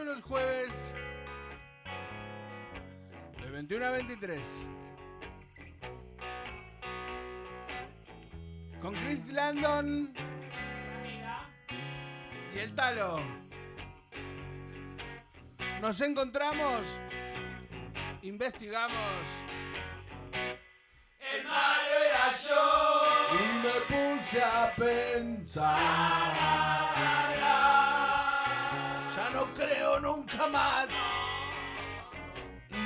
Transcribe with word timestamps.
todos 0.00 0.16
los 0.16 0.24
jueves 0.24 0.94
de 3.42 3.50
21 3.50 3.84
a 3.84 3.90
23. 3.90 4.66
Con 8.80 8.94
Chris 8.94 9.28
Landon 9.28 10.14
y 12.54 12.58
el 12.58 12.74
Talo. 12.74 13.20
Nos 15.82 16.00
encontramos, 16.00 16.98
investigamos. 18.22 19.26
El 21.20 21.44
malo 21.44 22.04
era 22.06 22.32
yo. 22.48 23.36
Y 23.36 23.40
me 23.62 23.80
puse 24.16 24.42
a 24.42 24.74
pensar. 24.76 26.89
Creo 30.40 30.48
nunca 30.48 30.48
más. 30.48 30.88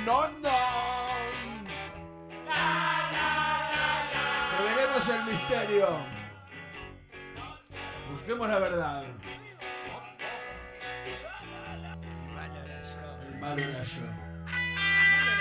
No, 0.05 0.27
no. 0.39 0.49
Revelemos 4.59 5.09
el 5.09 5.23
misterio. 5.25 5.87
Busquemos 8.11 8.47
la 8.47 8.59
verdad. 8.59 9.03
El 13.27 13.39
malo 13.39 13.61
era 13.61 13.83
yo. 13.83 14.01
El 14.01 14.11
malo 15.11 15.31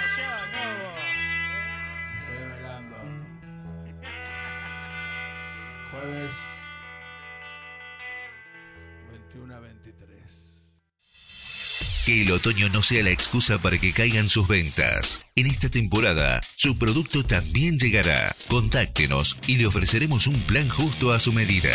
Que 12.04 12.22
el 12.22 12.32
otoño 12.32 12.68
no 12.68 12.82
sea 12.82 13.02
la 13.02 13.10
excusa 13.10 13.58
para 13.58 13.78
que 13.78 13.94
caigan 13.94 14.28
sus 14.28 14.46
ventas. 14.46 15.24
En 15.36 15.46
esta 15.46 15.70
temporada, 15.70 16.40
su 16.56 16.76
producto 16.76 17.24
también 17.24 17.78
llegará. 17.78 18.36
Contáctenos 18.48 19.38
y 19.46 19.56
le 19.56 19.66
ofreceremos 19.66 20.26
un 20.26 20.38
plan 20.42 20.68
justo 20.68 21.12
a 21.12 21.20
su 21.20 21.32
medida. 21.32 21.72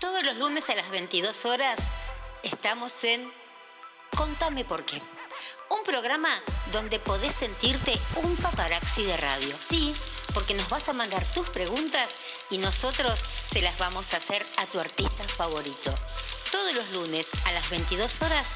Todos 0.00 0.22
los 0.22 0.36
lunes 0.36 0.68
a 0.68 0.74
las 0.74 0.90
22 0.90 1.46
horas 1.46 1.78
estamos 2.42 3.02
en 3.04 3.30
Contame 4.14 4.66
por 4.66 4.84
qué. 4.84 5.00
Un 5.72 5.82
programa 5.84 6.28
donde 6.70 6.98
podés 6.98 7.34
sentirte 7.34 7.98
un 8.22 8.36
paparazzi 8.36 9.04
de 9.04 9.16
radio. 9.16 9.56
Sí, 9.58 9.94
porque 10.34 10.52
nos 10.52 10.68
vas 10.68 10.86
a 10.90 10.92
mandar 10.92 11.24
tus 11.32 11.48
preguntas 11.48 12.10
y 12.50 12.58
nosotros 12.58 13.24
se 13.50 13.62
las 13.62 13.78
vamos 13.78 14.12
a 14.12 14.18
hacer 14.18 14.44
a 14.58 14.66
tu 14.66 14.80
artista 14.80 15.24
favorito. 15.28 15.94
Todos 16.50 16.74
los 16.74 16.90
lunes 16.92 17.30
a 17.46 17.52
las 17.52 17.70
22 17.70 18.20
horas, 18.20 18.46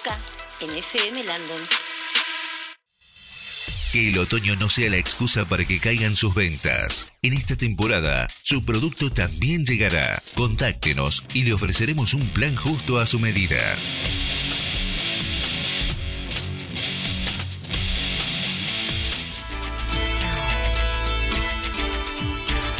acá, 0.00 0.16
en 0.60 0.70
FM 0.78 1.22
Landon. 1.24 1.68
Que 3.92 4.08
el 4.08 4.18
otoño 4.18 4.56
no 4.56 4.70
sea 4.70 4.88
la 4.88 4.96
excusa 4.96 5.44
para 5.44 5.66
que 5.66 5.78
caigan 5.78 6.16
sus 6.16 6.34
ventas. 6.34 7.12
En 7.20 7.34
esta 7.34 7.54
temporada, 7.54 8.26
su 8.42 8.64
producto 8.64 9.12
también 9.12 9.66
llegará. 9.66 10.22
Contáctenos 10.34 11.24
y 11.34 11.44
le 11.44 11.52
ofreceremos 11.52 12.14
un 12.14 12.26
plan 12.30 12.56
justo 12.56 12.96
a 12.96 13.06
su 13.06 13.18
medida. 13.18 13.76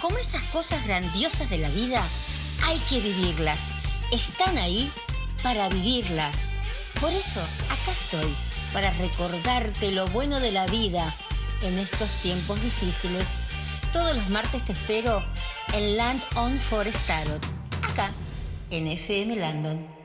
como 0.00 0.18
esas 0.18 0.42
cosas 0.44 0.84
grandiosas 0.86 1.50
de 1.50 1.58
la 1.58 1.68
vida, 1.70 2.02
hay 2.66 2.78
que 2.80 3.00
vivirlas. 3.00 3.70
Están 4.10 4.56
ahí 4.58 4.90
para 5.42 5.68
vivirlas. 5.68 6.50
Por 7.00 7.12
eso, 7.12 7.40
acá 7.68 7.92
estoy, 7.92 8.34
para 8.72 8.90
recordarte 8.92 9.92
lo 9.92 10.08
bueno 10.08 10.40
de 10.40 10.52
la 10.52 10.66
vida 10.66 11.14
en 11.62 11.78
estos 11.78 12.10
tiempos 12.22 12.60
difíciles. 12.62 13.38
Todos 13.92 14.16
los 14.16 14.28
martes 14.30 14.64
te 14.64 14.72
espero 14.72 15.24
en 15.74 15.96
Land 15.96 16.22
on 16.36 16.58
Forest 16.58 17.06
Tarot, 17.06 17.44
acá, 17.90 18.10
en 18.70 18.86
FM 18.86 19.36
Landon. 19.36 20.00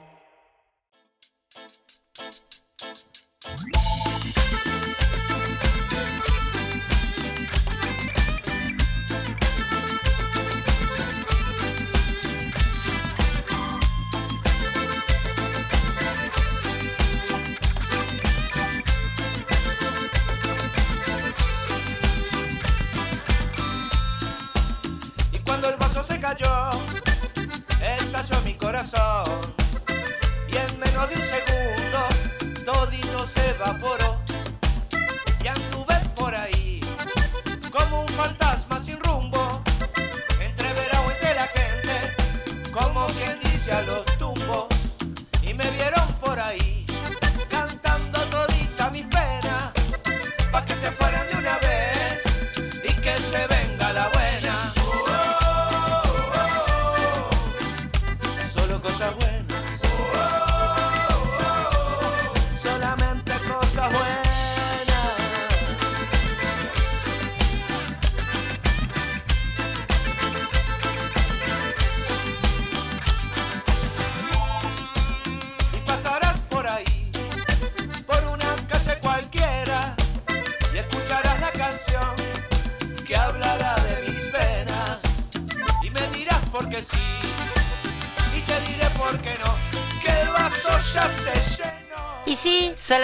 Se 26.05 26.19
cayó, 26.19 26.71
estalló 27.81 28.41
mi 28.43 28.53
corazón. 28.53 29.55
Y 30.47 30.55
en 30.55 30.79
menos 30.79 31.09
de 31.09 31.15
un 31.15 31.21
segundo, 31.21 32.71
todito 32.71 33.27
se 33.27 33.49
evaporó. 33.49 34.14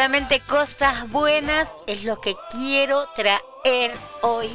Solamente 0.01 0.39
cosas 0.39 1.07
buenas 1.11 1.71
es 1.85 2.03
lo 2.05 2.19
que 2.19 2.33
quiero 2.49 3.05
traer 3.15 3.91
hoy, 4.23 4.49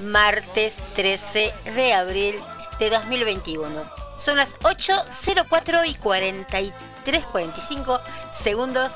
martes 0.00 0.76
13 0.96 1.54
de 1.76 1.94
abril 1.94 2.34
de 2.80 2.90
2021. 2.90 3.70
Son 4.16 4.36
las 4.36 4.58
8.04 4.58 5.88
y 5.88 5.94
43, 5.94 7.26
45 7.26 8.00
segundos. 8.32 8.90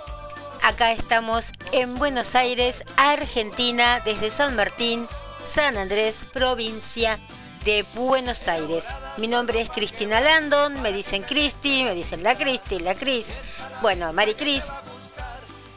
Acá 0.61 0.91
estamos 0.91 1.53
en 1.71 1.97
Buenos 1.97 2.35
Aires, 2.35 2.83
Argentina, 2.97 4.03
desde 4.05 4.33
San 4.33 4.57
Martín, 4.57 5.07
San 5.45 5.77
Andrés, 5.77 6.25
provincia 6.33 7.21
de 7.65 7.85
Buenos 7.95 8.49
Aires. 8.49 8.87
Mi 9.19 9.29
nombre 9.29 9.61
es 9.61 9.71
Cristina 9.71 10.21
Landon, 10.21 10.83
me 10.83 10.93
dicen 10.93 11.23
Cristi, 11.23 11.85
me 11.85 11.95
dicen 11.95 12.25
la 12.25 12.37
Cristi, 12.37 12.81
la 12.81 12.97
Cris. 12.97 13.29
Bueno, 13.83 14.13
Mari 14.13 14.35
Cris, 14.35 14.65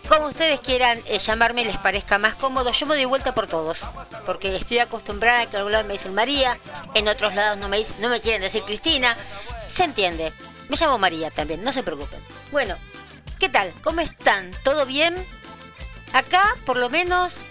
como 0.05 0.27
ustedes 0.27 0.59
quieran 0.59 1.01
eh, 1.05 1.19
llamarme, 1.19 1.65
les 1.65 1.77
parezca 1.77 2.17
más 2.17 2.35
cómodo. 2.35 2.71
Yo 2.71 2.85
me 2.85 2.95
doy 2.95 3.05
vuelta 3.05 3.33
por 3.35 3.47
todos, 3.47 3.87
porque 4.25 4.55
estoy 4.55 4.79
acostumbrada 4.79 5.41
a 5.41 5.45
que 5.45 5.57
en 5.57 5.63
algún 5.63 5.87
me 5.87 5.93
dicen 5.93 6.13
María, 6.13 6.57
en 6.93 7.07
otros 7.07 7.33
lados 7.35 7.57
no 7.57 7.67
me, 7.69 7.79
dic- 7.79 7.95
no 7.99 8.09
me 8.09 8.21
quieren 8.21 8.41
decir 8.41 8.63
Cristina, 8.63 9.15
Se 9.67 9.83
entiende. 9.83 10.31
Me 10.69 10.77
llamo 10.77 10.97
María 10.97 11.29
también, 11.31 11.63
no 11.63 11.71
se 11.71 11.83
preocupen. 11.83 12.19
Bueno, 12.51 12.75
¿qué 13.39 13.49
tal? 13.49 13.73
¿Cómo 13.83 14.01
están? 14.01 14.51
¿Todo 14.63 14.85
bien? 14.85 15.15
Acá, 16.13 16.55
por 16.65 16.77
lo 16.77 16.89
menos, 16.89 17.43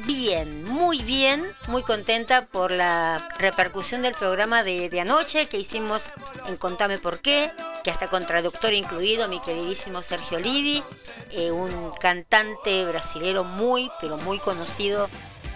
bien, 0.00 0.64
muy 0.64 1.02
bien, 1.02 1.44
muy 1.68 1.82
contenta 1.82 2.46
por 2.46 2.70
la 2.70 3.28
repercusión 3.38 4.02
del 4.02 4.14
programa 4.14 4.62
de, 4.62 4.88
de 4.88 5.00
anoche 5.00 5.46
que 5.46 5.58
hicimos 5.58 6.10
en 6.46 6.56
Contame 6.56 6.98
por 6.98 7.20
qué, 7.20 7.50
que 7.82 7.90
hasta 7.90 8.08
con 8.08 8.26
traductor 8.26 8.72
incluido, 8.72 9.28
mi 9.28 9.40
queridísimo 9.40 10.02
Sergio 10.02 10.38
Livi, 10.38 10.82
eh, 11.30 11.50
un 11.50 11.90
cantante 12.00 12.84
brasilero 12.84 13.44
muy, 13.44 13.90
pero 14.00 14.16
muy 14.16 14.38
conocido 14.38 15.08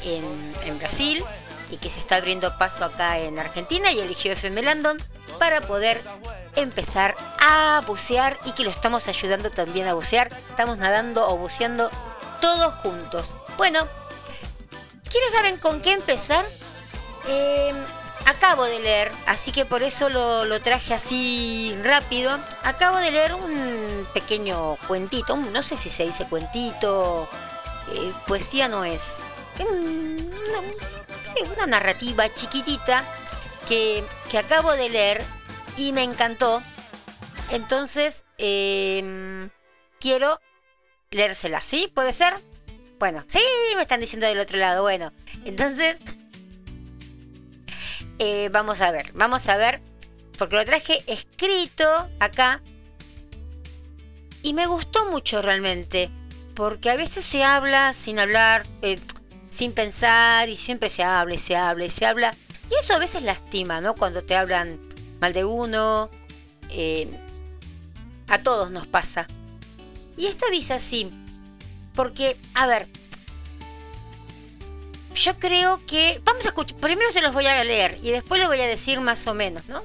en, 0.04 0.78
Brasil 0.78 1.24
y 1.70 1.76
que 1.78 1.88
se 1.90 2.00
está 2.00 2.16
abriendo 2.16 2.56
paso 2.58 2.84
acá 2.84 3.18
en 3.18 3.38
Argentina 3.38 3.92
y 3.92 4.00
eligió 4.00 4.32
FM 4.32 4.62
Landon 4.62 5.02
para 5.38 5.60
poder 5.62 6.02
empezar 6.56 7.16
a 7.40 7.82
bucear 7.86 8.38
y 8.44 8.52
que 8.52 8.64
lo 8.64 8.70
estamos 8.70 9.08
ayudando 9.08 9.50
también 9.50 9.86
a 9.88 9.94
bucear. 9.94 10.30
Estamos 10.50 10.78
nadando 10.78 11.26
o 11.28 11.36
buceando 11.36 11.90
todos 12.40 12.74
juntos. 12.76 13.36
Bueno, 13.56 13.88
¿quieren 15.08 15.30
saben 15.32 15.56
con 15.58 15.80
qué 15.80 15.92
empezar? 15.92 16.44
Eh, 17.28 17.72
acabo 18.26 18.64
de 18.64 18.80
leer, 18.80 19.12
así 19.26 19.52
que 19.52 19.64
por 19.64 19.82
eso 19.82 20.08
lo, 20.08 20.44
lo, 20.44 20.60
traje 20.60 20.94
así 20.94 21.76
rápido. 21.82 22.38
Acabo 22.62 22.98
de 22.98 23.10
leer 23.10 23.34
un 23.34 24.06
pequeño 24.12 24.76
cuentito, 24.86 25.36
no 25.36 25.62
sé 25.62 25.76
si 25.76 25.90
se 25.90 26.04
dice 26.04 26.26
cuentito, 26.28 27.28
eh, 27.92 28.12
poesía 28.26 28.68
no 28.68 28.84
es. 28.84 29.16
Una, 29.58 30.60
una 31.54 31.66
narrativa 31.66 32.32
chiquitita 32.32 33.04
que, 33.68 34.04
que, 34.28 34.38
acabo 34.38 34.72
de 34.72 34.90
leer 34.90 35.24
y 35.76 35.92
me 35.92 36.02
encantó. 36.02 36.62
Entonces, 37.50 38.24
eh, 38.38 39.48
quiero 40.00 40.40
leérsela, 41.10 41.60
¿sí? 41.60 41.90
¿Puede 41.94 42.12
ser? 42.12 42.34
Bueno, 42.98 43.24
sí, 43.28 43.40
me 43.76 43.82
están 43.82 44.00
diciendo 44.00 44.26
del 44.26 44.38
otro 44.38 44.58
lado. 44.58 44.82
Bueno, 44.82 45.12
entonces 45.44 45.98
eh, 48.18 48.48
vamos 48.52 48.80
a 48.80 48.90
ver, 48.90 49.12
vamos 49.14 49.48
a 49.48 49.56
ver, 49.56 49.80
porque 50.38 50.56
lo 50.56 50.64
traje 50.64 51.02
escrito 51.06 51.84
acá 52.20 52.62
y 54.42 54.52
me 54.52 54.66
gustó 54.66 55.10
mucho 55.10 55.42
realmente, 55.42 56.10
porque 56.54 56.90
a 56.90 56.96
veces 56.96 57.24
se 57.24 57.44
habla 57.44 57.92
sin 57.92 58.18
hablar, 58.18 58.66
eh, 58.82 59.00
sin 59.50 59.72
pensar 59.72 60.48
y 60.48 60.56
siempre 60.56 60.90
se 60.90 61.02
habla 61.02 61.34
y 61.34 61.38
se 61.38 61.56
habla 61.56 61.84
y 61.84 61.90
se 61.90 62.06
habla 62.06 62.34
y 62.70 62.74
eso 62.80 62.94
a 62.94 62.98
veces 62.98 63.22
lastima, 63.22 63.80
¿no? 63.80 63.94
Cuando 63.94 64.22
te 64.22 64.34
hablan 64.34 64.78
mal 65.20 65.32
de 65.32 65.44
uno, 65.44 66.10
eh, 66.70 67.08
a 68.28 68.42
todos 68.42 68.70
nos 68.70 68.86
pasa. 68.86 69.26
Y 70.16 70.26
esto 70.26 70.46
dice 70.50 70.74
así, 70.74 71.10
porque, 71.94 72.36
a 72.54 72.66
ver, 72.66 72.88
yo 75.14 75.38
creo 75.38 75.80
que... 75.86 76.20
Vamos 76.24 76.44
a 76.44 76.48
escuchar, 76.48 76.76
primero 76.78 77.10
se 77.10 77.22
los 77.22 77.32
voy 77.32 77.46
a 77.46 77.62
leer 77.64 77.98
y 78.02 78.10
después 78.10 78.40
lo 78.40 78.48
voy 78.48 78.60
a 78.60 78.66
decir 78.66 79.00
más 79.00 79.26
o 79.26 79.34
menos, 79.34 79.66
¿no? 79.68 79.84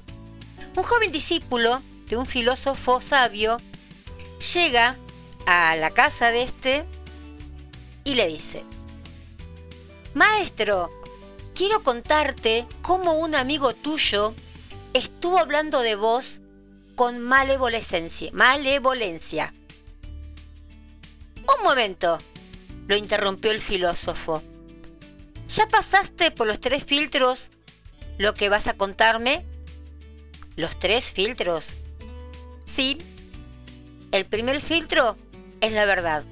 Un 0.76 0.84
joven 0.84 1.12
discípulo 1.12 1.82
de 2.08 2.18
un 2.18 2.26
filósofo 2.26 3.02
sabio 3.02 3.58
llega 4.54 4.98
a 5.46 5.76
la 5.76 5.92
casa 5.92 6.32
de 6.32 6.44
este 6.44 6.86
y 8.04 8.16
le 8.16 8.28
dice, 8.28 8.64
Maestro, 10.14 10.90
quiero 11.54 11.84
contarte 11.84 12.66
cómo 12.82 13.14
un 13.14 13.36
amigo 13.36 13.74
tuyo 13.74 14.34
estuvo 14.94 15.38
hablando 15.38 15.82
de 15.82 15.96
vos 15.96 16.42
con 16.96 17.20
malevolencia. 17.20 18.30
Malevolencia. 18.34 19.54
Un 21.58 21.64
momento, 21.64 22.18
lo 22.88 22.96
interrumpió 22.96 23.52
el 23.52 23.62
filósofo. 23.62 24.42
¿Ya 25.50 25.68
pasaste 25.68 26.30
por 26.30 26.46
los 26.46 26.60
tres 26.60 26.84
filtros 26.84 27.52
lo 28.20 28.36
que 28.36 28.50
vas 28.50 28.68
a 28.68 28.76
contarme? 28.76 29.44
¿Los 30.56 30.78
tres 30.78 31.10
filtros? 31.10 31.78
Sí. 32.68 33.00
El 34.12 34.26
primer 34.26 34.62
filtro 34.62 35.18
es 35.62 35.72
la 35.72 35.86
verdad. 35.86 36.24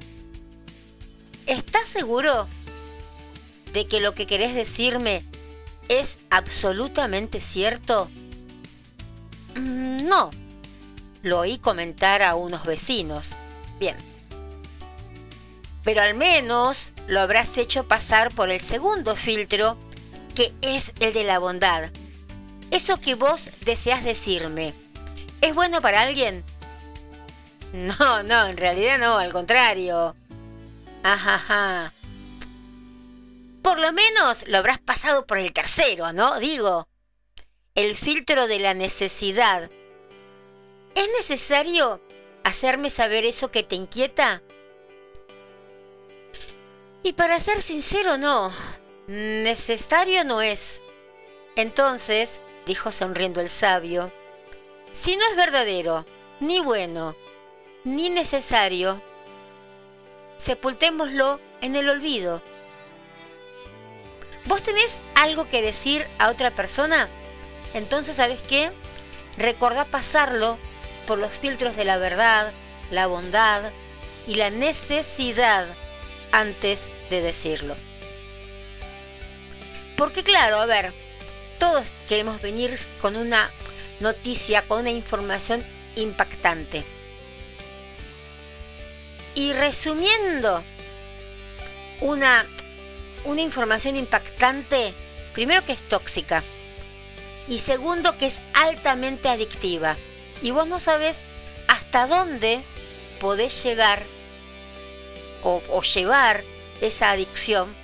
¿Estás 1.47 1.87
seguro 1.87 2.47
de 3.73 3.87
que 3.87 4.01
lo 4.01 4.13
que 4.13 4.27
querés 4.27 4.53
decirme 4.53 5.25
es 5.89 6.19
absolutamente 6.29 7.41
cierto? 7.41 8.09
Mm, 9.55 10.07
no. 10.07 10.29
Lo 11.23 11.39
oí 11.39 11.57
comentar 11.57 12.21
a 12.21 12.35
unos 12.35 12.65
vecinos. 12.65 13.35
Bien 13.79 14.16
pero 15.87 16.01
al 16.01 16.15
menos 16.15 16.93
lo 17.07 17.21
habrás 17.21 17.57
hecho 17.57 17.87
pasar 17.87 18.35
por 18.35 18.49
el 18.49 18.59
segundo 18.59 19.15
filtro, 19.15 19.77
que 20.35 20.53
es 20.61 20.91
el 20.99 21.13
de 21.13 21.23
la 21.23 21.39
bondad. 21.39 21.91
Eso 22.71 22.99
que 22.99 23.15
vos 23.15 23.49
deseas 23.61 24.03
decirme, 24.03 24.73
¿es 25.39 25.55
bueno 25.55 25.81
para 25.81 26.01
alguien? 26.01 26.43
No, 27.71 28.23
no, 28.23 28.47
en 28.47 28.57
realidad 28.57 28.97
no, 28.97 29.17
al 29.17 29.31
contrario. 29.31 30.15
Ajaja. 31.03 31.93
Por 33.61 33.79
lo 33.79 33.91
menos 33.93 34.45
lo 34.47 34.57
habrás 34.57 34.79
pasado 34.79 35.25
por 35.25 35.37
el 35.37 35.53
tercero, 35.53 36.11
¿no? 36.11 36.37
Digo, 36.39 36.87
el 37.75 37.95
filtro 37.95 38.47
de 38.47 38.59
la 38.59 38.73
necesidad. 38.73 39.69
¿Es 40.95 41.07
necesario 41.17 42.01
hacerme 42.43 42.89
saber 42.89 43.23
eso 43.25 43.51
que 43.51 43.63
te 43.63 43.75
inquieta? 43.75 44.41
Y 47.07 47.13
para 47.13 47.39
ser 47.39 47.61
sincero, 47.61 48.17
no. 48.17 48.51
Necesario 49.07 50.25
no 50.25 50.41
es. 50.41 50.81
Entonces, 51.55 52.41
dijo 52.65 52.91
sonriendo 52.91 53.39
el 53.39 53.47
sabio, 53.47 54.11
si 54.91 55.15
no 55.15 55.25
es 55.29 55.37
verdadero, 55.37 56.05
ni 56.41 56.59
bueno, 56.59 57.15
ni 57.85 58.09
necesario, 58.09 59.01
sepultémoslo 60.35 61.39
en 61.61 61.77
el 61.77 61.89
olvido. 61.89 62.41
¿Vos 64.43 64.61
tenés 64.61 64.99
algo 65.15 65.47
que 65.47 65.61
decir 65.61 66.05
a 66.19 66.27
otra 66.29 66.51
persona? 66.51 67.07
Entonces, 67.73 68.17
¿sabes 68.17 68.41
qué? 68.41 68.73
Recordá 69.37 69.85
pasarlo 69.85 70.57
por 71.05 71.19
los 71.19 71.31
filtros 71.31 71.77
de 71.77 71.85
la 71.85 71.95
verdad, 71.95 72.51
la 72.91 73.07
bondad 73.07 73.71
y 74.27 74.35
la 74.35 74.49
necesidad 74.49 75.67
antes 76.33 76.91
de 77.09 77.21
decirlo. 77.21 77.75
Porque 79.95 80.23
claro, 80.23 80.57
a 80.57 80.65
ver, 80.65 80.93
todos 81.59 81.87
queremos 82.07 82.41
venir 82.41 82.77
con 83.01 83.15
una 83.15 83.51
noticia, 83.99 84.61
con 84.67 84.81
una 84.81 84.91
información 84.91 85.65
impactante. 85.95 86.83
Y 89.33 89.53
resumiendo 89.53 90.63
una, 92.01 92.45
una 93.25 93.41
información 93.41 93.95
impactante, 93.95 94.93
primero 95.33 95.63
que 95.65 95.73
es 95.73 95.87
tóxica 95.87 96.43
y 97.47 97.59
segundo 97.59 98.17
que 98.17 98.27
es 98.27 98.39
altamente 98.53 99.29
adictiva. 99.29 99.97
Y 100.41 100.51
vos 100.51 100.67
no 100.67 100.79
sabes 100.79 101.23
hasta 101.67 102.07
dónde 102.07 102.63
podés 103.19 103.63
llegar 103.63 104.03
o, 105.43 105.61
o 105.69 105.81
llevar 105.81 106.43
esa 106.81 107.11
adicción 107.11 107.75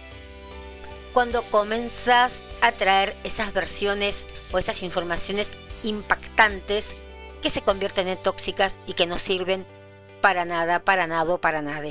cuando 1.14 1.44
comenzás 1.44 2.44
a 2.62 2.72
traer 2.72 3.16
esas 3.24 3.54
versiones 3.54 4.26
o 4.52 4.58
esas 4.58 4.84
informaciones 4.84 5.52
impactantes 5.84 6.96
que 7.42 7.50
se 7.50 7.62
convierten 7.62 8.08
en 8.08 8.18
tóxicas 8.18 8.80
y 8.88 8.94
que 8.94 9.06
no 9.06 9.20
sirven 9.20 9.66
para 10.22 10.46
nada, 10.46 10.84
para 10.84 11.06
nada, 11.08 11.38
para 11.40 11.62
nada. 11.62 11.90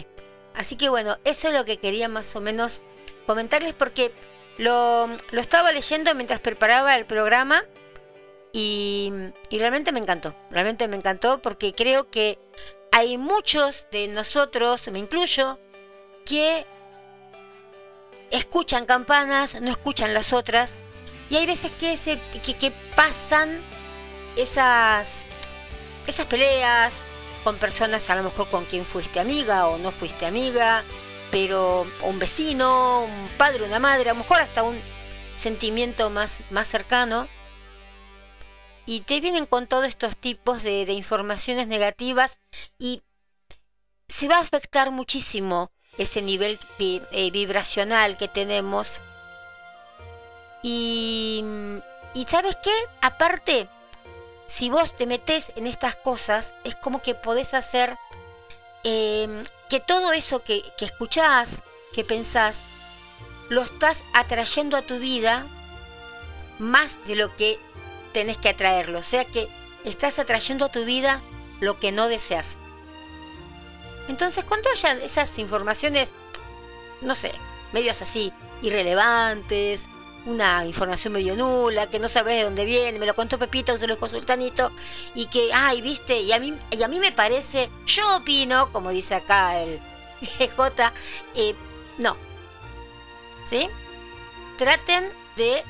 Así 0.55 0.77
que 0.77 0.89
bueno, 0.89 1.17
eso 1.25 1.49
es 1.49 1.55
lo 1.55 1.65
que 1.65 1.79
quería 1.79 2.09
más 2.09 2.35
o 2.35 2.41
menos 2.41 2.83
comentarles 3.27 3.75
porque 3.75 4.13
lo, 4.59 5.07
lo 5.31 5.41
estaba 5.41 5.73
leyendo 5.73 6.15
mientras 6.15 6.41
preparaba 6.41 6.97
el 6.97 7.07
programa 7.07 7.65
y, 8.53 9.13
y 9.49 9.59
realmente 9.59 9.93
me 9.93 10.01
encantó, 10.01 10.35
realmente 10.51 10.89
me 10.89 10.97
encantó 10.97 11.41
porque 11.41 11.73
creo 11.73 12.11
que 12.11 12.39
hay 12.91 13.17
muchos 13.17 13.89
de 13.91 14.09
nosotros, 14.09 14.87
me 14.89 14.99
incluyo, 14.99 15.59
que 16.27 16.67
escuchan 18.33 18.87
campanas, 18.87 19.61
no 19.61 19.71
escuchan 19.71 20.12
las 20.15 20.33
otras. 20.33 20.79
Y 21.31 21.37
hay 21.37 21.47
veces 21.47 21.71
que, 21.79 21.97
se, 21.97 22.19
que, 22.43 22.73
pasan 22.97 23.62
esas, 24.37 25.23
esas 26.07 26.27
peleas 26.27 26.95
con 27.45 27.57
personas 27.59 28.09
a 28.11 28.17
lo 28.17 28.25
mejor 28.25 28.49
con 28.49 28.65
quien 28.65 28.85
fuiste 28.85 29.21
amiga 29.21 29.69
o 29.69 29.79
no 29.79 29.93
fuiste 29.93 30.27
amiga, 30.27 30.85
pero 31.31 31.87
un 32.03 32.19
vecino, 32.19 33.05
un 33.05 33.29
padre, 33.37 33.65
una 33.65 33.79
madre, 33.79 34.11
a 34.11 34.15
lo 34.15 34.21
mejor 34.21 34.41
hasta 34.41 34.62
un 34.62 34.79
sentimiento 35.37 36.11
más, 36.11 36.41
más 36.51 36.69
cercano. 36.69 37.29
y 38.85 39.01
te 39.01 39.21
vienen 39.21 39.47
con 39.47 39.69
todos 39.69 39.87
estos 39.87 40.17
tipos 40.17 40.62
de, 40.62 40.87
de 40.87 40.93
informaciones 40.93 41.69
negativas 41.69 42.41
y 42.79 43.03
se 44.09 44.29
va 44.29 44.39
a 44.39 44.41
afectar 44.41 44.91
muchísimo 44.91 45.71
ese 45.99 46.23
nivel 46.23 46.59
eh, 46.79 47.31
vibracional 47.31 48.17
que 48.17 48.29
tenemos. 48.29 49.03
Y, 50.63 51.45
y 52.15 52.25
¿sabes 52.25 52.57
qué? 52.63 52.73
Aparte, 53.01 53.69
si 54.47 54.71
vos 54.71 54.97
te 54.97 55.07
metes 55.07 55.53
en 55.57 55.67
estas 55.67 55.97
cosas, 55.97 56.55
es 56.65 56.77
como 56.77 57.03
que 57.03 57.15
podés 57.15 57.53
hacer 57.55 57.97
eh, 58.85 59.45
que 59.69 59.81
todo 59.81 60.13
eso 60.13 60.43
que, 60.43 60.63
que 60.79 60.85
escuchás, 60.85 61.63
que 61.93 62.05
pensás, 62.05 62.63
lo 63.49 63.63
estás 63.63 64.03
atrayendo 64.15 64.77
a 64.77 64.83
tu 64.83 64.99
vida 64.99 65.47
más 66.59 67.05
de 67.07 67.17
lo 67.17 67.37
que 67.37 67.59
tenés 68.13 68.39
que 68.39 68.49
atraerlo. 68.49 68.99
O 68.99 69.03
sea 69.03 69.27
que 69.27 69.49
estás 69.85 70.19
atrayendo 70.19 70.65
a 70.65 70.73
tu 70.73 70.85
vida 70.85 71.23
lo 71.61 71.79
que 71.79 71.93
no 71.93 72.09
deseas. 72.09 72.57
Entonces, 74.09 74.45
cuando 74.45 74.71
haya 74.71 74.93
esas 74.95 75.39
informaciones, 75.39 76.15
no 77.01 77.15
sé, 77.15 77.33
medios 77.73 78.03
así, 78.03 78.33
irrelevantes, 78.63 79.89
una 80.27 80.65
información 80.65 81.13
medio 81.13 81.35
nula, 81.37 81.91
que 81.91 81.99
no 81.99 82.09
sabes 82.09 82.37
de 82.37 82.45
dónde 82.45 82.65
viene, 82.65 82.99
me 82.99 83.07
lo 83.07 83.15
contó 83.15 83.39
Pepito, 83.39 83.77
se 83.77 83.87
lo 83.87 83.95
dijo 83.95 84.09
Sultanito, 84.09 84.71
y 85.15 85.27
que, 85.27 85.51
ay, 85.53 85.83
viste, 85.83 86.21
y 86.21 86.33
a 86.33 86.39
mí, 86.39 86.57
y 86.71 86.83
a 86.83 86.89
mí 86.89 87.01
me 87.01 87.13
parece, 87.13 87.71
yo 87.87 88.17
opino, 88.17 88.73
como 88.73 88.91
dice 88.91 89.15
acá 89.15 89.59
el 89.59 89.81
J, 90.57 90.93
eh, 91.35 91.55
no. 91.99 92.17
¿Sí? 93.45 93.69
Traten 94.59 95.11
de 95.37 95.65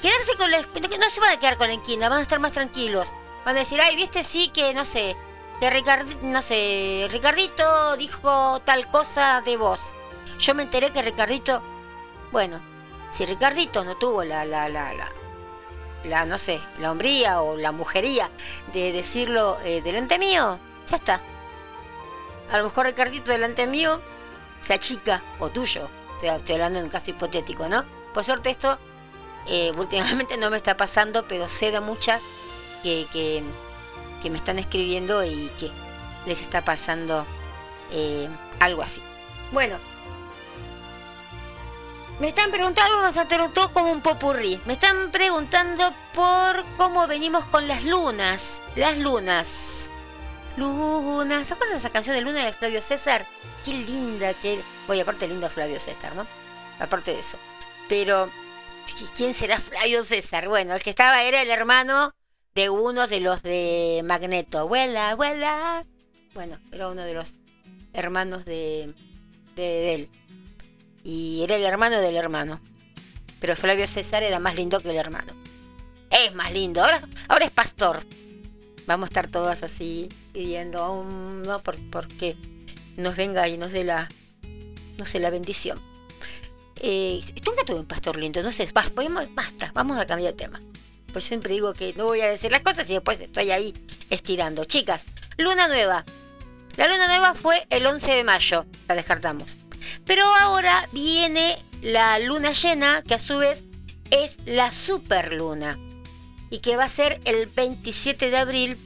quedarse 0.00 0.36
con 0.36 0.50
la... 0.50 0.60
No 0.60 1.10
se 1.10 1.20
van 1.20 1.30
a 1.36 1.40
quedar 1.40 1.58
con 1.58 1.68
la 1.68 1.74
inquina, 1.74 2.08
van 2.08 2.20
a 2.20 2.22
estar 2.22 2.40
más 2.40 2.52
tranquilos. 2.52 3.12
Van 3.44 3.56
a 3.56 3.60
decir, 3.60 3.80
ay, 3.80 3.96
viste, 3.96 4.22
sí, 4.22 4.48
que 4.48 4.72
no 4.72 4.84
sé, 4.84 5.16
que 5.62 5.70
Ricardi- 5.70 6.18
no 6.22 6.42
sé, 6.42 7.06
Ricardito 7.08 7.96
dijo 7.96 8.58
tal 8.64 8.90
cosa 8.90 9.42
de 9.42 9.56
vos. 9.56 9.94
Yo 10.40 10.56
me 10.56 10.64
enteré 10.64 10.90
que 10.90 11.02
Ricardito, 11.02 11.62
bueno, 12.32 12.60
si 13.12 13.24
Ricardito 13.26 13.84
no 13.84 13.94
tuvo 13.96 14.24
la, 14.24 14.44
la, 14.44 14.68
la, 14.68 14.92
la, 14.92 15.08
la 16.02 16.26
no 16.26 16.36
sé, 16.36 16.60
la 16.80 16.90
hombría 16.90 17.42
o 17.42 17.56
la 17.56 17.70
mujería 17.70 18.28
de 18.72 18.90
decirlo 18.90 19.56
eh, 19.64 19.80
delante 19.82 20.18
mío, 20.18 20.58
ya 20.90 20.96
está. 20.96 21.20
A 22.50 22.58
lo 22.58 22.64
mejor 22.64 22.86
Ricardito 22.86 23.30
delante 23.30 23.68
mío 23.68 24.02
se 24.60 24.74
achica, 24.74 25.22
o 25.38 25.48
tuyo, 25.50 25.88
estoy, 26.14 26.30
estoy 26.30 26.54
hablando 26.56 26.80
en 26.80 26.86
un 26.86 26.90
caso 26.90 27.10
hipotético, 27.10 27.68
¿no? 27.68 27.84
Por 28.12 28.24
suerte 28.24 28.50
esto 28.50 28.80
eh, 29.46 29.70
últimamente 29.76 30.36
no 30.38 30.50
me 30.50 30.56
está 30.56 30.76
pasando, 30.76 31.24
pero 31.28 31.48
sé 31.48 31.70
de 31.70 31.78
muchas 31.78 32.20
que, 32.82 33.06
que, 33.12 33.44
que 34.22 34.30
me 34.30 34.36
están 34.36 34.58
escribiendo 34.58 35.24
y 35.24 35.50
que 35.58 35.70
les 36.26 36.40
está 36.40 36.64
pasando 36.64 37.26
eh, 37.90 38.28
algo 38.60 38.82
así. 38.82 39.02
Bueno, 39.50 39.78
me 42.20 42.28
están 42.28 42.50
preguntando, 42.50 42.98
vamos 42.98 43.16
a 43.16 43.26
como 43.72 43.90
un 43.90 44.00
popurrí. 44.00 44.60
Me 44.64 44.74
están 44.74 45.10
preguntando 45.10 45.92
por 46.14 46.64
cómo 46.76 47.06
venimos 47.06 47.44
con 47.46 47.66
las 47.66 47.82
lunas. 47.84 48.62
Las 48.76 48.96
lunas. 48.98 49.90
Lunas. 50.56 51.48
¿Se 51.48 51.54
acuerdan 51.54 51.74
de 51.74 51.80
esa 51.80 51.90
canción 51.90 52.14
de 52.14 52.22
Luna 52.22 52.44
de 52.44 52.52
Flavio 52.52 52.80
César? 52.80 53.26
Qué 53.64 53.72
linda 53.72 54.34
que. 54.34 54.62
Oye, 54.88 55.00
aparte 55.00 55.26
lindo 55.26 55.50
Flavio 55.50 55.80
César, 55.80 56.14
¿no? 56.14 56.26
Aparte 56.78 57.12
de 57.12 57.20
eso. 57.20 57.38
Pero, 57.88 58.30
¿quién 59.16 59.34
será 59.34 59.58
Flavio 59.58 60.04
César? 60.04 60.48
Bueno, 60.48 60.74
el 60.74 60.82
que 60.82 60.90
estaba 60.90 61.22
era 61.22 61.42
el 61.42 61.50
hermano 61.50 62.14
de 62.54 62.70
uno 62.70 63.06
de 63.06 63.20
los 63.20 63.42
de 63.42 64.02
Magneto. 64.04 64.58
Abuela, 64.58 65.10
abuela. 65.10 65.86
Bueno, 66.34 66.58
era 66.70 66.88
uno 66.88 67.02
de 67.02 67.14
los 67.14 67.36
hermanos 67.92 68.44
de, 68.44 68.94
de, 69.56 69.94
él. 69.94 70.08
Y 71.04 71.42
era 71.42 71.56
el 71.56 71.64
hermano 71.64 72.00
del 72.00 72.16
hermano. 72.16 72.60
Pero 73.40 73.56
Flavio 73.56 73.86
César 73.86 74.22
era 74.22 74.38
más 74.38 74.54
lindo 74.54 74.80
que 74.80 74.90
el 74.90 74.96
hermano. 74.96 75.32
Es 76.10 76.34
más 76.34 76.52
lindo. 76.52 76.82
Ahora, 76.82 77.02
ahora 77.28 77.44
es 77.44 77.50
pastor. 77.50 78.04
Vamos 78.86 79.04
a 79.04 79.10
estar 79.10 79.28
todas 79.28 79.62
así 79.62 80.08
pidiendo, 80.32 80.92
um, 80.92 81.42
¿no? 81.42 81.62
Por, 81.62 81.76
porque 81.90 82.36
nos 82.96 83.16
venga 83.16 83.48
y 83.48 83.56
nos 83.56 83.72
dé 83.72 83.84
la, 83.84 84.08
no 84.98 85.06
sé, 85.06 85.20
la 85.20 85.30
bendición. 85.30 85.78
Eh, 86.80 87.22
nunca 87.46 87.64
tuve 87.64 87.78
un 87.78 87.86
pastor 87.86 88.16
lindo, 88.16 88.42
basta, 88.42 88.92
basta, 89.34 89.70
vamos 89.72 89.98
a 89.98 90.06
cambiar 90.06 90.32
de 90.32 90.36
tema. 90.36 90.60
Pues 91.12 91.24
siempre 91.24 91.52
digo 91.52 91.74
que 91.74 91.92
no 91.94 92.06
voy 92.06 92.20
a 92.20 92.28
decir 92.28 92.50
las 92.50 92.62
cosas 92.62 92.88
y 92.88 92.94
después 92.94 93.20
estoy 93.20 93.50
ahí 93.50 93.74
estirando. 94.10 94.64
Chicas, 94.64 95.04
luna 95.36 95.68
nueva. 95.68 96.04
La 96.76 96.88
luna 96.88 97.06
nueva 97.06 97.34
fue 97.34 97.66
el 97.68 97.84
11 97.86 98.10
de 98.12 98.24
mayo, 98.24 98.64
la 98.88 98.94
descartamos. 98.94 99.58
Pero 100.06 100.24
ahora 100.24 100.88
viene 100.92 101.58
la 101.82 102.18
luna 102.18 102.52
llena, 102.52 103.02
que 103.02 103.14
a 103.14 103.18
su 103.18 103.36
vez 103.38 103.64
es 104.10 104.38
la 104.46 104.72
superluna, 104.72 105.78
y 106.50 106.58
que 106.58 106.76
va 106.76 106.84
a 106.84 106.88
ser 106.88 107.20
el 107.24 107.46
27 107.46 108.30
de 108.30 108.36
abril. 108.36 108.78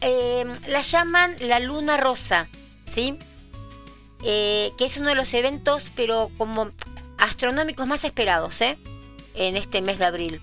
Eh, 0.00 0.44
la 0.66 0.82
llaman 0.82 1.36
la 1.40 1.60
luna 1.60 1.96
rosa, 1.96 2.48
¿sí? 2.86 3.18
Eh, 4.24 4.72
que 4.78 4.86
es 4.86 4.96
uno 4.96 5.10
de 5.10 5.14
los 5.14 5.32
eventos, 5.34 5.92
pero 5.94 6.30
como 6.38 6.70
astronómicos 7.18 7.86
más 7.86 8.04
esperados, 8.04 8.60
¿eh? 8.62 8.78
En 9.34 9.56
este 9.56 9.80
mes 9.80 9.98
de 9.98 10.06
abril. 10.06 10.40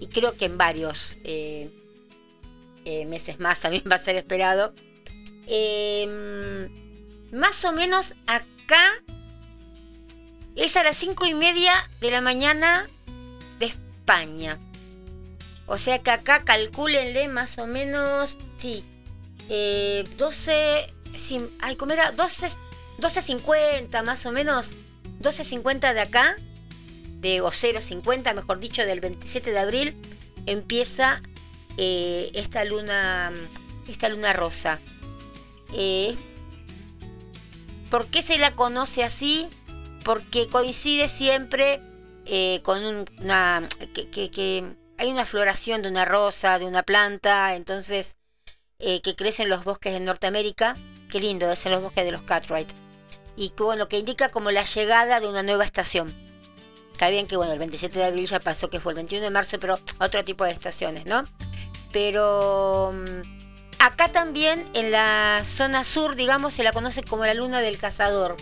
Y 0.00 0.06
creo 0.08 0.36
que 0.36 0.46
en 0.46 0.58
varios 0.58 1.16
eh, 1.24 1.70
eh, 2.84 3.06
meses 3.06 3.40
más 3.40 3.60
también 3.60 3.84
va 3.90 3.96
a 3.96 3.98
ser 3.98 4.16
esperado. 4.16 4.74
Eh, 5.46 6.68
más 7.32 7.64
o 7.64 7.72
menos 7.72 8.14
acá 8.26 8.82
es 10.56 10.76
a 10.76 10.84
las 10.84 10.96
cinco 10.96 11.26
y 11.26 11.34
media 11.34 11.72
de 12.00 12.10
la 12.10 12.20
mañana 12.20 12.86
de 13.58 13.66
España. 13.66 14.58
O 15.66 15.78
sea 15.78 15.98
que 15.98 16.10
acá 16.10 16.44
calcúlenle 16.44 17.28
más 17.28 17.58
o 17.58 17.66
menos, 17.66 18.36
sí, 18.58 18.84
eh, 19.48 20.04
12, 20.16 20.92
sí, 21.16 21.40
ay, 21.60 21.76
¿cómo 21.76 21.92
era? 21.92 22.12
12, 22.12 22.48
12.50 22.98 24.02
más 24.04 24.26
o 24.26 24.32
menos, 24.32 24.76
12.50 25.20 25.94
de 25.94 26.00
acá, 26.00 26.36
de, 27.24 27.40
o 27.40 27.50
0.50 27.50 28.32
mejor 28.34 28.60
dicho, 28.60 28.84
del 28.86 29.00
27 29.00 29.50
de 29.50 29.58
abril, 29.58 29.96
empieza 30.46 31.20
eh, 31.76 32.30
esta 32.34 32.64
luna, 32.64 33.32
esta 33.88 34.08
luna 34.08 34.32
rosa. 34.32 34.78
Eh, 35.72 36.14
¿Por 37.90 38.06
qué 38.06 38.22
se 38.22 38.38
la 38.38 38.54
conoce 38.54 39.04
así? 39.04 39.48
Porque 40.04 40.48
coincide 40.48 41.08
siempre 41.08 41.80
eh, 42.26 42.60
con 42.62 42.84
un- 42.84 43.04
una... 43.22 43.68
Que, 43.94 44.08
que- 44.10 44.30
que 44.30 44.64
hay 44.96 45.10
una 45.10 45.24
floración 45.26 45.82
de 45.82 45.88
una 45.88 46.04
rosa, 46.04 46.58
de 46.58 46.66
una 46.66 46.82
planta, 46.84 47.56
entonces 47.56 48.16
eh, 48.78 49.00
que 49.00 49.16
crece 49.16 49.42
en 49.42 49.48
los 49.48 49.64
bosques 49.64 49.92
de 49.92 50.00
Norteamérica. 50.00 50.76
Qué 51.10 51.20
lindo, 51.20 51.50
es 51.50 51.64
en 51.66 51.72
los 51.72 51.82
bosques 51.82 52.04
de 52.04 52.12
los 52.12 52.22
Cartwright. 52.22 52.68
Y 53.36 53.50
que 53.50 53.62
bueno, 53.64 53.88
que 53.88 53.98
indica 53.98 54.30
como 54.30 54.50
la 54.52 54.62
llegada 54.64 55.18
de 55.20 55.28
una 55.28 55.42
nueva 55.42 55.64
estación. 55.64 56.12
Está 56.94 57.10
bien 57.10 57.26
que 57.26 57.36
bueno, 57.36 57.52
el 57.52 57.58
27 57.58 57.98
de 57.98 58.04
abril 58.04 58.24
ya 58.24 58.38
pasó, 58.38 58.70
que 58.70 58.78
fue 58.78 58.92
el 58.92 58.96
21 58.96 59.24
de 59.24 59.30
marzo, 59.30 59.58
pero 59.58 59.80
otro 59.98 60.24
tipo 60.24 60.44
de 60.44 60.52
estaciones, 60.52 61.06
¿no? 61.06 61.24
Pero 61.92 62.92
mm, 62.94 63.80
acá 63.80 64.12
también 64.12 64.64
en 64.74 64.92
la 64.92 65.40
zona 65.42 65.82
sur, 65.82 66.14
digamos, 66.14 66.54
se 66.54 66.62
la 66.62 66.72
conoce 66.72 67.02
como 67.02 67.26
la 67.26 67.34
luna 67.34 67.60
del 67.60 67.78
cazador, 67.78 68.36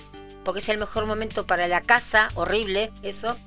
porque 0.45 0.61
es 0.61 0.69
el 0.69 0.77
mejor 0.77 1.07
momento 1.07 1.47
para 1.47 1.67
la 1.67 1.81
caza, 1.81 2.31
horrible 2.35 2.93
eso, 3.03 3.39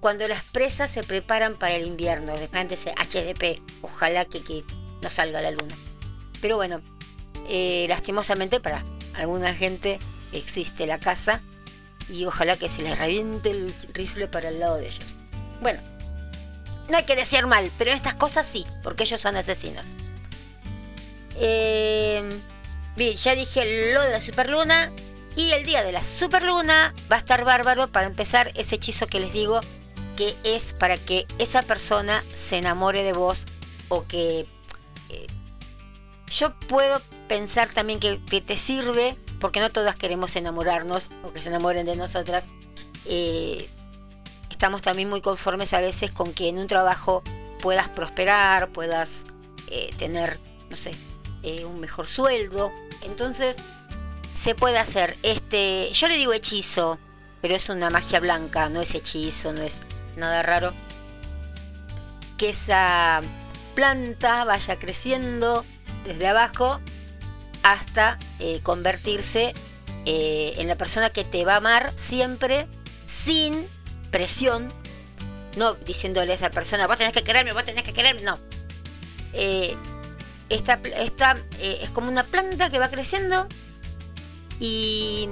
cuando 0.00 0.26
las 0.26 0.42
presas 0.42 0.90
se 0.90 1.04
preparan 1.04 1.54
para 1.54 1.76
el 1.76 1.86
invierno, 1.86 2.34
ese 2.34 2.94
HDP, 2.96 3.62
ojalá 3.82 4.24
que, 4.24 4.42
que 4.42 4.64
no 5.02 5.08
salga 5.08 5.40
la 5.40 5.52
luna. 5.52 5.76
Pero 6.40 6.56
bueno, 6.56 6.80
eh, 7.48 7.86
lastimosamente 7.88 8.58
para 8.58 8.84
alguna 9.14 9.54
gente 9.54 10.00
existe 10.32 10.88
la 10.88 10.98
caza 10.98 11.42
y 12.08 12.24
ojalá 12.24 12.56
que 12.56 12.68
se 12.68 12.82
les 12.82 12.98
reviente 12.98 13.50
el 13.50 13.74
rifle 13.92 14.28
para 14.28 14.48
el 14.48 14.60
lado 14.60 14.76
de 14.76 14.86
ellos. 14.88 15.16
Bueno, 15.60 15.80
no 16.88 16.96
hay 16.96 17.04
que 17.04 17.16
desear 17.16 17.46
mal, 17.46 17.70
pero 17.78 17.90
estas 17.90 18.14
cosas 18.14 18.46
sí, 18.46 18.64
porque 18.82 19.04
ellos 19.04 19.20
son 19.20 19.36
asesinos. 19.36 19.86
Eh, 21.36 22.22
bien, 22.96 23.16
ya 23.16 23.34
dije 23.34 23.92
lo 23.92 24.02
de 24.02 24.10
la 24.10 24.20
superluna. 24.20 24.92
Y 25.36 25.50
el 25.50 25.66
día 25.66 25.84
de 25.84 25.92
la 25.92 26.02
superluna 26.02 26.94
va 27.12 27.16
a 27.16 27.18
estar 27.18 27.44
bárbaro 27.44 27.88
para 27.88 28.06
empezar 28.06 28.52
ese 28.54 28.76
hechizo 28.76 29.06
que 29.06 29.20
les 29.20 29.34
digo, 29.34 29.60
que 30.16 30.34
es 30.44 30.72
para 30.72 30.96
que 30.96 31.26
esa 31.38 31.62
persona 31.62 32.24
se 32.34 32.56
enamore 32.56 33.02
de 33.02 33.12
vos 33.12 33.44
o 33.88 34.06
que... 34.06 34.46
eh, 35.10 35.26
yo 36.28 36.58
puedo 36.60 37.02
pensar 37.28 37.68
también 37.68 38.00
que 38.00 38.40
te 38.40 38.56
sirve, 38.56 39.18
porque 39.40 39.60
no 39.60 39.70
todas 39.70 39.96
queremos 39.96 40.36
enamorarnos 40.36 41.10
o 41.22 41.32
que 41.32 41.40
se 41.40 41.48
enamoren 41.48 41.86
de 41.86 41.96
nosotras. 41.96 42.48
eh, 43.04 43.68
estamos 44.50 44.80
también 44.80 45.10
muy 45.10 45.20
conformes 45.20 45.74
a 45.74 45.80
veces 45.80 46.10
con 46.10 46.32
que 46.32 46.48
en 46.48 46.58
un 46.58 46.66
trabajo 46.66 47.22
puedas 47.60 47.90
prosperar, 47.90 48.70
puedas 48.72 49.24
eh, 49.70 49.92
tener, 49.98 50.40
no 50.70 50.76
sé, 50.76 50.92
eh, 51.42 51.64
un 51.64 51.78
mejor 51.78 52.06
sueldo. 52.06 52.72
Entonces, 53.02 53.56
se 54.34 54.54
puede 54.54 54.78
hacer 54.78 55.16
este, 55.22 55.90
yo 55.92 56.08
le 56.08 56.16
digo 56.16 56.32
hechizo, 56.32 56.98
pero 57.42 57.54
es 57.54 57.68
una 57.68 57.90
magia 57.90 58.18
blanca, 58.20 58.68
no 58.68 58.80
es 58.80 58.94
hechizo, 58.94 59.52
no 59.52 59.62
es 59.62 59.80
nada 60.16 60.42
raro. 60.42 60.72
Que 62.38 62.50
esa 62.50 63.22
planta 63.74 64.44
vaya 64.44 64.78
creciendo 64.78 65.64
desde 66.04 66.28
abajo 66.28 66.80
hasta 67.66 68.16
eh, 68.38 68.60
convertirse 68.62 69.52
eh, 70.04 70.54
en 70.58 70.68
la 70.68 70.76
persona 70.76 71.10
que 71.10 71.24
te 71.24 71.44
va 71.44 71.54
a 71.54 71.56
amar 71.56 71.92
siempre 71.96 72.68
sin 73.06 73.66
presión, 74.12 74.72
no 75.56 75.74
diciéndole 75.74 76.30
a 76.30 76.34
esa 76.36 76.50
persona, 76.50 76.86
vos 76.86 76.96
tenés 76.96 77.12
que 77.12 77.24
quererme, 77.24 77.52
vos 77.52 77.64
tenés 77.64 77.82
que 77.82 77.92
quererme, 77.92 78.22
no. 78.22 78.38
Eh, 79.32 79.76
esta, 80.48 80.74
esta 80.96 81.36
es 81.60 81.90
como 81.90 82.08
una 82.08 82.22
planta 82.22 82.70
que 82.70 82.78
va 82.78 82.88
creciendo 82.88 83.48
y 84.60 85.28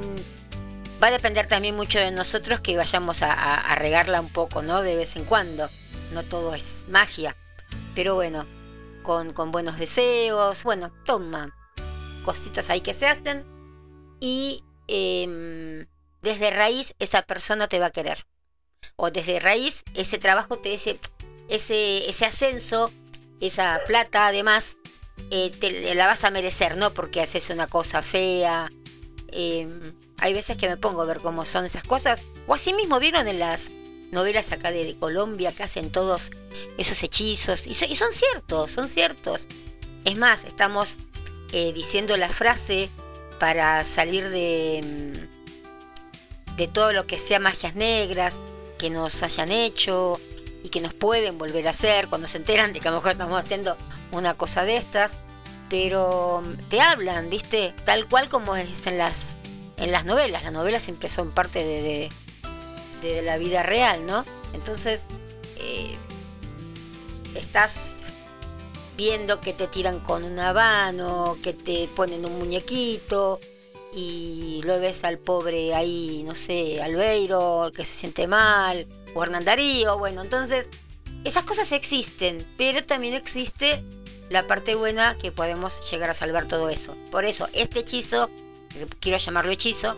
va 1.00 1.06
a 1.06 1.12
depender 1.12 1.46
también 1.46 1.76
mucho 1.76 2.00
de 2.00 2.10
nosotros 2.10 2.58
que 2.58 2.76
vayamos 2.76 3.22
a, 3.22 3.32
a, 3.32 3.76
regarla 3.76 4.20
un 4.20 4.28
poco, 4.28 4.60
¿no? 4.60 4.82
De 4.82 4.96
vez 4.96 5.14
en 5.14 5.24
cuando. 5.24 5.70
No 6.10 6.24
todo 6.24 6.52
es 6.52 6.84
magia. 6.88 7.36
Pero 7.94 8.16
bueno, 8.16 8.44
con, 9.04 9.32
con 9.32 9.52
buenos 9.52 9.78
deseos, 9.78 10.64
bueno, 10.64 10.90
toma 11.04 11.54
cositas 12.24 12.70
ahí 12.70 12.80
que 12.80 12.94
se 12.94 13.06
hacen. 13.06 13.44
Y 14.20 14.64
eh, 14.88 15.86
desde 16.22 16.50
raíz 16.50 16.94
esa 16.98 17.22
persona 17.22 17.68
te 17.68 17.78
va 17.78 17.86
a 17.86 17.92
querer. 17.92 18.26
O 18.96 19.10
desde 19.10 19.38
raíz 19.38 19.84
ese 19.94 20.18
trabajo, 20.18 20.58
te, 20.58 20.74
ese, 20.74 20.98
ese, 21.48 22.08
ese 22.08 22.24
ascenso, 22.26 22.90
esa 23.40 23.80
plata 23.86 24.26
además, 24.26 24.78
eh, 25.30 25.50
te 25.50 25.94
la 25.94 26.06
vas 26.06 26.24
a 26.24 26.30
merecer, 26.30 26.76
no 26.76 26.92
porque 26.92 27.20
haces 27.20 27.50
una 27.50 27.66
cosa 27.66 28.02
fea, 28.02 28.70
eh, 29.28 29.68
hay 30.18 30.32
veces 30.32 30.56
que 30.56 30.68
me 30.68 30.76
pongo 30.76 31.02
a 31.02 31.06
ver 31.06 31.18
cómo 31.18 31.44
son 31.44 31.64
esas 31.64 31.84
cosas. 31.84 32.22
O 32.46 32.54
así 32.54 32.72
mismo 32.72 33.00
vieron 33.00 33.28
en 33.28 33.38
las 33.38 33.70
novelas 34.12 34.52
acá 34.52 34.70
de, 34.70 34.96
Colombia 34.98 35.52
que 35.52 35.64
hacen 35.64 35.90
todos 35.90 36.30
esos 36.78 37.02
hechizos. 37.02 37.66
Y, 37.66 37.74
son 37.74 38.12
ciertos, 38.12 38.70
son 38.70 38.88
ciertos. 38.88 39.48
Es 40.04 40.16
más, 40.16 40.44
estamos 40.44 40.98
eh, 41.56 41.72
diciendo 41.72 42.16
la 42.16 42.28
frase 42.28 42.90
para 43.38 43.84
salir 43.84 44.28
de, 44.28 44.80
mm, 44.82 46.56
de 46.56 46.66
todo 46.66 46.92
lo 46.92 47.06
que 47.06 47.16
sea 47.16 47.38
magias 47.38 47.76
negras 47.76 48.40
que 48.76 48.90
nos 48.90 49.22
hayan 49.22 49.52
hecho 49.52 50.20
y 50.64 50.68
que 50.68 50.80
nos 50.80 50.94
pueden 50.94 51.38
volver 51.38 51.68
a 51.68 51.70
hacer 51.70 52.08
cuando 52.08 52.26
se 52.26 52.38
enteran 52.38 52.72
de 52.72 52.80
que 52.80 52.88
a 52.88 52.90
lo 52.90 52.96
mejor 52.96 53.12
estamos 53.12 53.38
haciendo 53.38 53.76
una 54.10 54.34
cosa 54.34 54.64
de 54.64 54.78
estas 54.78 55.18
pero 55.70 56.42
mm, 56.44 56.68
te 56.70 56.80
hablan, 56.80 57.30
¿viste? 57.30 57.72
Tal 57.84 58.08
cual 58.08 58.28
como 58.28 58.56
es 58.56 58.84
en 58.88 58.98
las, 58.98 59.36
en 59.76 59.92
las 59.92 60.04
novelas. 60.04 60.42
Las 60.42 60.52
novelas 60.52 60.82
siempre 60.82 61.08
son 61.08 61.30
parte 61.30 61.64
de, 61.64 62.10
de, 63.00 63.22
la 63.22 63.38
vida 63.38 63.62
real, 63.62 64.04
¿no? 64.06 64.24
Entonces, 64.54 65.06
eh, 65.58 65.96
estás 67.36 67.96
viendo 68.96 69.40
que 69.40 69.52
te 69.52 69.66
tiran 69.66 70.00
con 70.00 70.24
una 70.24 70.52
mano, 70.52 71.36
que 71.42 71.52
te 71.52 71.88
ponen 71.94 72.24
un 72.24 72.38
muñequito 72.38 73.40
y 73.92 74.60
lo 74.64 74.80
ves 74.80 75.04
al 75.04 75.18
pobre 75.18 75.74
ahí, 75.74 76.22
no 76.24 76.34
sé, 76.34 76.82
Albeiro, 76.82 77.72
que 77.74 77.84
se 77.84 77.94
siente 77.94 78.26
mal, 78.26 78.86
o 79.14 79.22
Hernán 79.22 79.44
Darío, 79.44 79.98
bueno, 79.98 80.22
entonces 80.22 80.68
esas 81.24 81.44
cosas 81.44 81.70
existen, 81.72 82.46
pero 82.58 82.84
también 82.84 83.14
existe 83.14 83.82
la 84.30 84.46
parte 84.46 84.74
buena 84.74 85.16
que 85.18 85.32
podemos 85.32 85.88
llegar 85.90 86.10
a 86.10 86.14
salvar 86.14 86.48
todo 86.48 86.68
eso. 86.70 86.96
Por 87.10 87.24
eso, 87.24 87.48
este 87.52 87.80
hechizo, 87.80 88.28
quiero 89.00 89.18
llamarlo 89.18 89.52
hechizo, 89.52 89.96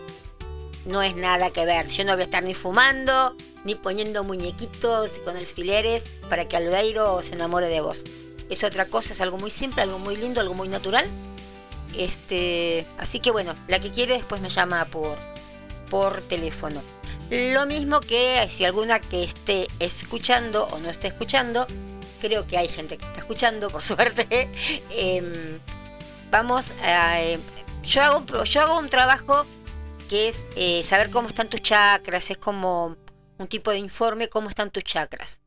no 0.85 1.01
es 1.01 1.15
nada 1.15 1.49
que 1.49 1.65
ver. 1.65 1.87
Yo 1.89 2.05
no 2.05 2.13
voy 2.13 2.21
a 2.21 2.25
estar 2.25 2.43
ni 2.43 2.53
fumando, 2.53 3.35
ni 3.65 3.75
poniendo 3.75 4.23
muñequitos 4.23 5.19
con 5.19 5.35
alfileres 5.35 6.05
para 6.29 6.47
que 6.47 6.55
Albeiro 6.55 7.21
se 7.23 7.33
enamore 7.33 7.67
de 7.67 7.81
vos. 7.81 8.03
Es 8.49 8.63
otra 8.63 8.85
cosa, 8.85 9.13
es 9.13 9.21
algo 9.21 9.37
muy 9.37 9.51
simple, 9.51 9.81
algo 9.81 9.99
muy 9.99 10.15
lindo, 10.15 10.39
algo 10.41 10.53
muy 10.53 10.67
natural. 10.67 11.07
Este, 11.97 12.85
así 12.97 13.19
que 13.19 13.31
bueno, 13.31 13.55
la 13.67 13.79
que 13.79 13.91
quiere 13.91 14.13
después 14.13 14.41
me 14.41 14.49
llama 14.49 14.85
por, 14.85 15.17
por 15.89 16.21
teléfono. 16.21 16.81
Lo 17.29 17.65
mismo 17.65 17.99
que 17.99 18.45
si 18.49 18.63
alguna 18.63 18.99
que 19.01 19.23
esté 19.23 19.67
escuchando 19.79 20.65
o 20.67 20.79
no 20.79 20.89
esté 20.89 21.07
escuchando, 21.07 21.67
creo 22.21 22.47
que 22.47 22.57
hay 22.57 22.67
gente 22.67 22.97
que 22.97 23.05
está 23.05 23.19
escuchando, 23.19 23.69
por 23.69 23.83
suerte. 23.83 24.49
Em, 24.91 25.59
vamos 26.31 26.73
a... 26.83 27.21
Em, 27.21 27.41
yo, 27.83 28.01
hago, 28.01 28.43
yo 28.43 28.61
hago 28.61 28.79
un 28.79 28.89
trabajo 28.89 29.45
que 30.09 30.29
es 30.29 30.45
eh, 30.55 30.83
saber 30.83 31.09
cómo 31.09 31.27
están 31.27 31.49
tus 31.49 31.61
chakras, 31.61 32.31
es 32.31 32.37
como 32.37 32.95
un 33.37 33.47
tipo 33.47 33.71
de 33.71 33.77
informe 33.77 34.29
cómo 34.29 34.49
están 34.49 34.71
tus 34.71 34.83
chakras. 34.83 35.41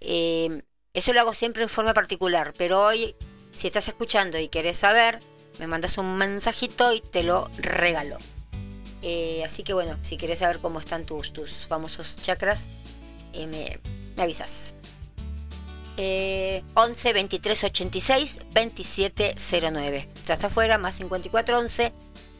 Em, 0.00 0.62
eso 0.92 1.12
lo 1.12 1.20
hago 1.20 1.34
siempre 1.34 1.62
en 1.62 1.68
forma 1.68 1.94
particular, 1.94 2.52
pero 2.56 2.82
hoy, 2.82 3.14
si 3.54 3.66
estás 3.66 3.88
escuchando 3.88 4.38
y 4.38 4.48
querés 4.48 4.78
saber, 4.78 5.20
me 5.58 5.66
mandas 5.66 5.98
un 5.98 6.16
mensajito 6.16 6.92
y 6.92 7.00
te 7.00 7.22
lo 7.22 7.50
regalo. 7.58 8.18
Eh, 9.02 9.42
así 9.44 9.62
que 9.62 9.72
bueno, 9.72 9.98
si 10.02 10.16
querés 10.16 10.40
saber 10.40 10.58
cómo 10.58 10.80
están 10.80 11.06
tus, 11.06 11.32
tus 11.32 11.66
famosos 11.66 12.16
chakras, 12.16 12.68
eh, 13.32 13.46
me, 13.46 13.78
me 14.16 14.22
avisas. 14.22 14.74
11 15.96 17.12
23 17.12 17.64
86 17.64 18.38
27 18.52 19.34
09. 19.70 20.08
Estás 20.14 20.44
afuera, 20.44 20.78
más 20.78 20.96
54 20.96 21.58
11 21.58 21.92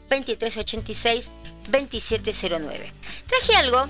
23 0.09 0.57
86 0.57 1.31
27 1.69 2.33
09. 2.59 2.93
Traje 3.27 3.55
algo 3.57 3.87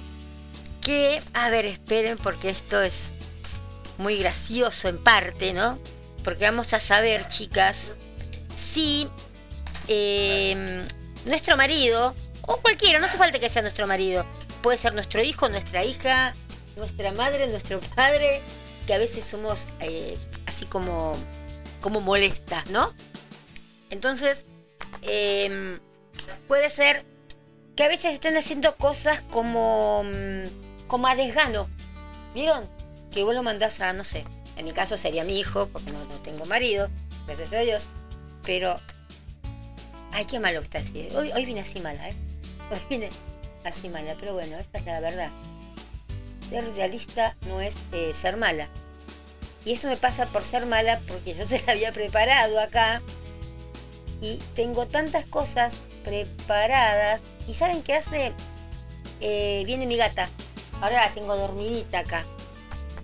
que, 0.81 1.21
a 1.33 1.49
ver, 1.49 1.65
esperen, 1.65 2.17
porque 2.17 2.49
esto 2.49 2.81
es 2.81 3.13
muy 3.97 4.17
gracioso 4.17 4.87
en 4.87 4.97
parte, 4.97 5.53
¿no? 5.53 5.79
Porque 6.23 6.45
vamos 6.45 6.73
a 6.73 6.79
saber, 6.79 7.27
chicas, 7.27 7.93
si 8.55 9.07
eh, 9.87 10.85
nuestro 11.25 11.57
marido, 11.57 12.15
o 12.43 12.57
cualquiera, 12.57 12.99
no 12.99 13.05
hace 13.05 13.17
falta 13.17 13.39
que 13.39 13.49
sea 13.49 13.61
nuestro 13.61 13.87
marido, 13.87 14.25
puede 14.61 14.77
ser 14.77 14.93
nuestro 14.93 15.21
hijo, 15.21 15.49
nuestra 15.49 15.83
hija, 15.83 16.33
nuestra 16.75 17.11
madre, 17.11 17.47
nuestro 17.47 17.79
padre, 17.95 18.41
que 18.87 18.93
a 18.93 18.97
veces 18.97 19.25
somos 19.25 19.67
eh, 19.79 20.17
así 20.45 20.65
como, 20.65 21.15
como 21.81 22.01
molestas, 22.01 22.69
¿no? 22.69 22.93
Entonces, 23.89 24.45
em, 25.01 25.79
puede 26.47 26.69
ser 26.69 27.05
que 27.75 27.83
a 27.83 27.87
veces 27.87 28.13
estén 28.13 28.37
haciendo 28.37 28.75
cosas 28.77 29.21
como, 29.31 30.03
mm, 30.03 30.87
como 30.87 31.07
a 31.07 31.15
desgano. 31.15 31.69
¿Vieron? 32.33 32.69
Que 33.11 33.23
vos 33.23 33.35
lo 33.35 33.43
mandás 33.43 33.79
a, 33.81 33.93
no 33.93 34.03
sé, 34.03 34.25
en 34.57 34.65
mi 34.65 34.71
caso 34.71 34.97
sería 34.97 35.23
mi 35.23 35.39
hijo, 35.39 35.67
porque 35.67 35.91
no, 35.91 35.99
tengo 36.23 36.45
marido, 36.45 36.89
gracias 37.25 37.51
a 37.53 37.59
Dios, 37.59 37.87
pero... 38.43 38.79
Ay, 40.13 40.25
qué 40.25 40.39
malo 40.39 40.59
está 40.59 40.79
así. 40.79 41.07
Hoy, 41.15 41.31
hoy 41.31 41.45
vine 41.45 41.61
así 41.61 41.79
mala, 41.79 42.09
¿eh? 42.09 42.15
Hoy 42.71 42.79
vine 42.89 43.09
así 43.63 43.87
mala, 43.89 44.15
pero 44.19 44.33
bueno, 44.33 44.57
esta 44.57 44.79
es 44.79 44.85
la 44.85 44.99
verdad 44.99 45.29
ser 46.51 46.75
realista 46.75 47.35
no 47.47 47.61
es 47.61 47.73
eh, 47.93 48.13
ser 48.19 48.37
mala. 48.37 48.69
Y 49.63 49.73
eso 49.73 49.87
me 49.87 49.97
pasa 49.97 50.25
por 50.27 50.43
ser 50.43 50.65
mala 50.65 50.99
porque 51.07 51.33
yo 51.33 51.45
se 51.47 51.61
la 51.63 51.71
había 51.73 51.91
preparado 51.91 52.59
acá. 52.59 53.01
Y 54.21 54.37
tengo 54.55 54.85
tantas 54.85 55.25
cosas 55.25 55.73
preparadas. 56.03 57.21
¿Y 57.47 57.55
saben 57.55 57.81
qué 57.81 57.95
hace? 57.95 58.33
Eh, 59.19 59.63
viene 59.65 59.87
mi 59.87 59.97
gata. 59.97 60.29
Ahora 60.81 61.05
la 61.05 61.13
tengo 61.13 61.35
dormidita 61.35 61.99
acá. 61.99 62.25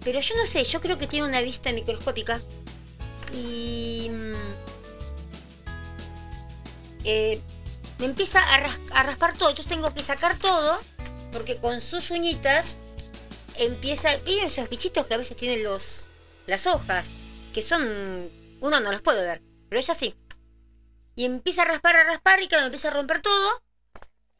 Pero 0.08 0.22
yo 0.22 0.36
no 0.38 0.46
sé, 0.46 0.63
yo 0.63 0.80
creo 0.80 0.98
que 0.98 1.06
tiene 1.06 1.28
una 1.28 1.41
vista 1.41 1.70
microscópica. 1.74 2.39
Y... 3.34 4.08
Mm, 4.10 4.36
eh, 7.04 7.41
me 8.00 8.06
empieza 8.06 8.39
a, 8.39 9.04
raspar 9.04 9.38
todo. 9.38 9.50
Entonces 9.50 9.70
tengo 9.70 9.93
que 9.93 10.02
sacar 10.04 10.39
todo. 10.39 10.80
Porque 11.34 11.58
con 11.58 11.82
sus 11.82 12.10
uñitas 12.10 12.78
empieza, 13.58 14.15
y 14.26 14.39
esos 14.39 14.70
bichitos 14.70 15.06
que 15.08 15.13
a 15.13 15.17
veces 15.17 15.36
tienen 15.36 15.62
los 15.62 16.08
las 16.46 16.67
hojas, 16.67 17.06
que 17.54 17.62
son, 17.62 18.32
uno 18.62 18.80
no 18.80 18.93
los 18.93 19.02
puede 19.02 19.22
ver, 19.26 19.41
pero 19.67 19.82
ella 19.82 19.93
sí. 19.93 20.15
Y 21.17 21.26
empieza 21.26 21.63
a 21.63 21.65
raspar, 21.65 21.98
a 21.98 22.06
raspar 22.06 22.41
y 22.41 22.48
claro, 22.48 22.67
empieza 22.67 22.88
a 22.88 22.91
romper 22.91 23.22
todo. 23.22 23.62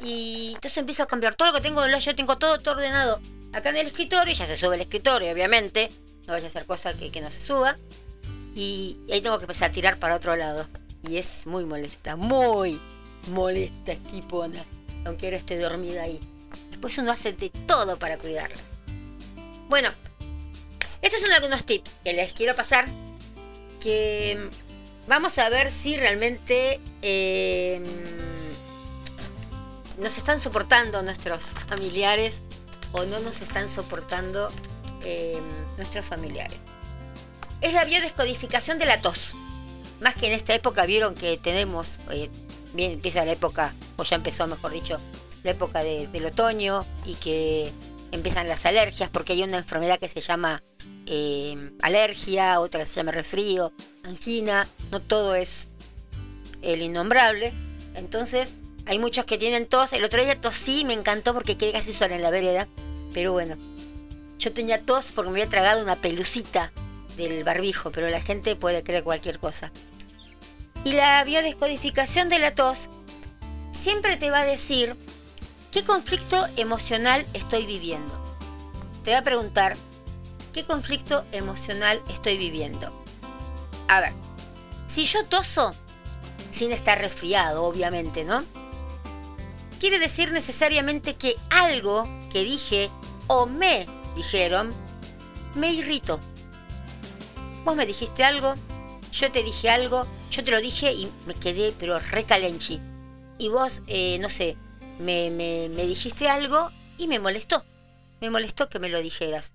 Y 0.02 0.54
entonces 0.56 0.78
empieza 0.78 1.04
a 1.04 1.08
cambiar 1.08 1.36
todo 1.36 1.50
lo 1.50 1.56
que 1.56 1.62
tengo, 1.62 1.86
yo 1.86 2.16
tengo 2.16 2.38
todo, 2.38 2.58
todo 2.60 2.76
ordenado 2.76 3.20
acá 3.58 3.70
en 3.70 3.78
el 3.78 3.88
escritorio, 3.88 4.34
ya 4.34 4.46
se 4.46 4.56
sube 4.56 4.76
el 4.76 4.82
escritorio, 4.82 5.32
obviamente, 5.32 5.92
no 6.28 6.34
vaya 6.34 6.48
a 6.48 6.50
ser 6.50 6.66
cosa 6.66 6.94
que, 6.94 7.22
no 7.22 7.32
se 7.32 7.42
suba. 7.42 7.78
Y, 8.56 8.98
ahí 9.12 9.22
tengo 9.22 9.38
que 9.38 9.46
empezar 9.46 9.70
a 9.70 9.74
tirar 9.74 9.98
para 9.98 10.16
otro 10.16 10.36
lado. 10.36 10.68
Y 11.08 11.18
es 11.18 11.46
muy 11.48 11.66
molesta, 11.66 12.16
muy 12.16 12.80
molesta, 13.30 13.94
esquipona, 13.94 14.64
aunque 15.06 15.28
ahora 15.28 15.38
esté 15.38 15.58
dormida 15.60 16.04
ahí. 16.04 16.20
Después 16.70 16.98
uno 16.98 17.12
hace 17.12 17.34
de 17.34 17.50
todo 17.50 17.98
para 17.98 18.18
cuidarla. 18.18 18.58
Bueno, 19.70 19.90
Estos 21.02 21.22
son 21.22 21.32
algunos 21.32 21.64
tips 21.66 21.96
que 22.04 22.14
les 22.14 22.34
quiero 22.34 22.56
pasar 22.56 22.88
que 23.80 24.38
mm, 24.40 25.10
vamos 25.10 25.38
a 25.38 25.50
ver 25.50 25.72
si 25.72 25.96
realmente 25.96 26.80
eh, 27.02 27.80
nos 29.98 30.18
están 30.18 30.40
soportando 30.40 31.02
nuestros 31.04 31.52
familiares 31.68 32.42
o 32.92 33.06
no 33.06 33.20
nos 33.20 33.42
están 33.42 33.70
soportando 33.70 34.50
eh, 35.04 35.40
nuestros 35.78 36.06
familiares. 36.06 36.58
Es 37.62 37.74
la 37.74 37.86
biodescodificación 37.86 38.78
de 38.78 38.86
la 38.86 39.02
tos. 39.02 39.34
Más 40.02 40.16
que 40.16 40.28
en 40.28 40.34
esta 40.34 40.54
época 40.54 40.86
vieron 40.86 41.16
que 41.16 41.38
tenemos, 41.38 42.00
eh, 42.12 42.30
bien 42.74 42.92
empieza 42.92 43.26
la 43.26 43.32
época, 43.32 43.74
o 43.96 44.04
ya 44.04 44.16
empezó 44.16 44.46
mejor 44.48 44.72
dicho, 44.72 45.00
la 45.44 45.52
época 45.52 45.82
de- 45.84 46.08
del 46.08 46.26
otoño 46.26 46.86
y 47.06 47.16
que 47.16 47.72
empiezan 48.12 48.48
las 48.48 48.66
alergias 48.66 49.10
porque 49.10 49.34
hay 49.34 49.44
una 49.44 49.58
enfermedad 49.58 50.00
que 50.00 50.10
se 50.10 50.22
llama 50.22 50.62
eh, 51.10 51.72
alergia, 51.82 52.60
otra 52.60 52.86
se 52.86 52.96
llama 52.96 53.14
resfrío, 53.14 53.72
angina, 54.04 54.68
no 54.92 55.02
todo 55.02 55.36
es 55.36 55.70
el 56.62 56.82
innombrable. 56.82 57.54
Entonces, 57.96 58.54
hay 58.88 59.00
muchos 59.00 59.26
que 59.26 59.38
tienen 59.38 59.68
tos. 59.68 59.94
El 59.94 60.04
otro 60.04 60.24
día 60.24 60.40
tosí, 60.40 60.86
me 60.86 60.94
encantó 60.94 61.34
porque 61.34 61.58
quedé 61.58 61.74
casi 61.74 61.94
sola 61.94 62.16
en 62.16 62.24
la 62.24 62.30
vereda. 62.30 62.68
Pero 63.14 63.34
bueno, 63.34 63.56
yo 64.40 64.54
tenía 64.54 64.84
tos 64.86 65.12
porque 65.12 65.30
me 65.30 65.42
había 65.42 65.50
tragado 65.50 65.84
una 65.84 65.98
pelucita 65.98 66.72
del 67.18 67.44
barbijo, 67.44 67.92
pero 67.92 68.10
la 68.10 68.22
gente 68.22 68.56
puede 68.56 68.84
creer 68.84 69.04
cualquier 69.04 69.40
cosa. 69.40 69.72
Y 70.86 70.94
la 70.94 71.24
biodescodificación 71.24 72.30
de 72.30 72.40
la 72.40 72.56
tos 72.56 72.90
siempre 73.78 74.16
te 74.16 74.32
va 74.32 74.42
a 74.42 74.46
decir 74.46 74.96
qué 75.72 75.84
conflicto 75.84 76.48
emocional 76.56 77.26
estoy 77.34 77.66
viviendo. 77.66 78.24
Te 79.04 79.12
va 79.12 79.20
a 79.20 79.24
preguntar 79.24 79.76
qué 80.54 80.64
conflicto 80.64 81.26
emocional 81.34 82.02
estoy 82.10 82.38
viviendo. 82.38 83.04
A 83.90 84.00
ver, 84.00 84.14
si 84.88 85.06
yo 85.06 85.26
toso, 85.26 85.76
sin 86.52 86.72
estar 86.72 87.00
resfriado, 87.00 87.66
obviamente, 87.66 88.24
¿no? 88.24 88.46
Quiere 89.80 90.00
decir 90.00 90.32
necesariamente 90.32 91.16
que 91.16 91.36
algo 91.52 92.08
que 92.32 92.44
dije 92.44 92.90
o 93.28 93.46
me 93.46 93.86
dijeron 94.16 94.74
me 95.56 95.72
irritó. 95.72 96.20
Vos 97.64 97.76
me 97.76 97.86
dijiste 97.86 98.24
algo, 98.24 98.56
yo 99.12 99.32
te 99.32 99.44
dije 99.44 99.70
algo, 99.70 100.08
yo 100.32 100.44
te 100.44 100.52
lo 100.52 100.62
dije 100.62 100.94
y 100.94 101.12
me 101.26 101.36
quedé 101.36 101.74
pero 101.80 102.00
recalenchi. 102.00 102.80
Y 103.38 103.50
vos, 103.50 103.84
eh, 103.88 104.18
no 104.20 104.30
sé, 104.30 104.58
me, 105.00 105.30
me, 105.30 105.70
me 105.70 105.86
dijiste 105.86 106.28
algo 106.28 106.72
y 106.98 107.08
me 107.08 107.20
molestó. 107.20 107.64
Me 108.20 108.32
molestó 108.32 108.70
que 108.70 108.80
me 108.80 108.90
lo 108.90 109.02
dijeras. 109.02 109.54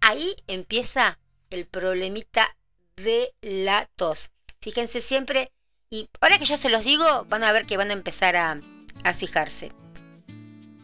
Ahí 0.00 0.34
empieza 0.46 1.18
el 1.48 1.66
problemita 1.66 2.54
de 2.96 3.32
la 3.40 3.88
tos. 3.96 4.32
Fíjense 4.60 5.00
siempre, 5.00 5.52
y 5.88 6.08
ahora 6.20 6.38
que 6.38 6.44
yo 6.44 6.56
se 6.56 6.68
los 6.68 6.84
digo, 6.84 7.24
van 7.28 7.44
a 7.44 7.52
ver 7.52 7.66
que 7.66 7.76
van 7.76 7.90
a 7.90 7.94
empezar 7.94 8.36
a, 8.36 8.60
a 9.04 9.14
fijarse. 9.14 9.70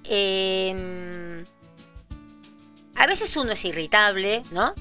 Em, 0.04 1.44
a 2.94 3.06
veces 3.06 3.36
uno 3.36 3.52
es 3.52 3.64
irritable, 3.64 4.42
¿no? 4.52 4.74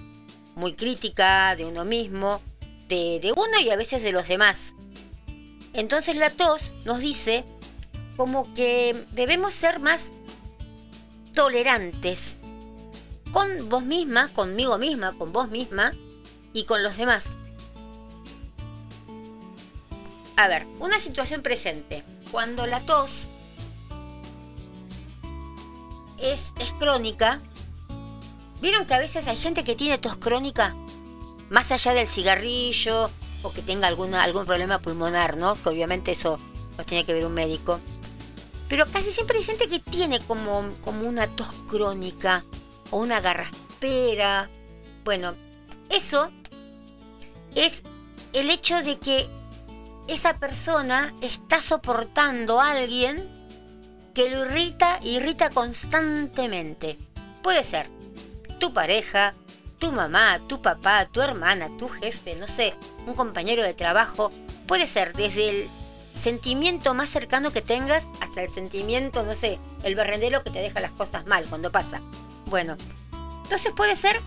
Muy 0.55 0.73
crítica 0.73 1.55
de 1.55 1.65
uno 1.65 1.85
mismo, 1.85 2.41
de, 2.87 3.19
de 3.21 3.31
uno 3.31 3.59
y 3.63 3.69
a 3.69 3.75
veces 3.75 4.03
de 4.03 4.11
los 4.11 4.27
demás. 4.27 4.73
Entonces 5.73 6.15
la 6.15 6.29
tos 6.29 6.75
nos 6.85 6.99
dice 6.99 7.43
como 8.17 8.53
que 8.53 9.05
debemos 9.11 9.53
ser 9.53 9.79
más 9.79 10.11
tolerantes 11.33 12.37
con 13.31 13.69
vos 13.69 13.83
misma, 13.83 14.27
conmigo 14.33 14.77
misma, 14.77 15.13
con 15.13 15.31
vos 15.31 15.49
misma 15.49 15.93
y 16.53 16.65
con 16.65 16.83
los 16.83 16.97
demás. 16.97 17.29
A 20.35 20.47
ver, 20.47 20.65
una 20.79 20.99
situación 20.99 21.41
presente. 21.41 22.03
Cuando 22.31 22.67
la 22.67 22.81
tos 22.81 23.27
es, 26.19 26.53
es 26.59 26.71
crónica, 26.79 27.41
¿vieron 28.61 28.85
que 28.85 28.93
a 28.93 28.99
veces 28.99 29.27
hay 29.27 29.37
gente 29.37 29.63
que 29.63 29.75
tiene 29.75 29.97
tos 29.97 30.17
crónica? 30.17 30.75
Más 31.49 31.71
allá 31.71 31.93
del 31.93 32.07
cigarrillo 32.07 33.09
o 33.41 33.51
que 33.51 33.63
tenga 33.63 33.87
alguna, 33.87 34.23
algún 34.23 34.45
problema 34.45 34.79
pulmonar, 34.79 35.37
¿no? 35.37 35.55
Que 35.55 35.69
obviamente 35.69 36.11
eso 36.11 36.39
los 36.77 36.85
tiene 36.85 37.03
que 37.05 37.13
ver 37.13 37.25
un 37.25 37.33
médico. 37.33 37.79
Pero 38.67 38.85
casi 38.91 39.11
siempre 39.11 39.39
hay 39.39 39.43
gente 39.43 39.67
que 39.67 39.79
tiene 39.79 40.19
como, 40.19 40.71
como 40.83 41.07
una 41.07 41.27
tos 41.35 41.51
crónica 41.67 42.45
o 42.91 42.99
una 42.99 43.19
garraspera. 43.21 44.49
Bueno, 45.03 45.33
eso 45.89 46.29
es 47.55 47.81
el 48.33 48.51
hecho 48.51 48.83
de 48.83 48.99
que 48.99 49.27
esa 50.09 50.39
persona 50.39 51.13
está 51.21 51.61
soportando 51.61 52.59
a 52.59 52.71
alguien 52.71 53.29
que 54.15 54.29
lo 54.29 54.43
irrita, 54.45 54.99
irrita 55.03 55.51
constantemente. 55.51 56.97
Puede 57.43 57.63
ser 57.63 57.87
tu 58.59 58.73
pareja, 58.73 59.35
tu 59.77 59.91
mamá, 59.91 60.39
tu 60.47 60.61
papá, 60.61 61.05
tu 61.05 61.21
hermana, 61.21 61.69
tu 61.77 61.87
jefe, 61.87 62.35
no 62.35 62.47
sé, 62.47 62.75
un 63.05 63.13
compañero 63.13 63.61
de 63.61 63.75
trabajo. 63.75 64.31
Puede 64.67 64.87
ser 64.87 65.13
desde 65.13 65.49
el 65.49 65.69
sentimiento 66.15 66.95
más 66.95 67.11
cercano 67.11 67.51
que 67.51 67.61
tengas 67.61 68.07
hasta 68.19 68.41
el 68.41 68.51
sentimiento, 68.51 69.23
no 69.23 69.35
sé, 69.35 69.59
el 69.83 69.93
berrendero 69.93 70.43
que 70.43 70.49
te 70.49 70.59
deja 70.59 70.79
las 70.81 70.91
cosas 70.91 71.27
mal 71.27 71.45
cuando 71.45 71.71
pasa. 71.71 72.01
Bueno, 72.47 72.75
entonces 73.43 73.71
puede 73.75 73.95
ser, 73.95 74.19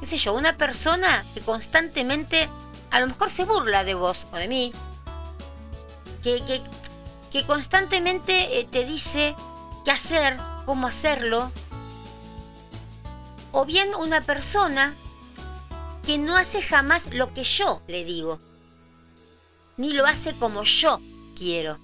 qué 0.00 0.06
sé 0.06 0.16
yo, 0.16 0.34
una 0.34 0.56
persona 0.56 1.24
que 1.32 1.40
constantemente 1.42 2.48
a 2.90 2.98
lo 3.00 3.06
mejor 3.06 3.30
se 3.30 3.44
burla 3.44 3.84
de 3.84 3.94
vos 3.94 4.26
o 4.32 4.36
de 4.36 4.48
mí, 4.48 4.72
que, 7.30 7.46
constantemente 7.46 8.58
eh, 8.58 8.64
te 8.64 8.84
dice 8.84 9.34
qué 9.84 9.90
hacer, 9.90 10.36
cómo 10.66 10.86
hacerlo, 10.86 11.52
o 13.52 13.64
bien 13.64 13.94
una 13.94 14.20
persona 14.20 14.96
que 16.04 16.18
no 16.18 16.36
hace 16.36 16.62
jamás 16.62 17.14
lo 17.14 17.32
que 17.32 17.44
yo 17.44 17.82
le 17.86 18.04
digo, 18.04 18.40
ni 19.76 19.92
lo 19.92 20.06
hace 20.06 20.34
como 20.36 20.64
yo 20.64 21.00
quiero. 21.36 21.78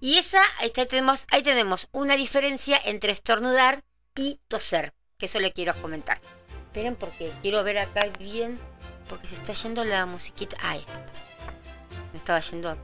Y 0.00 0.16
esa, 0.16 0.42
ahí 0.58 0.70
tenemos, 0.70 1.26
ahí 1.30 1.42
tenemos 1.42 1.88
una 1.92 2.16
diferencia 2.16 2.80
entre 2.84 3.12
estornudar 3.12 3.84
y 4.16 4.40
toser, 4.48 4.94
que 5.18 5.26
eso 5.26 5.40
le 5.40 5.52
quiero 5.52 5.80
comentar. 5.82 6.20
Esperen 6.66 6.96
porque 6.96 7.32
quiero 7.42 7.62
ver 7.64 7.78
acá 7.78 8.06
bien, 8.18 8.58
porque 9.08 9.28
se 9.28 9.34
está 9.34 9.52
yendo 9.52 9.84
la 9.84 10.06
musiquita. 10.06 10.56
Ah, 10.62 10.70
ahí 10.70 10.84
está. 11.12 11.39
Estaba 12.30 12.48
yendo 12.52 12.76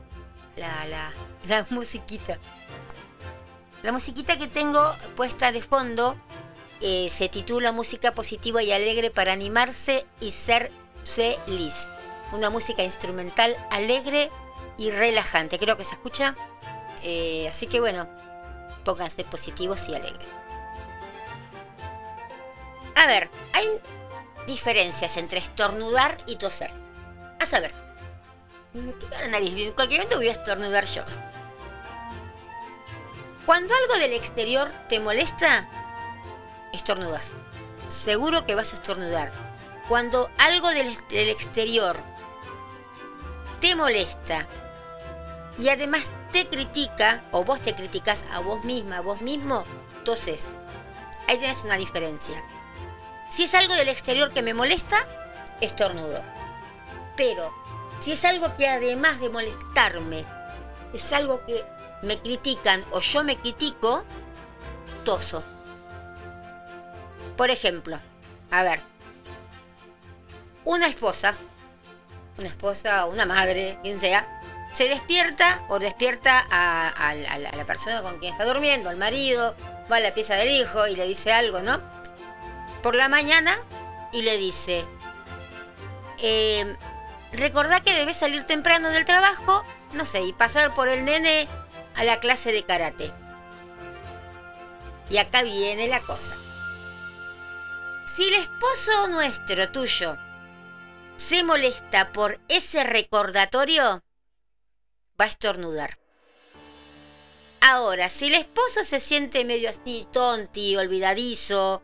la, 0.57 0.85
la, 0.87 1.13
la 1.47 1.65
musiquita. 1.69 2.37
La 3.81 3.93
musiquita 3.93 4.37
que 4.37 4.47
tengo 4.47 4.93
puesta 5.15 5.53
de 5.53 5.61
fondo 5.61 6.17
eh, 6.81 7.07
se 7.09 7.29
titula 7.29 7.71
Música 7.71 8.13
positiva 8.13 8.61
y 8.61 8.73
alegre 8.73 9.09
para 9.09 9.31
animarse 9.31 10.05
y 10.19 10.33
ser 10.33 10.69
feliz. 11.05 11.87
Una 12.33 12.49
música 12.49 12.83
instrumental 12.83 13.55
alegre 13.71 14.29
y 14.77 14.91
relajante. 14.91 15.59
Creo 15.59 15.77
que 15.77 15.85
se 15.85 15.93
escucha. 15.93 16.35
Eh, 17.03 17.47
así 17.47 17.67
que 17.67 17.79
bueno, 17.79 18.05
pónganse 18.83 19.23
positivos 19.23 19.87
y 19.87 19.95
alegres. 19.95 20.27
A 22.95 23.07
ver, 23.07 23.29
hay 23.53 23.79
diferencias 24.45 25.15
entre 25.15 25.39
estornudar 25.39 26.17
y 26.27 26.35
toser. 26.35 26.71
A 27.39 27.45
saber, 27.45 27.86
la 29.29 29.37
en 29.37 29.71
cualquier 29.73 30.01
momento 30.01 30.17
voy 30.17 30.29
a 30.29 30.33
estornudar 30.33 30.85
yo. 30.85 31.03
Cuando 33.45 33.73
algo 33.73 33.99
del 33.99 34.13
exterior 34.13 34.71
te 34.89 34.99
molesta, 34.99 35.69
estornudas. 36.73 37.31
Seguro 37.87 38.45
que 38.45 38.55
vas 38.55 38.73
a 38.73 38.75
estornudar. 38.75 39.31
Cuando 39.87 40.29
algo 40.37 40.69
del, 40.69 40.97
del 41.07 41.29
exterior 41.29 41.97
te 43.61 43.73
molesta 43.75 44.45
y 45.57 45.69
además 45.69 46.03
te 46.31 46.47
critica, 46.49 47.23
o 47.31 47.43
vos 47.43 47.61
te 47.61 47.73
criticas 47.73 48.23
a 48.31 48.39
vos 48.39 48.63
misma, 48.65 48.97
a 48.97 49.01
vos 49.01 49.21
mismo, 49.21 49.63
toses. 50.03 50.51
Ahí 51.27 51.37
tenés 51.37 51.63
una 51.63 51.77
diferencia. 51.77 52.43
Si 53.29 53.43
es 53.43 53.55
algo 53.55 53.73
del 53.75 53.89
exterior 53.89 54.33
que 54.33 54.41
me 54.41 54.53
molesta, 54.53 55.07
estornudo. 55.61 56.23
Pero 57.15 57.53
si 57.99 58.11
es 58.13 58.25
algo 58.25 58.55
que 58.55 58.67
además 58.67 59.19
de 59.19 59.29
molestarme, 59.29 60.25
es 60.93 61.11
algo 61.13 61.45
que 61.45 61.63
me 62.03 62.17
critican 62.19 62.85
o 62.91 62.99
yo 62.99 63.23
me 63.23 63.37
critico, 63.37 64.03
toso. 65.03 65.43
Por 67.35 67.49
ejemplo, 67.49 67.99
a 68.51 68.63
ver, 68.63 68.81
una 70.65 70.87
esposa, 70.87 71.35
una 72.37 72.47
esposa, 72.47 73.05
una 73.05 73.25
madre, 73.25 73.79
quien 73.83 73.99
sea, 73.99 74.41
se 74.73 74.87
despierta 74.87 75.65
o 75.69 75.79
despierta 75.79 76.45
a, 76.49 77.15
la, 77.15 77.65
persona 77.65 78.01
con 78.01 78.19
quien 78.19 78.31
está 78.31 78.45
durmiendo, 78.45 78.89
al 78.89 78.97
marido, 78.97 79.55
va 79.91 79.97
a 79.97 79.99
la 79.99 80.13
pieza 80.13 80.35
del 80.35 80.49
hijo 80.49 80.87
y 80.87 80.95
le 80.95 81.07
dice 81.07 81.31
algo, 81.31 81.61
¿no? 81.61 81.81
Por 82.83 82.95
la 82.95 83.09
mañana 83.09 83.57
y 84.11 84.21
le 84.21 84.37
dice, 84.37 84.85
eh, 86.19 86.75
recordá 87.33 87.81
que 87.81 87.93
debes 87.93 88.17
salir 88.17 88.45
temprano 88.45 88.89
del 88.89 89.05
trabajo, 89.05 89.63
no 89.93 90.05
sé, 90.05 90.21
y 90.21 90.33
pasar 90.33 90.73
por 90.73 90.87
el 90.87 91.05
nene 91.05 91.47
a 91.95 92.03
la 92.03 92.19
clase 92.19 92.51
de 92.51 92.63
karate. 92.63 93.11
Y 95.09 95.17
acá 95.17 95.43
viene 95.43 95.87
la 95.87 96.01
cosa. 96.01 96.33
Si 98.15 98.23
el 98.23 98.35
esposo 98.35 99.07
nuestro, 99.09 99.71
tuyo, 99.71 100.17
se 101.17 101.43
molesta 101.43 102.11
por 102.11 102.39
ese 102.47 102.83
recordatorio, 102.83 104.03
va 105.19 105.25
a 105.25 105.27
estornudar. 105.27 105.97
Ahora, 107.61 108.09
si 108.09 108.27
el 108.27 108.35
esposo 108.35 108.83
se 108.83 108.99
siente 108.99 109.43
medio 109.43 109.69
así, 109.69 110.07
tonti, 110.11 110.75
olvidadizo, 110.77 111.81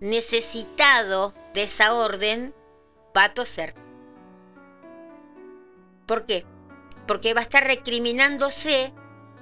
necesitado 0.00 1.34
de 1.54 1.64
esa 1.64 1.94
orden, 1.94 2.54
va 3.16 3.24
a 3.24 3.34
toser. 3.34 3.85
¿Por 6.06 6.26
qué? 6.26 6.46
Porque 7.06 7.34
va 7.34 7.40
a 7.40 7.44
estar 7.44 7.64
recriminándose 7.64 8.92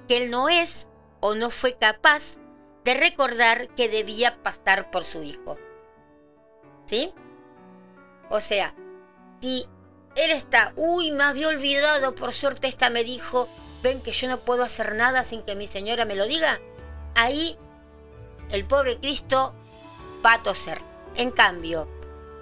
que 0.09 0.18
él 0.18 0.31
no 0.31 0.48
es 0.48 0.88
o 1.20 1.35
no 1.35 1.50
fue 1.50 1.77
capaz 1.77 2.37
de 2.85 2.94
recordar 2.94 3.68
que 3.68 3.88
debía 3.88 4.42
pasar 4.42 4.90
por 4.90 5.05
su 5.05 5.22
hijo. 5.22 5.59
¿Sí? 6.87 7.14
O 8.31 8.40
sea, 8.40 8.74
si 9.40 9.66
él 10.16 10.31
está, 10.31 10.72
uy, 10.77 11.11
me 11.11 11.24
había 11.24 11.48
olvidado, 11.48 12.14
por 12.14 12.33
suerte 12.33 12.68
esta 12.68 12.90
me 12.90 13.05
dijo, 13.05 13.48
ven 13.83 14.03
que 14.03 14.12
yo 14.12 14.29
no 14.29 14.40
puedo 14.40 14.62
hacer 14.62 14.94
nada 14.94 15.24
sin 15.24 15.42
que 15.42 15.55
mi 15.55 15.66
señora 15.66 16.05
me 16.05 16.16
lo 16.16 16.27
diga, 16.27 16.61
ahí 17.14 17.59
el 18.50 18.66
pobre 18.66 18.98
Cristo 18.98 19.55
va 20.24 20.35
a 20.35 20.42
toser. 20.42 20.81
En 21.16 21.31
cambio, 21.31 21.88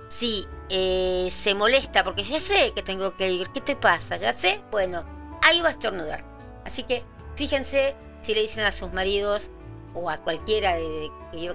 si 0.08 0.46
eh, 0.74 1.28
se 1.30 1.54
molesta 1.54 2.02
porque 2.02 2.24
ya 2.24 2.40
sé 2.40 2.72
que 2.74 2.82
tengo 2.82 3.14
que 3.14 3.30
ir, 3.30 3.46
¿qué 3.50 3.60
te 3.60 3.76
pasa? 3.76 4.16
¿Ya 4.16 4.32
sé? 4.32 4.62
Bueno, 4.70 5.04
ahí 5.42 5.60
va 5.60 5.68
a 5.68 5.72
estornudar. 5.72 6.24
Así 6.64 6.82
que 6.84 7.04
fíjense 7.36 7.94
si 8.22 8.34
le 8.34 8.40
dicen 8.40 8.64
a 8.64 8.72
sus 8.72 8.90
maridos 8.94 9.50
o 9.92 10.08
a 10.08 10.16
cualquiera 10.16 10.74
de, 10.76 11.10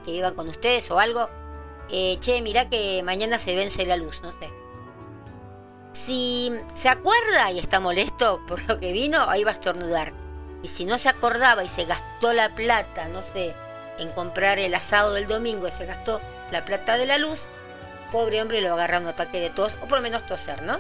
que, 0.06 0.12
iban 0.12 0.36
con 0.36 0.48
ustedes 0.48 0.92
o 0.92 1.00
algo, 1.00 1.32
eh, 1.90 2.18
che, 2.20 2.44
mira 2.44 2.70
que 2.70 3.02
mañana 3.02 3.40
se 3.40 3.56
vence 3.56 3.88
la 3.88 3.98
luz, 3.98 4.22
no 4.22 4.32
sé. 4.34 4.52
Si 5.94 6.52
se 6.76 6.88
acuerda 6.88 7.52
y 7.52 7.58
está 7.58 7.80
molesto 7.80 8.40
por 8.48 8.64
lo 8.70 8.80
que 8.80 8.92
vino, 8.92 9.28
ahí 9.28 9.44
va 9.44 9.50
a 9.50 9.56
estornudar. 9.56 10.14
Y 10.62 10.68
si 10.68 10.86
no 10.86 11.00
se 11.00 11.10
acordaba 11.10 11.64
y 11.64 11.68
se 11.68 11.86
gastó 11.86 12.34
la 12.34 12.54
plata, 12.54 13.08
no 13.08 13.24
sé, 13.24 13.56
en 13.98 14.12
comprar 14.12 14.60
el 14.60 14.76
asado 14.76 15.14
del 15.14 15.26
domingo 15.26 15.72
se 15.72 15.88
gastó 15.88 16.22
la 16.52 16.66
plata 16.66 16.98
de 16.98 17.08
la 17.08 17.18
luz, 17.18 17.50
pobre 18.12 18.42
hombre 18.42 18.62
le 18.62 18.70
va 18.70 18.76
a 18.76 18.78
agarrar 18.78 19.02
un 19.02 19.08
ataque 19.08 19.40
de 19.40 19.50
tos, 19.50 19.78
o 19.82 19.88
por 19.88 20.00
lo 20.00 20.02
menos 20.02 20.26
toser, 20.26 20.62
¿no? 20.64 20.80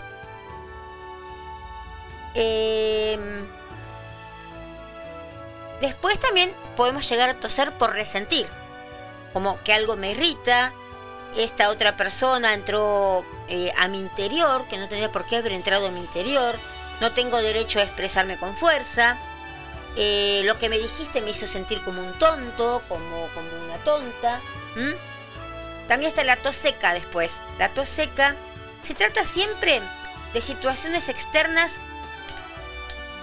Em, 2.34 3.48
después 5.82 6.20
también 6.20 6.54
podemos 6.76 7.08
llegar 7.10 7.30
a 7.30 7.34
toser 7.34 7.72
por 7.78 7.94
resentir, 7.94 8.48
como 9.34 9.62
que 9.63 9.74
algo 9.74 9.96
me 9.96 10.12
irrita, 10.12 10.74
esta 11.36 11.70
otra 11.70 11.98
persona 11.98 12.54
entró 12.54 13.26
eh, 13.48 13.72
a 13.78 13.88
mi 13.88 14.00
interior, 14.00 14.68
que 14.68 14.78
no 14.78 14.88
tendría 14.88 15.12
por 15.12 15.26
qué 15.26 15.38
haber 15.38 15.54
entrado 15.54 15.88
a 15.88 15.92
mi 15.92 16.00
interior, 16.00 16.56
no 17.02 17.12
tengo 17.13 17.42
derecho 17.42 17.80
a 17.80 17.84
expresarme 17.84 18.40
con 18.40 18.56
fuerza, 18.56 19.18
eh, 20.00 20.44
lo 20.46 20.60
que 20.60 20.70
me 20.70 20.78
dijiste 20.78 21.22
me 21.22 21.32
hizo 21.32 21.48
sentir 21.48 21.82
como 21.84 22.02
un 22.02 22.13
tonto, 22.20 22.84
como, 22.88 23.28
como 23.34 23.50
una 23.66 23.84
tonta. 23.84 24.42
También 25.88 26.10
está 26.10 26.23
la 26.23 26.36
tos 26.38 26.56
seca 26.56 26.93
después. 26.93 27.38
La 27.60 27.73
tos 27.73 27.89
seca 27.89 28.36
se 28.82 28.93
trata 28.93 29.23
siempre 29.26 29.82
de 30.34 30.41
situaciones 30.41 31.10
externas 31.10 31.73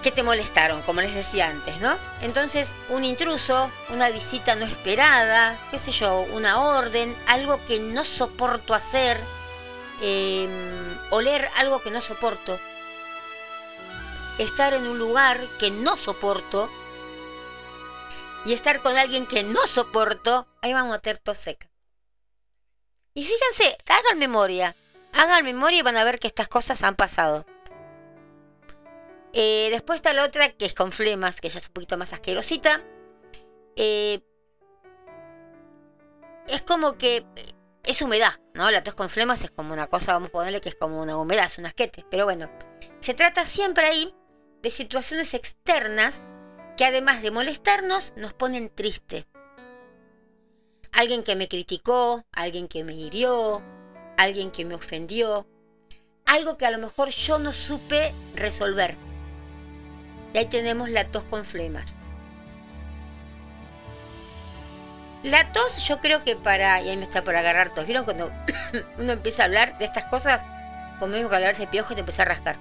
que 0.05 0.11
te 0.11 0.21
molestaron, 0.21 0.83
como 0.83 1.01
les 1.01 1.15
decía 1.15 1.47
antes, 1.47 1.79
¿no? 1.79 1.97
Entonces, 2.21 2.75
un 2.89 3.03
intruso, 3.03 3.71
una 3.89 4.09
visita 4.11 4.55
no 4.55 4.65
esperada, 4.65 5.59
qué 5.71 5.79
sé 5.79 5.89
yo, 5.89 6.21
una 6.31 6.61
orden, 6.61 7.17
algo 7.25 7.59
que 7.65 7.79
no 7.79 8.05
soporto 8.05 8.75
hacer, 8.75 9.19
em, 10.01 10.99
oler 11.09 11.49
algo 11.55 11.81
que 11.81 11.89
no 11.89 12.01
soporto, 12.01 12.59
estar 14.37 14.75
en 14.75 14.85
un 14.85 14.99
lugar 14.99 15.41
que 15.57 15.71
no 15.71 15.97
soporto 15.97 16.69
y 18.45 18.53
estar 18.53 18.83
con 18.83 18.95
alguien 18.97 19.25
que 19.25 19.41
no 19.43 19.65
soporto, 19.65 20.47
ahí 20.61 20.71
vamos 20.71 20.95
a 20.95 20.99
tener 20.99 21.17
tos 21.17 21.39
seca. 21.39 21.67
Y 23.17 23.23
fíjense, 23.23 23.77
hagan 23.87 24.19
memoria, 24.19 24.75
hagan 25.13 25.45
memoria 25.45 25.79
y 25.79 25.83
van 25.83 25.95
a 25.95 26.03
ver 26.03 26.19
que 26.19 26.27
estas 26.27 26.49
cosas 26.49 26.83
han 26.83 26.95
pasado. 26.95 27.45
Eh, 29.31 29.69
después 29.71 29.97
está 29.97 30.13
la 30.13 30.25
otra 30.25 30.49
que 30.49 30.65
es 30.65 30.73
con 30.73 30.91
flemas, 30.91 31.39
que 31.39 31.47
ya 31.47 31.59
es 31.59 31.67
un 31.67 31.73
poquito 31.73 31.97
más 31.97 32.11
asquerosita. 32.11 32.83
Eh, 33.77 34.19
es 36.47 36.61
como 36.63 36.97
que 36.97 37.17
eh, 37.17 37.53
es 37.85 38.01
humedad, 38.01 38.33
¿no? 38.53 38.69
La 38.69 38.83
tos 38.83 38.95
con 38.95 39.09
flemas 39.09 39.41
es 39.43 39.51
como 39.51 39.71
una 39.71 39.87
cosa, 39.87 40.11
vamos 40.11 40.29
a 40.29 40.31
ponerle 40.33 40.59
que 40.59 40.69
es 40.69 40.75
como 40.75 41.01
una 41.01 41.17
humedad, 41.17 41.45
es 41.45 41.57
un 41.57 41.67
asquete. 41.67 42.05
Pero 42.11 42.25
bueno, 42.25 42.51
se 42.99 43.13
trata 43.13 43.45
siempre 43.45 43.85
ahí 43.85 44.13
de 44.61 44.69
situaciones 44.69 45.33
externas 45.33 46.21
que 46.75 46.83
además 46.83 47.21
de 47.21 47.31
molestarnos, 47.31 48.11
nos 48.17 48.33
ponen 48.33 48.69
triste. 48.69 49.25
Alguien 50.95 51.23
que 51.23 51.35
me 51.35 51.49
criticó, 51.49 52.23
alguien 52.31 52.69
que 52.69 52.85
me 52.85 52.93
hirió, 52.93 53.61
alguien 54.17 54.49
que 54.49 54.63
me 54.63 54.75
ofendió, 54.75 55.45
algo 56.25 56.57
que 56.57 56.65
a 56.65 56.71
lo 56.71 56.77
mejor 56.77 57.09
yo 57.09 57.37
no 57.37 57.51
supe 57.51 58.13
resolver. 58.33 58.95
Y 60.33 60.37
ahí 60.37 60.45
tenemos 60.45 60.89
la 60.89 61.03
tos 61.05 61.25
con 61.25 61.43
flemas. 61.43 61.95
La 65.23 65.51
tos 65.51 65.85
yo 65.85 65.99
creo 65.99 66.23
que 66.23 66.37
para... 66.37 66.81
Y 66.81 66.89
ahí 66.89 66.97
me 66.97 67.03
está 67.03 67.25
por 67.25 67.35
agarrar 67.35 67.73
tos. 67.73 67.85
¿Vieron 67.85 68.05
cuando 68.05 68.31
uno 68.97 69.11
empieza 69.11 69.41
a 69.41 69.45
hablar 69.47 69.77
de 69.77 69.85
estas 69.85 70.05
cosas? 70.05 70.43
Como 70.99 71.13
mismo 71.13 71.29
que 71.29 71.35
hablar 71.35 71.57
de 71.57 71.67
piojo 71.67 71.91
y 71.91 71.95
te 71.95 72.01
empieza 72.01 72.21
a 72.21 72.25
rascar. 72.25 72.57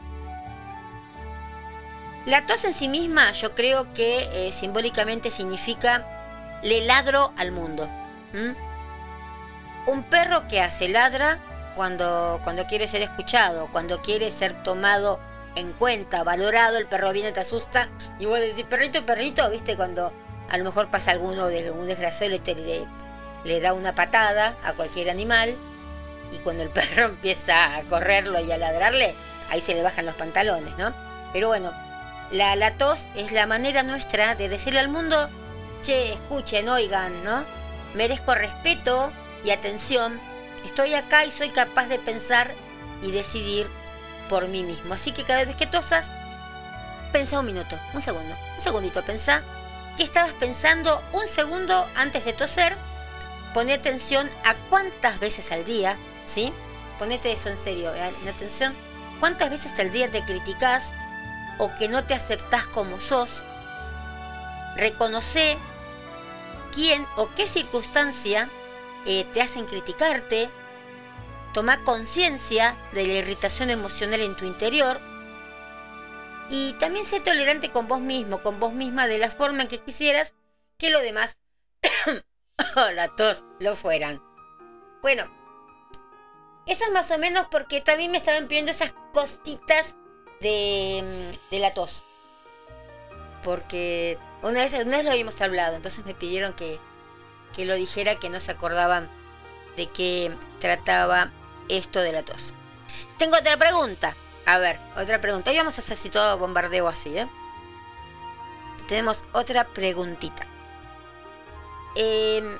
La 2.27 2.47
tos 2.47 2.64
en 2.64 2.75
sí 2.75 2.88
misma 2.88 3.31
yo 3.33 3.55
creo 3.55 3.92
que 3.92 4.29
eh, 4.33 4.51
simbólicamente 4.51 5.31
significa 5.31 6.61
le 6.64 6.85
ladro 6.87 7.33
al 7.37 7.53
mundo. 7.53 7.88
Un 9.87 10.03
perro 10.05 10.49
que 10.49 10.61
hace 10.61 10.88
ladra 10.88 11.38
cuando, 11.75 12.40
cuando 12.44 12.66
quiere 12.66 12.87
ser 12.87 13.03
escuchado, 13.03 13.68
cuando 13.73 14.01
quiere 14.01 14.31
ser 14.31 14.62
tomado 14.62 15.20
en 15.57 15.73
cuenta, 15.73 16.25
valorado, 16.25 16.79
el 16.79 16.87
perro 16.87 17.12
viene, 17.12 17.33
te 17.33 17.40
asusta 17.40 17.88
y 18.18 18.27
vos 18.27 18.40
decís, 18.40 18.64
perrito, 18.64 19.05
perrito, 19.07 19.49
viste, 19.51 19.77
cuando 19.77 20.12
a 20.51 20.59
lo 20.59 20.64
mejor 20.64 20.90
pasa 20.90 21.12
alguno 21.12 21.47
de 21.47 21.70
un 21.70 21.87
desgraciado 21.87 22.31
le, 22.33 22.55
le, 22.55 22.87
le 23.44 23.61
da 23.61 23.73
una 23.73 23.94
patada 23.94 24.57
a 24.64 24.73
cualquier 24.73 25.11
animal 25.11 25.55
y 26.33 26.38
cuando 26.38 26.62
el 26.62 26.70
perro 26.70 27.07
empieza 27.07 27.77
a 27.77 27.83
correrlo 27.83 28.40
y 28.40 28.51
a 28.51 28.59
ladrarle, 28.59 29.14
ahí 29.51 29.61
se 29.61 29.75
le 29.75 29.83
bajan 29.83 30.07
los 30.07 30.14
pantalones, 30.14 30.77
¿no? 30.77 30.92
Pero 31.33 31.49
bueno, 31.49 31.73
la, 32.31 32.57
la 32.57 32.77
tos 32.77 33.07
es 33.14 33.33
la 33.33 33.47
manera 33.47 33.83
nuestra 33.83 34.35
de 34.35 34.49
decirle 34.49 34.81
al 34.81 34.88
mundo, 34.88 35.29
che, 35.83 36.12
escuchen, 36.12 36.68
oigan, 36.68 37.23
¿no? 37.23 37.44
Merezco 37.94 38.35
respeto 38.35 39.12
y 39.44 39.50
atención, 39.50 40.20
estoy 40.64 40.94
acá 40.94 41.24
y 41.24 41.30
soy 41.30 41.50
capaz 41.50 41.87
de 41.87 41.98
pensar 41.98 42.54
y 43.02 43.12
decidir 43.12 43.70
por 44.28 44.48
mí 44.48 44.64
mismo. 44.64 44.94
Así 44.94 45.12
que 45.12 45.24
cada 45.24 45.44
vez 45.44 45.54
que 45.54 45.66
tosas, 45.66 46.11
pensá 47.12 47.38
un 47.38 47.46
minuto, 47.46 47.78
un 47.92 48.02
segundo, 48.02 48.35
un 48.54 48.61
segundito, 48.61 49.04
pensá 49.04 49.42
qué 49.96 50.02
estabas 50.02 50.33
pensando 50.35 51.04
un 51.12 51.28
segundo 51.28 51.88
antes 51.94 52.24
de 52.24 52.33
toser. 52.33 52.76
Poné 53.52 53.74
atención 53.74 54.28
a 54.44 54.54
cuántas 54.68 55.20
veces 55.20 55.52
al 55.52 55.64
día, 55.64 55.96
¿sí? 56.26 56.52
Ponete 56.98 57.30
eso 57.30 57.48
en 57.48 57.59
serio, 57.59 57.94
¿eh? 57.94 58.12
en 58.22 58.28
atención. 58.28 58.74
¿Cuántas 59.20 59.50
veces 59.50 59.78
al 59.78 59.92
día 59.92 60.11
te 60.11 60.24
criticas 60.24 60.90
o 61.59 61.70
que 61.76 61.88
no 61.88 62.02
te 62.04 62.14
aceptás 62.14 62.66
como 62.66 63.00
sos? 63.00 63.44
Reconoce 64.76 65.57
quién 66.74 67.06
o 67.16 67.30
qué 67.34 67.46
circunstancia 67.46 68.50
eh, 69.06 69.24
te 69.32 69.42
hacen 69.42 69.66
criticarte, 69.66 70.50
Toma 71.54 71.84
conciencia 71.84 72.76
de 72.92 73.06
la 73.06 73.12
irritación 73.12 73.70
emocional 73.70 74.20
en 74.20 74.37
tu 74.37 74.44
interior 74.44 75.00
y 76.50 76.72
también 76.74 77.04
sé 77.04 77.20
tolerante 77.20 77.70
con 77.70 77.87
vos 77.87 78.00
mismo, 78.00 78.42
con 78.42 78.58
vos 78.58 78.72
misma 78.72 79.06
de 79.06 79.18
la 79.18 79.30
forma 79.30 79.62
en 79.62 79.68
que 79.68 79.78
quisieras 79.78 80.34
que 80.78 80.90
lo 80.90 80.98
demás, 80.98 81.38
oh, 82.76 82.90
la 82.90 83.14
tos, 83.14 83.44
lo 83.60 83.76
fueran. 83.76 84.20
Bueno, 85.00 85.32
eso 86.66 86.84
es 86.84 86.90
más 86.90 87.10
o 87.12 87.18
menos 87.18 87.46
porque 87.52 87.80
también 87.80 88.10
me 88.10 88.18
estaban 88.18 88.48
pidiendo 88.48 88.72
esas 88.72 88.92
cositas 89.12 89.94
de, 90.40 91.38
de 91.52 91.58
la 91.60 91.72
tos. 91.72 92.04
Porque 93.44 94.18
una 94.44 94.61
vez, 94.61 94.74
una 94.74 94.98
vez 94.98 95.04
lo 95.04 95.11
habíamos 95.11 95.40
hablado, 95.40 95.74
entonces 95.74 96.04
me 96.04 96.14
pidieron 96.14 96.52
que, 96.52 96.78
que 97.57 97.64
lo 97.64 97.74
dijera, 97.74 98.18
que 98.18 98.28
no 98.28 98.40
se 98.40 98.52
acordaban 98.52 99.11
de 99.76 99.87
qué 99.88 100.37
trataba 100.61 101.30
esto 101.68 102.00
de 102.00 102.12
la 102.12 102.24
tos. 102.24 102.52
Tengo 103.18 103.37
otra 103.37 103.57
pregunta. 103.57 104.14
A 104.46 104.59
ver, 104.59 104.78
otra 104.96 105.20
pregunta. 105.20 105.50
Hoy 105.50 105.57
vamos 105.57 105.78
a 105.78 105.80
hacer 105.80 105.96
así 105.96 106.11
todo 106.11 106.37
bombardeo 106.37 106.87
así, 106.88 107.16
¿eh? 107.16 107.26
Tenemos 108.87 109.24
otra 109.33 109.64
preguntita. 109.64 110.46
Em, 111.96 112.59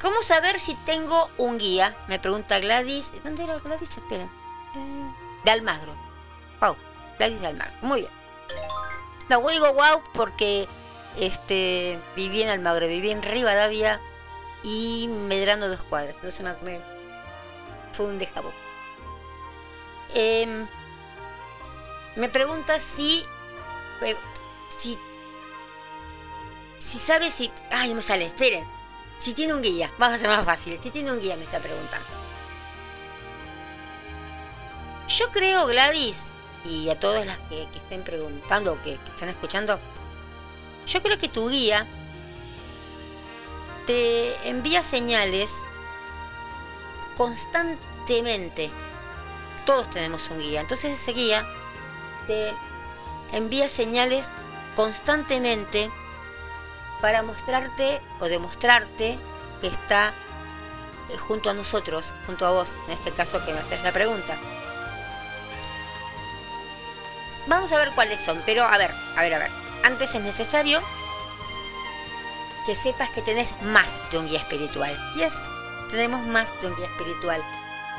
¿Cómo 0.00 0.22
saber 0.22 0.58
si 0.58 0.74
tengo 0.84 1.30
un 1.38 1.58
guía? 1.58 1.96
Me 2.08 2.18
pregunta 2.18 2.58
Gladys. 2.58 3.12
¿Dónde 3.22 3.44
era 3.44 3.58
Gladys? 3.58 3.90
Esperen. 3.90 4.30
Eh, 4.74 5.14
de 5.44 5.50
Almagro. 5.52 5.94
Wow, 6.60 6.76
Gladys 7.18 7.40
de 7.40 7.46
Almagro. 7.46 7.74
Muy 7.82 8.00
bien. 8.00 8.12
No, 9.28 9.46
digo 9.48 9.72
wow 9.74 10.02
porque 10.14 10.66
este, 11.20 11.98
viví 12.16 12.42
en 12.42 12.48
Almagro, 12.50 12.86
viví 12.86 13.10
en 13.10 13.22
Rivadavia 13.22 14.00
y 14.62 15.08
Medrano 15.08 15.68
dos 15.68 15.80
cuadras. 15.84 16.14
Entonces 16.16 16.44
me, 16.44 16.54
me- 16.72 16.80
fue 17.92 18.06
un 18.06 18.18
dejabo. 18.18 18.52
Em, 20.14 20.66
me 22.16 22.28
pregunta 22.28 22.78
si, 22.80 23.24
eh, 24.02 24.16
si, 24.78 24.98
si 26.78 26.98
sabe 26.98 27.30
si, 27.30 27.50
ay, 27.70 27.90
no 27.90 27.96
me 27.96 28.02
sale, 28.02 28.26
esperen, 28.26 28.66
si 29.18 29.34
tiene 29.34 29.52
un 29.54 29.62
guía, 29.62 29.90
vamos 29.98 30.14
a 30.14 30.16
hacer 30.16 30.28
más 30.28 30.44
fácil, 30.44 30.78
si 30.82 30.90
tiene 30.90 31.12
un 31.12 31.20
guía 31.20 31.36
me 31.36 31.44
está 31.44 31.58
preguntando. 31.58 32.06
Yo 35.08 35.30
creo, 35.30 35.66
Gladys, 35.66 36.32
y 36.64 36.88
a 36.90 36.98
todas 36.98 37.24
las 37.26 37.38
que, 37.48 37.62
estén 37.74 38.02
preguntando 38.04 38.76
que, 38.82 38.98
que 38.98 39.10
están 39.10 39.28
escuchando, 39.30 39.80
yo 40.88 41.02
creo 41.02 41.18
que 41.18 41.28
tu 41.28 41.48
guía 41.48 41.86
te 43.86 44.48
envía 44.48 44.82
señales 44.82 45.50
constantemente. 47.16 48.70
Todos 49.66 49.90
tenemos 49.90 50.28
un 50.30 50.40
guía. 50.40 50.62
Entonces 50.62 51.00
ese 51.00 51.12
guía 51.12 51.46
te 52.26 52.54
envía 53.32 53.68
señales 53.68 54.32
constantemente 54.74 55.90
para 57.00 57.22
mostrarte 57.22 58.00
o 58.20 58.26
demostrarte 58.26 59.18
que 59.60 59.68
está 59.68 60.14
eh, 61.10 61.16
junto 61.16 61.50
a 61.50 61.54
nosotros, 61.54 62.14
junto 62.26 62.46
a 62.46 62.52
vos, 62.52 62.76
en 62.86 62.92
este 62.92 63.10
caso 63.12 63.44
que 63.44 63.52
me 63.52 63.60
haces 63.60 63.82
la 63.82 63.92
pregunta. 63.92 64.38
Vamos 67.46 67.72
a 67.72 67.78
ver 67.78 67.92
cuáles 67.94 68.20
son, 68.20 68.42
pero 68.44 68.62
a 68.62 68.76
ver, 68.78 68.92
a 69.16 69.22
ver, 69.22 69.34
a 69.34 69.38
ver. 69.38 69.67
Antes 69.84 70.14
es 70.14 70.20
necesario 70.20 70.80
que 72.66 72.76
sepas 72.76 73.10
que 73.10 73.22
tenés 73.22 73.52
más 73.62 73.98
de 74.10 74.18
un 74.18 74.28
guía 74.28 74.38
espiritual. 74.40 74.96
Yes, 75.16 75.32
tenemos 75.90 76.26
más 76.26 76.48
de 76.60 76.66
un 76.68 76.76
guía 76.76 76.86
espiritual. 76.86 77.42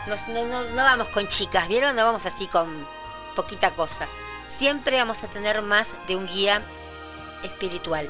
Nos- 0.07 0.27
no, 0.27 0.45
no- 0.45 0.63
no 0.63 0.75
vamos 0.83 1.09
con 1.09 1.27
chicas, 1.27 1.67
¿vieron? 1.67 1.95
No 1.95 2.05
vamos 2.05 2.25
así 2.25 2.47
con 2.47 2.87
poquita 3.35 3.71
cosa. 3.75 4.07
Siempre 4.47 4.97
vamos 4.97 5.23
a 5.23 5.27
tener 5.27 5.61
más 5.61 5.93
de 6.07 6.15
un 6.15 6.27
guía 6.27 6.61
espiritual. 7.43 8.09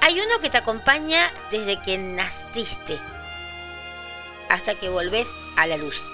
Hay 0.00 0.20
uno 0.20 0.38
que 0.40 0.50
te 0.50 0.58
acompaña 0.58 1.30
desde 1.50 1.80
que 1.82 1.98
naciste 1.98 2.98
hasta 4.48 4.74
que 4.74 4.88
volvés 4.88 5.28
a 5.56 5.66
la 5.66 5.76
luz. 5.76 6.10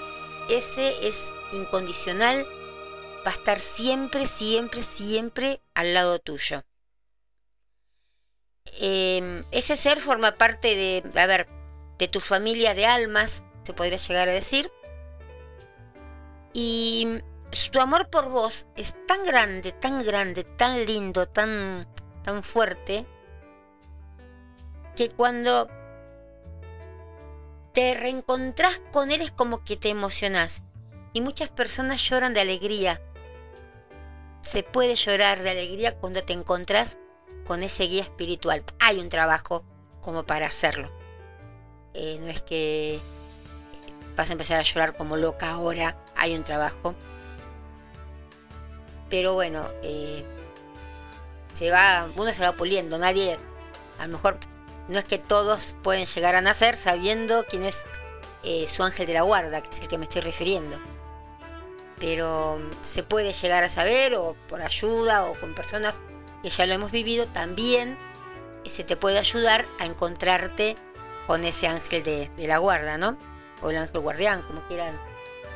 Ese 0.49 1.07
es 1.07 1.33
incondicional, 1.53 2.45
va 3.25 3.31
a 3.31 3.35
estar 3.35 3.59
siempre, 3.59 4.27
siempre, 4.27 4.83
siempre 4.83 5.61
al 5.73 5.93
lado 5.93 6.19
tuyo. 6.19 6.63
Eh, 8.79 9.43
ese 9.51 9.77
ser 9.77 9.99
forma 9.99 10.33
parte 10.33 10.75
de, 10.75 11.19
a 11.19 11.25
ver, 11.25 11.47
de 11.97 12.07
tu 12.07 12.19
familia 12.19 12.73
de 12.73 12.85
almas, 12.85 13.43
se 13.63 13.73
podría 13.73 13.97
llegar 13.97 14.29
a 14.29 14.33
decir. 14.33 14.71
Y 16.53 17.21
su 17.51 17.79
amor 17.79 18.09
por 18.09 18.29
vos 18.29 18.67
es 18.75 18.93
tan 19.07 19.23
grande, 19.23 19.71
tan 19.71 20.03
grande, 20.03 20.43
tan 20.43 20.85
lindo, 20.85 21.27
tan, 21.27 21.87
tan 22.23 22.43
fuerte, 22.43 23.05
que 24.95 25.09
cuando 25.09 25.69
te 27.73 27.93
reencontrás 27.93 28.81
con 28.91 29.11
él 29.11 29.21
es 29.21 29.31
como 29.31 29.63
que 29.63 29.75
te 29.75 29.89
emocionás. 29.89 30.63
Y 31.13 31.21
muchas 31.21 31.49
personas 31.49 32.01
lloran 32.01 32.33
de 32.33 32.41
alegría. 32.41 33.01
Se 34.45 34.61
puede 34.61 34.95
llorar 34.95 35.41
de 35.41 35.49
alegría 35.49 35.97
cuando 35.97 36.23
te 36.23 36.33
encontrás 36.33 36.97
con 37.45 37.63
ese 37.63 37.85
guía 37.85 38.03
espiritual. 38.03 38.63
Hay 38.79 38.99
un 38.99 39.09
trabajo 39.09 39.65
como 40.01 40.23
para 40.23 40.45
hacerlo. 40.45 40.91
Eh, 41.95 42.19
no 42.21 42.27
es 42.27 42.43
que 42.43 42.99
vas 44.15 44.29
a 44.29 44.33
empezar 44.33 44.59
a 44.59 44.63
llorar 44.63 44.95
como 44.95 45.17
loca 45.17 45.49
ahora. 45.49 45.97
Hay 46.15 46.35
un 46.35 46.43
trabajo. 46.43 46.93
Pero 49.09 49.33
bueno, 49.33 49.67
eh, 49.81 50.23
se 51.53 51.71
va, 51.71 52.07
uno 52.15 52.31
se 52.31 52.43
va 52.43 52.51
puliendo. 52.51 52.99
Nadie, 52.99 53.39
a 53.97 54.05
lo 54.05 54.13
mejor, 54.13 54.37
no 54.87 54.99
es 54.99 55.05
que 55.05 55.17
todos 55.17 55.75
pueden 55.81 56.05
llegar 56.05 56.35
a 56.35 56.41
nacer 56.41 56.77
sabiendo 56.77 57.45
quién 57.49 57.63
es 57.63 57.87
eh, 58.43 58.67
su 58.67 58.83
ángel 58.83 59.07
de 59.07 59.13
la 59.13 59.23
guarda, 59.23 59.63
que 59.63 59.69
es 59.69 59.79
el 59.79 59.87
que 59.87 59.97
me 59.97 60.03
estoy 60.03 60.21
refiriendo. 60.21 60.77
Pero 61.99 62.57
mm, 62.57 62.83
se 62.85 63.03
puede 63.03 63.33
llegar 63.33 63.63
a 63.63 63.69
saber, 63.69 64.15
o 64.15 64.35
por 64.47 64.61
ayuda, 64.61 65.25
o 65.25 65.39
con 65.39 65.53
personas 65.53 65.99
que 66.43 66.49
ya 66.49 66.65
lo 66.65 66.73
hemos 66.73 66.91
vivido, 66.91 67.27
también 67.27 67.97
eh, 68.63 68.69
se 68.69 68.83
te 68.83 68.95
puede 68.95 69.17
ayudar 69.17 69.65
a 69.79 69.85
encontrarte 69.85 70.75
con 71.27 71.43
ese 71.43 71.67
ángel 71.67 72.03
de, 72.03 72.29
la 72.37 72.57
guarda, 72.59 72.97
¿no? 72.97 73.17
O 73.61 73.69
el 73.69 73.77
ángel 73.77 74.01
guardián, 74.01 74.41
como 74.43 74.61
quieran 74.67 74.99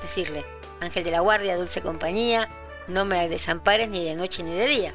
decirle. 0.01 0.45
Ángel 0.81 1.03
de 1.03 1.11
la 1.11 1.19
guardia, 1.19 1.57
dulce 1.57 1.81
compañía, 1.81 2.49
no 2.87 3.05
me 3.05 3.27
desampares 3.29 3.89
ni 3.89 4.03
de 4.03 4.15
noche 4.15 4.43
ni 4.43 4.53
de 4.53 4.65
día. 4.65 4.93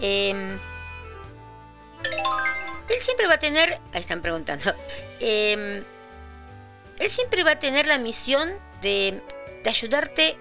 Em, 0.00 0.58
él 2.88 3.00
siempre 3.00 3.26
va 3.26 3.34
a 3.34 3.38
tener, 3.38 3.80
ahí 3.92 4.00
están 4.00 4.20
preguntando, 4.20 4.74
Em, 5.20 5.82
él 6.98 7.10
siempre 7.10 7.44
va 7.44 7.52
a 7.52 7.58
tener 7.58 7.86
la 7.86 7.98
misión 7.98 8.58
de, 8.84 9.22
ayudarte 9.66 10.36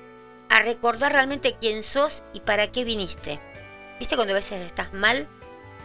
a 0.50 0.60
recordar 0.60 1.14
realmente 1.14 1.56
quién 1.60 1.82
sos 1.82 2.22
y 2.34 2.42
para 2.42 2.72
qué 2.72 2.84
viniste. 2.84 3.40
¿Viste 4.00 4.16
cuando 4.16 4.34
a 4.34 4.36
veces 4.36 4.62
estás 4.62 4.94
mal? 4.94 5.28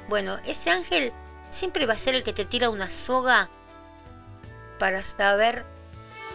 Bueno, 0.09 0.39
ese 0.45 0.71
ángel 0.71 1.13
siempre 1.51 1.87
va 1.87 1.95
a 1.95 1.99
ser 1.99 2.15
el 2.15 2.25
que 2.25 2.33
te 2.33 2.45
tira 2.45 2.69
una 2.69 2.89
soga 2.89 3.49
para 4.79 5.05
saber 5.05 5.65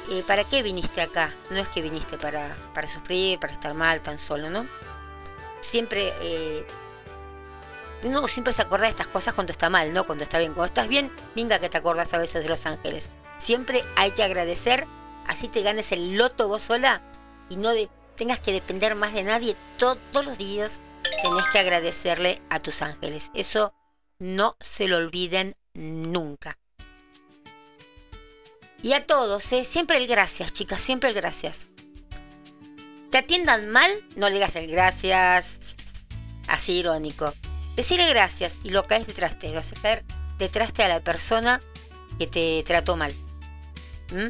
eh, 0.09 0.23
para 0.25 0.45
qué 0.45 0.63
viniste 0.63 1.01
acá. 1.01 1.33
No 1.49 1.57
es 1.57 1.69
que 1.69 1.81
viniste 1.81 2.17
para, 2.17 2.55
para 2.73 2.87
sufrir, 2.87 3.39
para 3.39 3.53
estar 3.53 3.73
mal, 3.73 4.01
tan 4.01 4.17
solo, 4.17 4.49
¿no? 4.49 4.65
Siempre, 5.61 6.13
eh, 6.21 6.65
uno 8.03 8.27
siempre 8.27 8.53
se 8.53 8.61
acuerda 8.61 8.85
de 8.85 8.91
estas 8.91 9.07
cosas 9.07 9.33
cuando 9.33 9.51
está 9.51 9.69
mal, 9.69 9.93
no 9.93 10.05
cuando 10.05 10.23
está 10.23 10.39
bien. 10.39 10.53
Cuando 10.53 10.67
estás 10.67 10.87
bien, 10.87 11.11
venga 11.35 11.59
que 11.59 11.69
te 11.69 11.77
acuerdas 11.77 12.13
a 12.13 12.17
veces 12.17 12.43
de 12.43 12.49
los 12.49 12.65
ángeles. 12.65 13.09
Siempre 13.37 13.83
hay 13.95 14.11
que 14.11 14.23
agradecer, 14.23 14.87
así 15.27 15.47
te 15.47 15.61
ganes 15.61 15.91
el 15.91 16.17
loto 16.17 16.47
vos 16.47 16.63
sola 16.63 17.01
y 17.49 17.55
no 17.57 17.71
tengas 18.17 18.39
que 18.39 18.51
depender 18.51 18.95
más 18.95 19.13
de 19.13 19.23
nadie. 19.23 19.55
To- 19.77 19.95
todos 20.11 20.25
los 20.25 20.37
días 20.37 20.81
tenés 21.21 21.45
que 21.51 21.59
agradecerle 21.59 22.41
a 22.49 22.59
tus 22.59 22.81
ángeles. 22.81 23.31
Eso 23.33 23.73
no 24.19 24.55
se 24.59 24.87
lo 24.87 24.97
olviden 24.97 25.55
nunca. 25.73 26.57
Y 28.81 28.93
a 28.93 29.05
todos, 29.05 29.51
¿eh? 29.53 29.63
siempre 29.63 29.97
el 29.97 30.07
gracias, 30.07 30.51
chicas, 30.51 30.81
siempre 30.81 31.09
el 31.09 31.15
gracias. 31.15 31.67
Te 33.11 33.19
atiendan 33.19 33.69
mal, 33.69 33.91
no 34.17 34.27
le 34.27 34.35
digas 34.35 34.55
el 34.55 34.67
gracias 34.67 35.75
así 36.47 36.79
irónico. 36.79 37.33
Decirle 37.75 38.07
gracias 38.09 38.59
y 38.63 38.69
lo 38.71 38.85
caes 38.85 39.07
detrás 39.07 39.39
de, 39.39 39.53
lo 39.53 39.61
detrás 40.37 40.73
de 40.73 40.83
a 40.83 40.89
la 40.89 41.03
persona 41.03 41.61
que 42.19 42.27
te 42.27 42.63
trató 42.65 42.95
mal. 42.97 43.13
¿Mm? 44.11 44.27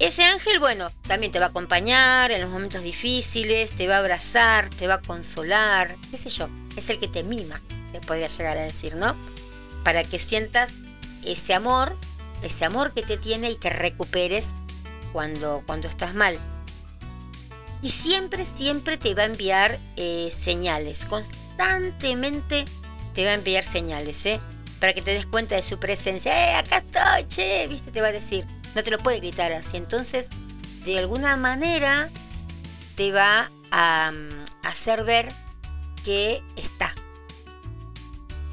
Ese 0.00 0.24
ángel, 0.24 0.58
bueno, 0.60 0.90
también 1.06 1.30
te 1.30 1.38
va 1.38 1.46
a 1.46 1.48
acompañar 1.50 2.30
en 2.30 2.40
los 2.40 2.48
momentos 2.48 2.82
difíciles, 2.82 3.70
te 3.72 3.86
va 3.86 3.96
a 3.96 3.98
abrazar, 3.98 4.70
te 4.70 4.86
va 4.86 4.94
a 4.94 5.02
consolar, 5.02 5.94
qué 6.10 6.16
sé 6.16 6.30
yo, 6.30 6.48
es 6.74 6.88
el 6.88 6.98
que 6.98 7.06
te 7.06 7.22
mima, 7.22 7.60
te 7.92 8.00
podría 8.00 8.28
llegar 8.28 8.56
a 8.56 8.62
decir, 8.62 8.96
¿no? 8.96 9.14
Para 9.84 10.02
que 10.02 10.18
sientas 10.18 10.72
ese 11.22 11.52
amor, 11.52 11.98
ese 12.42 12.64
amor 12.64 12.94
que 12.94 13.02
te 13.02 13.18
tiene 13.18 13.50
y 13.50 13.56
que 13.56 13.68
recuperes 13.68 14.54
cuando, 15.12 15.62
cuando 15.66 15.86
estás 15.86 16.14
mal. 16.14 16.38
Y 17.82 17.90
siempre, 17.90 18.46
siempre 18.46 18.96
te 18.96 19.14
va 19.14 19.24
a 19.24 19.26
enviar 19.26 19.78
eh, 19.96 20.30
señales, 20.32 21.04
constantemente 21.04 22.64
te 23.12 23.26
va 23.26 23.32
a 23.32 23.34
enviar 23.34 23.64
señales, 23.64 24.24
¿eh? 24.24 24.40
Para 24.80 24.94
que 24.94 25.02
te 25.02 25.12
des 25.12 25.26
cuenta 25.26 25.56
de 25.56 25.62
su 25.62 25.78
presencia. 25.78 26.32
¡Eh, 26.32 26.54
acá 26.54 26.78
estoy, 26.78 27.28
che! 27.28 27.66
¿Viste? 27.66 27.90
Te 27.90 28.00
va 28.00 28.06
a 28.06 28.12
decir. 28.12 28.46
No 28.74 28.82
te 28.82 28.90
lo 28.90 28.98
puede 28.98 29.18
gritar 29.18 29.52
así. 29.52 29.76
Entonces, 29.76 30.28
de 30.84 30.98
alguna 30.98 31.36
manera, 31.36 32.08
te 32.96 33.12
va 33.12 33.50
a 33.70 34.12
mm, 34.12 34.66
hacer 34.66 35.04
ver 35.04 35.32
que 36.04 36.42
está. 36.56 36.94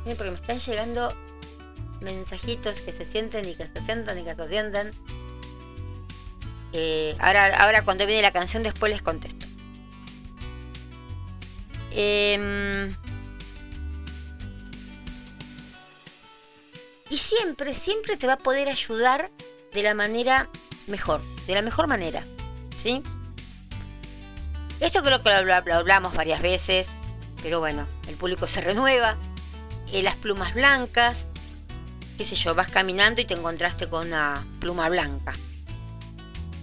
Miren, 0.04 0.18
porque 0.18 0.32
me 0.32 0.38
están 0.38 0.60
llegando 0.60 1.16
mensajitos 2.02 2.82
que 2.82 2.92
se 2.92 3.06
sienten 3.06 3.48
y 3.48 3.56
que 3.56 3.68
se 3.68 3.82
sientan 3.82 4.20
y 4.20 4.24
que 4.24 4.36
se 4.36 4.48
sienten. 4.48 4.94
Eh, 6.74 7.16
ahora, 7.20 7.56
ahora 7.58 7.84
cuando 7.84 8.06
viene 8.06 8.22
la 8.22 8.34
canción 8.34 8.64
después 8.64 8.92
les 8.92 9.02
contesto. 9.02 9.48
Em, 11.92 12.96
y 17.10 17.18
siempre, 17.18 17.74
siempre 17.74 18.18
te 18.18 18.28
va 18.28 18.34
a 18.34 18.38
poder 18.38 18.68
ayudar 18.68 19.32
de 19.74 19.84
la 19.84 19.94
manera 19.94 20.50
mejor, 20.88 21.22
de 21.46 21.56
la 21.56 21.62
mejor 21.62 21.88
manera. 21.88 22.24
¿Sí? 22.82 23.04
Esto 24.80 25.02
creo 25.04 25.22
que 25.22 25.30
lo, 25.30 25.54
hablamos 25.74 26.14
varias 26.14 26.42
veces, 26.42 26.88
pero 27.42 27.60
bueno, 27.60 27.88
el 28.08 28.16
público 28.16 28.48
se 28.48 28.62
renueva. 28.62 29.18
Eh, 29.92 30.04
las 30.04 30.16
plumas 30.16 30.54
blancas, 30.54 31.28
qué 32.18 32.26
sé 32.26 32.36
yo, 32.36 32.54
vas 32.54 32.70
caminando 32.70 33.22
y 33.22 33.26
te 33.26 33.34
encontraste 33.34 33.90
con 33.90 34.08
una 34.08 34.46
pluma 34.60 34.90
blanca. 34.90 35.34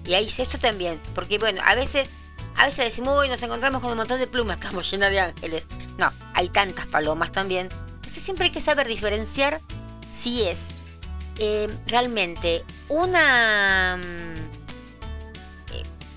Y 0.07 0.15
ahí 0.15 0.31
eso 0.37 0.59
también, 0.59 1.01
porque 1.15 1.39
bueno, 1.39 1.63
a 1.65 1.75
veces, 1.75 2.11
a 2.57 2.67
veces 2.67 2.85
decimos, 2.85 3.19
uy, 3.19 3.29
nos 3.29 3.43
encontramos 3.43 3.81
con 3.81 3.91
un 3.91 3.97
montón 3.97 4.21
de 4.21 4.27
plumas, 4.27 4.59
estamos 4.59 4.91
llenos 4.91 5.11
de 5.11 5.21
ángeles. 5.21 5.67
No, 5.99 6.13
hay 6.35 6.49
tantas 6.51 6.87
palomas 6.87 7.33
también. 7.33 7.71
Entonces 7.97 8.23
siempre 8.23 8.47
hay 8.47 8.53
que 8.53 8.61
saber 8.61 8.87
diferenciar 8.87 9.61
si 10.13 10.45
es 10.45 10.69
eh, 11.39 11.69
realmente 11.87 12.65
una, 12.89 13.97
mm, 13.97 14.55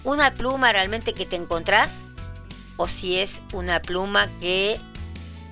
una 0.04 0.34
pluma 0.34 0.72
realmente 0.72 1.14
que 1.14 1.26
te 1.26 1.36
encontrás 1.36 2.06
o 2.78 2.88
si 2.88 3.20
es 3.20 3.42
una 3.54 3.82
pluma 3.82 4.30
que 4.40 4.80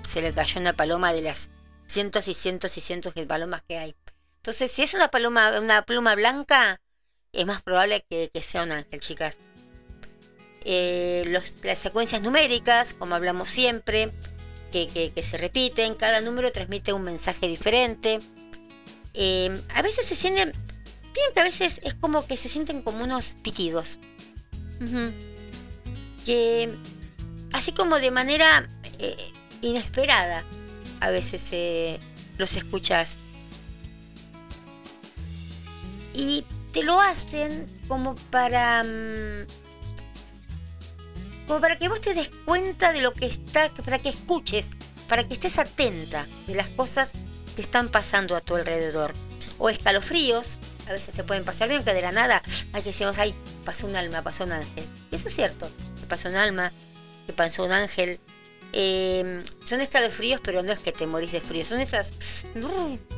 se 0.04 0.22
le 0.22 0.34
cayó 0.34 0.62
una 0.62 0.74
paloma 0.74 1.14
de 1.14 1.22
las 1.22 1.50
cientos 1.88 2.28
y 2.28 2.34
cientos 2.34 2.78
y 2.78 2.82
cientos 2.82 3.14
de 3.16 3.26
palomas 3.26 3.64
que 3.68 3.78
hay. 3.78 3.96
Entonces, 4.38 4.72
si 4.72 4.84
es 4.84 4.94
una 4.94 5.08
paloma, 5.08 5.60
una 5.60 5.82
pluma 5.82 6.14
blanca, 6.14 6.80
es 7.34 7.46
más 7.46 7.62
probable 7.64 8.06
que, 8.10 8.30
sea 8.42 8.64
un 8.64 8.72
ángel, 8.72 9.00
chicas. 9.00 9.38
Eh, 10.64 11.24
las 11.64 11.80
secuencias 11.80 12.22
numéricas, 12.22 12.94
como 12.94 13.16
hablamos 13.16 13.50
siempre, 13.50 14.12
que, 14.72 15.24
se 15.24 15.38
repiten, 15.38 15.96
cada 15.96 16.22
número 16.22 16.52
transmite 16.52 16.94
un 16.94 17.04
mensaje 17.04 17.48
diferente. 17.48 18.20
Eh, 19.16 19.62
a 19.74 19.82
veces 19.82 20.06
se 20.06 20.16
sienten, 20.16 20.52
bien 21.14 21.28
que 21.34 21.40
a 21.40 21.44
veces 21.44 21.80
es 21.84 21.94
como 21.96 22.28
que 22.28 22.38
se 22.38 22.50
sienten 22.50 22.82
como 22.82 23.04
unos 23.04 23.36
pitidos. 23.42 24.00
Que 26.26 26.74
así 27.54 27.72
como 27.72 28.00
de 28.00 28.12
manera 28.12 28.68
eh, 29.00 29.32
inesperada 29.62 30.44
a 31.00 31.10
veces 31.12 32.00
los 32.38 32.56
escuchas. 32.56 33.16
Y 36.14 36.46
te 36.72 36.84
lo 36.84 37.00
hacen 37.00 37.68
como 37.88 38.16
para... 38.32 38.84
Mm, 38.84 39.48
como 41.48 41.62
para 41.62 41.78
que 41.78 41.88
vos 41.88 42.02
te 42.02 42.14
des 42.14 42.30
cuenta 42.44 42.92
de 42.92 43.02
lo 43.02 43.14
que 43.14 43.28
está, 43.28 43.70
para 43.70 44.00
que 44.00 44.10
escuches, 44.10 44.72
para 45.08 45.28
que 45.28 45.36
estés 45.36 45.60
atenta 45.60 46.28
de 46.48 46.56
las 46.56 46.70
cosas 46.70 47.12
que 47.56 47.62
están 47.62 47.90
pasando 47.90 48.36
a 48.36 48.42
tu 48.42 48.56
alrededor. 48.56 49.14
O 49.58 49.70
escalofríos, 49.70 50.60
a 50.88 50.94
veces 50.94 51.14
te 51.14 51.24
pueden 51.24 51.44
pasar 51.44 51.70
bien, 51.70 51.84
que 51.84 51.94
de 51.94 52.02
la 52.02 52.12
nada, 52.12 52.42
hay 52.74 52.84
que 52.84 52.90
decimos, 52.90 53.18
ay, 53.18 53.34
pasó 53.64 53.88
un 53.88 53.96
alma, 53.96 54.22
pasó 54.22 54.44
un 54.44 54.52
ángel. 54.52 54.86
Eso 55.12 55.28
es 55.28 55.36
cierto, 55.36 55.70
que 56.00 56.06
pasó 56.06 56.30
un 56.30 56.36
alma, 56.36 56.72
que 57.26 57.34
pasó 57.34 57.64
un 57.64 57.72
ángel. 57.72 58.20
Eh, 58.74 59.44
son 59.66 59.80
escalofríos, 59.82 60.42
pero 60.42 60.62
no 60.62 60.74
es 60.74 60.80
que 60.80 60.92
te 60.92 61.08
morís 61.08 61.32
de 61.32 61.40
frío, 61.40 61.66
son 61.66 61.80
esas 61.80 62.12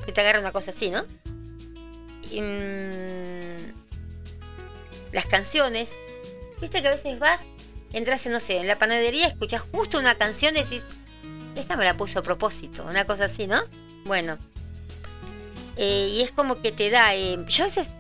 que 0.06 0.12
te 0.12 0.22
agarra 0.22 0.40
una 0.40 0.52
cosa 0.52 0.72
así, 0.72 0.92
¿no? 0.92 1.04
Mm, 2.32 3.72
las 5.14 5.26
canciones, 5.26 5.98
viste 6.62 6.82
que 6.82 6.88
a 6.88 6.92
veces 6.92 7.18
vas, 7.18 7.42
entras, 7.94 8.26
en, 8.28 8.34
no 8.34 8.40
sé, 8.40 8.58
en 8.58 8.68
la 8.68 8.78
panadería, 8.78 9.26
escuchas 9.28 9.64
justo 9.72 9.98
una 9.98 10.16
canción 10.16 10.56
y 10.56 10.62
decís, 10.62 10.86
esta 11.56 11.76
me 11.76 11.86
la 11.86 11.96
puso 11.96 12.20
a 12.20 12.22
propósito, 12.22 12.84
una 12.84 13.06
cosa 13.06 13.26
así, 13.26 13.48
¿no? 13.48 13.60
Bueno, 14.06 14.38
eh, 15.76 16.10
y 16.12 16.22
es 16.22 16.32
como 16.32 16.62
que 16.62 16.72
te 16.72 16.90
da, 16.90 17.16
eh, 17.16 17.38
yo 17.48 17.64
a 17.64 17.68
veces 17.68 17.92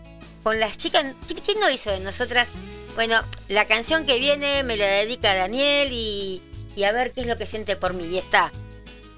con 0.44 0.60
las 0.60 0.78
chicas, 0.78 1.16
¿quién 1.46 1.60
no 1.60 1.70
hizo 1.70 1.92
de 1.92 2.00
nosotras? 2.00 2.50
Bueno, 2.96 3.22
la 3.50 3.68
canción 3.68 4.06
que 4.06 4.18
viene 4.20 4.64
me 4.64 4.78
la 4.78 4.86
dedica 4.88 5.36
Daniel 5.36 5.90
y, 5.92 6.42
y 6.76 6.84
a 6.84 6.92
ver 6.92 7.12
qué 7.12 7.22
es 7.22 7.28
lo 7.28 7.38
que 7.38 7.46
siente 7.46 7.76
por 7.76 7.94
mí. 7.94 8.06
Y 8.06 8.18
está, 8.18 8.52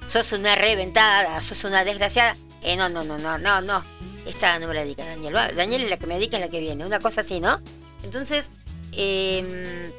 sos 0.06 0.32
una 0.34 0.56
reventada, 0.56 1.42
sos 1.42 1.64
una 1.64 1.84
desgraciada. 1.84 2.36
Eh, 2.64 2.76
no, 2.76 2.90
no, 2.90 3.04
no, 3.04 3.18
no, 3.18 3.38
no, 3.38 3.62
no. 3.62 3.86
Esta 4.26 4.60
no 4.60 4.68
me 4.68 4.74
la 4.74 4.82
dedica 4.82 5.06
Daniel. 5.06 5.34
Daniel 5.56 5.84
es 5.84 5.90
la 5.90 5.98
que 5.98 6.08
me 6.08 6.16
dedica, 6.16 6.38
es 6.38 6.44
la 6.44 6.50
que 6.50 6.60
viene. 6.60 6.86
Una 6.86 7.00
cosa 7.00 7.22
así, 7.22 7.40
¿no? 7.40 7.62
Entonces, 8.04 8.50
eh, 8.94 9.92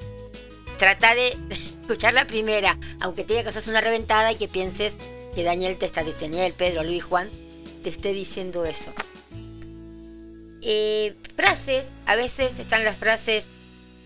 trata 0.79 1.15
de 1.15 1.37
escuchar 1.81 2.13
la 2.13 2.27
primera, 2.27 2.79
aunque 3.01 3.25
te 3.25 3.35
diga 3.35 3.45
que 3.45 3.53
sos 3.53 3.69
una 3.69 3.81
reventada 3.81 4.33
y 4.33 4.37
que 4.37 4.49
pienses 4.49 4.97
que 5.35 5.45
Daniel 5.45 5.79
te 5.79 5.87
está 5.87 6.03
Daniel, 6.05 6.55
Pedro, 6.57 6.83
Luis, 6.83 7.05
Juan, 7.05 7.31
te 7.83 7.91
esté 7.91 8.13
diciendo 8.13 8.65
eso. 8.65 8.93
Eh, 10.63 11.17
frases, 11.37 11.93
a 12.07 12.17
veces 12.17 12.59
están 12.59 12.85
las 12.85 12.99
frases 12.99 13.49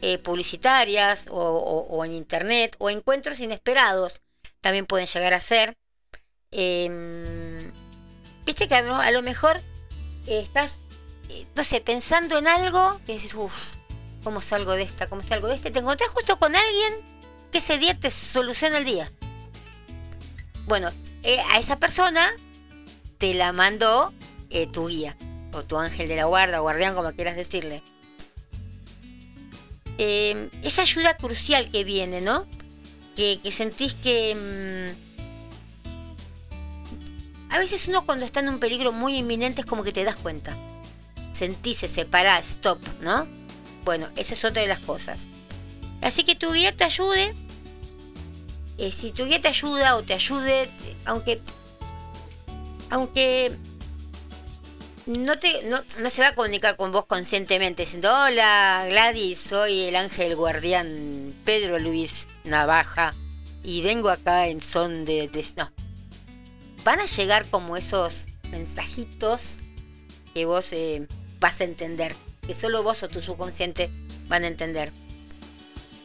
eh, 0.02 0.18
publicitarias 0.18 1.26
o, 1.30 2.04
en 2.04 2.12
internet 2.12 2.76
o 2.78 2.90
encuentros 2.90 3.40
inesperados 3.40 4.20
también 4.64 4.86
pueden 4.86 5.06
llegar 5.06 5.34
a 5.34 5.40
ser. 5.40 5.76
Em, 6.50 7.70
viste 8.46 8.66
que 8.66 8.74
a 8.74 9.10
lo 9.10 9.22
mejor 9.22 9.60
estás, 10.26 10.78
eh, 11.28 11.46
no 11.54 11.64
sé, 11.64 11.82
pensando 11.82 12.38
en 12.38 12.46
algo 12.46 12.98
y 13.06 13.12
dices, 13.12 13.34
uff, 13.34 13.52
¿cómo 14.22 14.40
salgo 14.40 14.72
de 14.72 14.84
esta? 14.84 15.06
¿Cómo 15.08 15.22
salgo 15.22 15.48
de 15.48 15.56
este? 15.56 15.70
Te 15.70 15.80
encontrás 15.80 16.08
justo 16.10 16.38
con 16.38 16.56
alguien 16.56 16.94
que 17.52 17.58
ese 17.58 17.76
día 17.76 17.98
te 17.98 18.10
soluciona 18.10 18.78
el 18.78 18.86
día. 18.86 19.12
Bueno, 20.66 20.90
a 21.52 21.58
esa 21.58 21.78
persona 21.78 22.32
te 23.18 23.34
la 23.34 23.52
mandó 23.52 24.12
tu 24.72 24.88
guía 24.88 25.16
o 25.52 25.64
tu 25.64 25.78
ángel 25.78 26.08
de 26.08 26.16
la 26.16 26.24
guarda, 26.24 26.60
o 26.60 26.62
guardián, 26.62 26.94
como 26.94 27.12
quieras 27.12 27.36
decirle. 27.36 27.82
Eh, 29.98 30.50
esa 30.62 30.82
ayuda 30.82 31.16
crucial 31.16 31.70
que 31.70 31.84
viene, 31.84 32.20
¿no? 32.20 32.46
Que, 33.16 33.38
sentís 33.52 33.94
que... 33.94 34.34
Mm, 34.34 35.04
a 37.52 37.58
veces 37.58 37.86
uno 37.86 38.04
cuando 38.04 38.24
está 38.24 38.40
en 38.40 38.48
un 38.48 38.58
peligro 38.58 38.90
muy 38.90 39.16
inminente 39.16 39.60
es 39.60 39.66
como 39.66 39.84
que 39.84 39.92
te 39.92 40.02
das 40.02 40.16
cuenta. 40.16 40.56
Sentís 41.32 41.84
pará, 42.10 42.38
stop, 42.40 42.80
¿no? 43.00 43.28
Bueno, 43.84 44.08
esa 44.16 44.34
es 44.34 44.44
otra 44.44 44.62
de 44.62 44.68
las 44.68 44.80
cosas. 44.80 45.28
Así 46.00 46.24
que 46.24 46.34
tu 46.34 46.52
guía 46.52 46.76
te 46.76 46.84
ayude. 46.84 47.34
Eh, 48.78 48.90
si 48.90 49.12
tu 49.12 49.24
guía 49.24 49.40
te 49.40 49.48
ayuda 49.48 49.96
o 49.96 50.02
te 50.02 50.14
ayude, 50.14 50.68
aunque 51.04 51.40
aunque 52.90 53.56
no, 55.06 55.38
te, 55.38 55.48
no, 55.68 56.10
se 56.10 56.22
va 56.22 56.28
a 56.28 56.34
comunicar 56.34 56.76
con 56.76 56.92
vos 56.92 57.06
conscientemente 57.06 57.82
diciendo, 57.82 58.08
hola 58.10 58.86
Gladys, 58.88 59.40
soy 59.40 59.80
el 59.80 59.96
ángel 59.96 60.36
guardián 60.36 61.34
Pedro 61.44 61.78
Luis 61.78 62.26
Navaja 62.44 63.14
y 63.62 63.82
vengo 63.82 64.10
acá 64.10 64.48
en 64.48 64.60
son 64.60 65.04
de... 65.04 65.30
no. 65.56 65.70
Van 66.84 67.00
a 67.00 67.06
llegar 67.06 67.48
como 67.50 67.76
esos 67.76 68.26
mensajitos 68.50 69.56
que 70.34 70.44
vos 70.46 70.72
eh, 70.72 71.06
vas 71.40 71.60
a 71.60 71.64
entender, 71.64 72.14
que 72.46 72.54
solo 72.54 72.82
vos 72.82 73.02
o 73.02 73.08
tu 73.08 73.20
subconsciente 73.20 73.90
van 74.26 74.44
a 74.44 74.48
entender. 74.48 74.92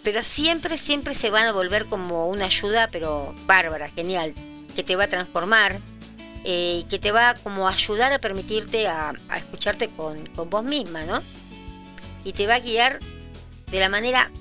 Pero 0.04 0.24
siempre, 0.24 0.78
siempre 0.78 1.14
se 1.14 1.30
van 1.30 1.48
a 1.48 1.52
volver 1.52 1.86
como 1.86 2.30
una 2.30 2.46
ayuda, 2.46 2.88
pero 2.92 3.36
bárbara, 3.46 3.90
genial, 3.90 4.34
que 4.76 4.84
te 4.84 4.96
va 4.96 5.06
a 5.06 5.08
transformar, 5.08 5.82
eh, 6.46 6.84
que 6.90 7.00
te 7.00 7.12
va 7.12 7.34
como 7.36 7.68
a 7.68 7.74
ayudar 7.74 8.14
a 8.14 8.20
permitirte 8.20 8.88
a, 8.88 9.14
escucharte 9.36 9.90
con, 9.90 10.30
vos 10.50 10.64
misma, 10.64 11.04
¿no? 11.06 11.22
Y 12.24 12.32
te 12.32 12.48
va 12.48 12.56
a 12.56 12.60
guiar 12.60 13.00
de 13.72 13.80
la 13.80 13.90
manera 13.90 14.32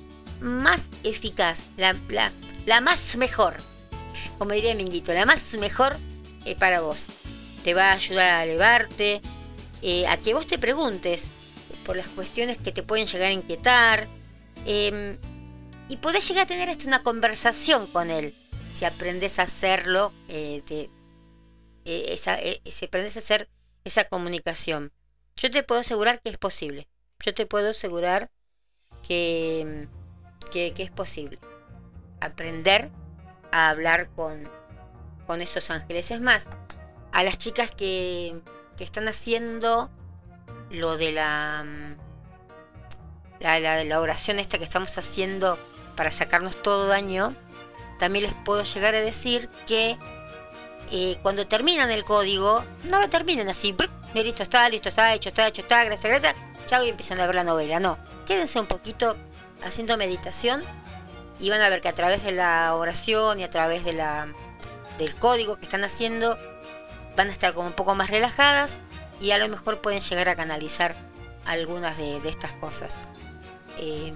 más 0.40 0.88
eficaz, 1.02 1.64
la, 1.76 1.96
más 2.80 3.16
mejor, 3.16 3.56
como 4.38 4.52
diría 4.52 4.76
Minguito, 4.76 5.12
la 5.12 5.26
más 5.26 5.54
mejor 5.54 5.96
eh, 6.44 6.54
para 6.54 6.80
vos. 6.80 7.06
Te 7.64 7.74
va 7.74 7.90
a 7.90 7.94
ayudar 7.94 8.26
a 8.26 8.44
elevarte, 8.44 9.20
eh, 9.82 10.06
a 10.06 10.16
que 10.18 10.34
vos 10.34 10.46
te 10.46 10.58
preguntes 10.58 11.24
por 11.84 11.96
las 11.96 12.08
cuestiones 12.08 12.58
que 12.58 12.70
te 12.70 12.84
pueden 12.84 13.06
llegar 13.06 13.30
a 13.30 13.34
inquietar. 13.34 14.08
Y 15.88 15.96
podés 15.98 16.28
llegar 16.28 16.44
a 16.44 16.46
tener 16.46 16.68
hasta 16.68 16.86
una 16.86 17.02
conversación 17.02 17.86
con 17.86 18.10
él, 18.10 18.34
si 18.74 18.84
aprendes 18.84 19.38
a 19.38 19.42
hacerlo 19.42 20.12
eh, 20.28 20.62
esa, 21.84 22.38
eh, 22.40 22.60
se 22.66 22.86
aprende 22.86 23.10
a 23.14 23.18
hacer 23.18 23.48
esa 23.84 24.04
comunicación. 24.04 24.92
Yo 25.36 25.50
te 25.50 25.62
puedo 25.62 25.80
asegurar 25.80 26.20
que 26.20 26.30
es 26.30 26.38
posible. 26.38 26.88
Yo 27.24 27.32
te 27.34 27.46
puedo 27.46 27.70
asegurar 27.70 28.30
que, 29.06 29.88
que, 30.52 30.74
es 30.76 30.90
posible. 30.90 31.38
Aprender 32.20 32.90
a 33.50 33.70
hablar 33.70 34.10
con, 34.14 34.48
con 35.26 35.40
esos 35.40 35.70
ángeles. 35.70 36.10
Es 36.10 36.20
más, 36.20 36.46
a 37.12 37.22
las 37.22 37.38
chicas 37.38 37.70
que, 37.70 38.40
que 38.76 38.84
están 38.84 39.08
haciendo 39.08 39.90
lo 40.70 40.96
de 40.98 41.12
la, 41.12 41.64
mm, 41.64 43.40
la, 43.40 43.58
la- 43.60 43.84
la 43.84 44.00
oración 44.00 44.38
esta 44.38 44.58
que 44.58 44.64
estamos 44.64 44.98
haciendo 44.98 45.58
para 45.98 46.12
sacarnos 46.12 46.62
todo 46.62 46.86
daño, 46.86 47.34
también 47.98 48.22
les 48.22 48.34
puedo 48.44 48.62
llegar 48.62 48.94
a 48.94 49.00
decir 49.00 49.50
que 49.66 49.98
eh, 50.92 51.18
cuando 51.22 51.48
terminan 51.48 51.90
el 51.90 52.04
código, 52.04 52.64
no 52.84 53.00
lo 53.00 53.10
terminen 53.10 53.48
así, 53.48 53.74
y 54.14 54.22
listo 54.22 54.44
está, 54.44 54.68
listo 54.68 54.90
está, 54.90 55.12
hecho 55.12 55.30
está, 55.30 55.48
hecho 55.48 55.62
está, 55.62 55.82
gracias, 55.82 56.08
gracias, 56.08 56.36
chao 56.66 56.84
y 56.84 56.90
empiezan 56.90 57.20
a 57.20 57.26
ver 57.26 57.34
la 57.34 57.42
novela. 57.42 57.80
No, 57.80 57.98
quédense 58.26 58.60
un 58.60 58.66
poquito 58.66 59.16
haciendo 59.64 59.96
meditación 59.96 60.62
y 61.40 61.50
van 61.50 61.62
a 61.62 61.68
ver 61.68 61.80
que 61.80 61.88
a 61.88 61.94
través 61.94 62.22
de 62.22 62.30
la 62.30 62.76
oración 62.76 63.40
y 63.40 63.42
a 63.42 63.50
través 63.50 63.84
de 63.84 63.94
la, 63.94 64.28
del 64.98 65.16
código 65.16 65.56
que 65.56 65.64
están 65.64 65.82
haciendo, 65.82 66.38
van 67.16 67.26
a 67.28 67.32
estar 67.32 67.54
como 67.54 67.66
un 67.66 67.74
poco 67.74 67.96
más 67.96 68.08
relajadas 68.08 68.78
y 69.20 69.32
a 69.32 69.38
lo 69.38 69.48
mejor 69.48 69.80
pueden 69.80 70.00
llegar 70.00 70.28
a 70.28 70.36
canalizar 70.36 70.94
algunas 71.44 71.98
de, 71.98 72.20
de 72.20 72.28
estas 72.28 72.52
cosas. 72.52 73.00
Eh, 73.78 74.14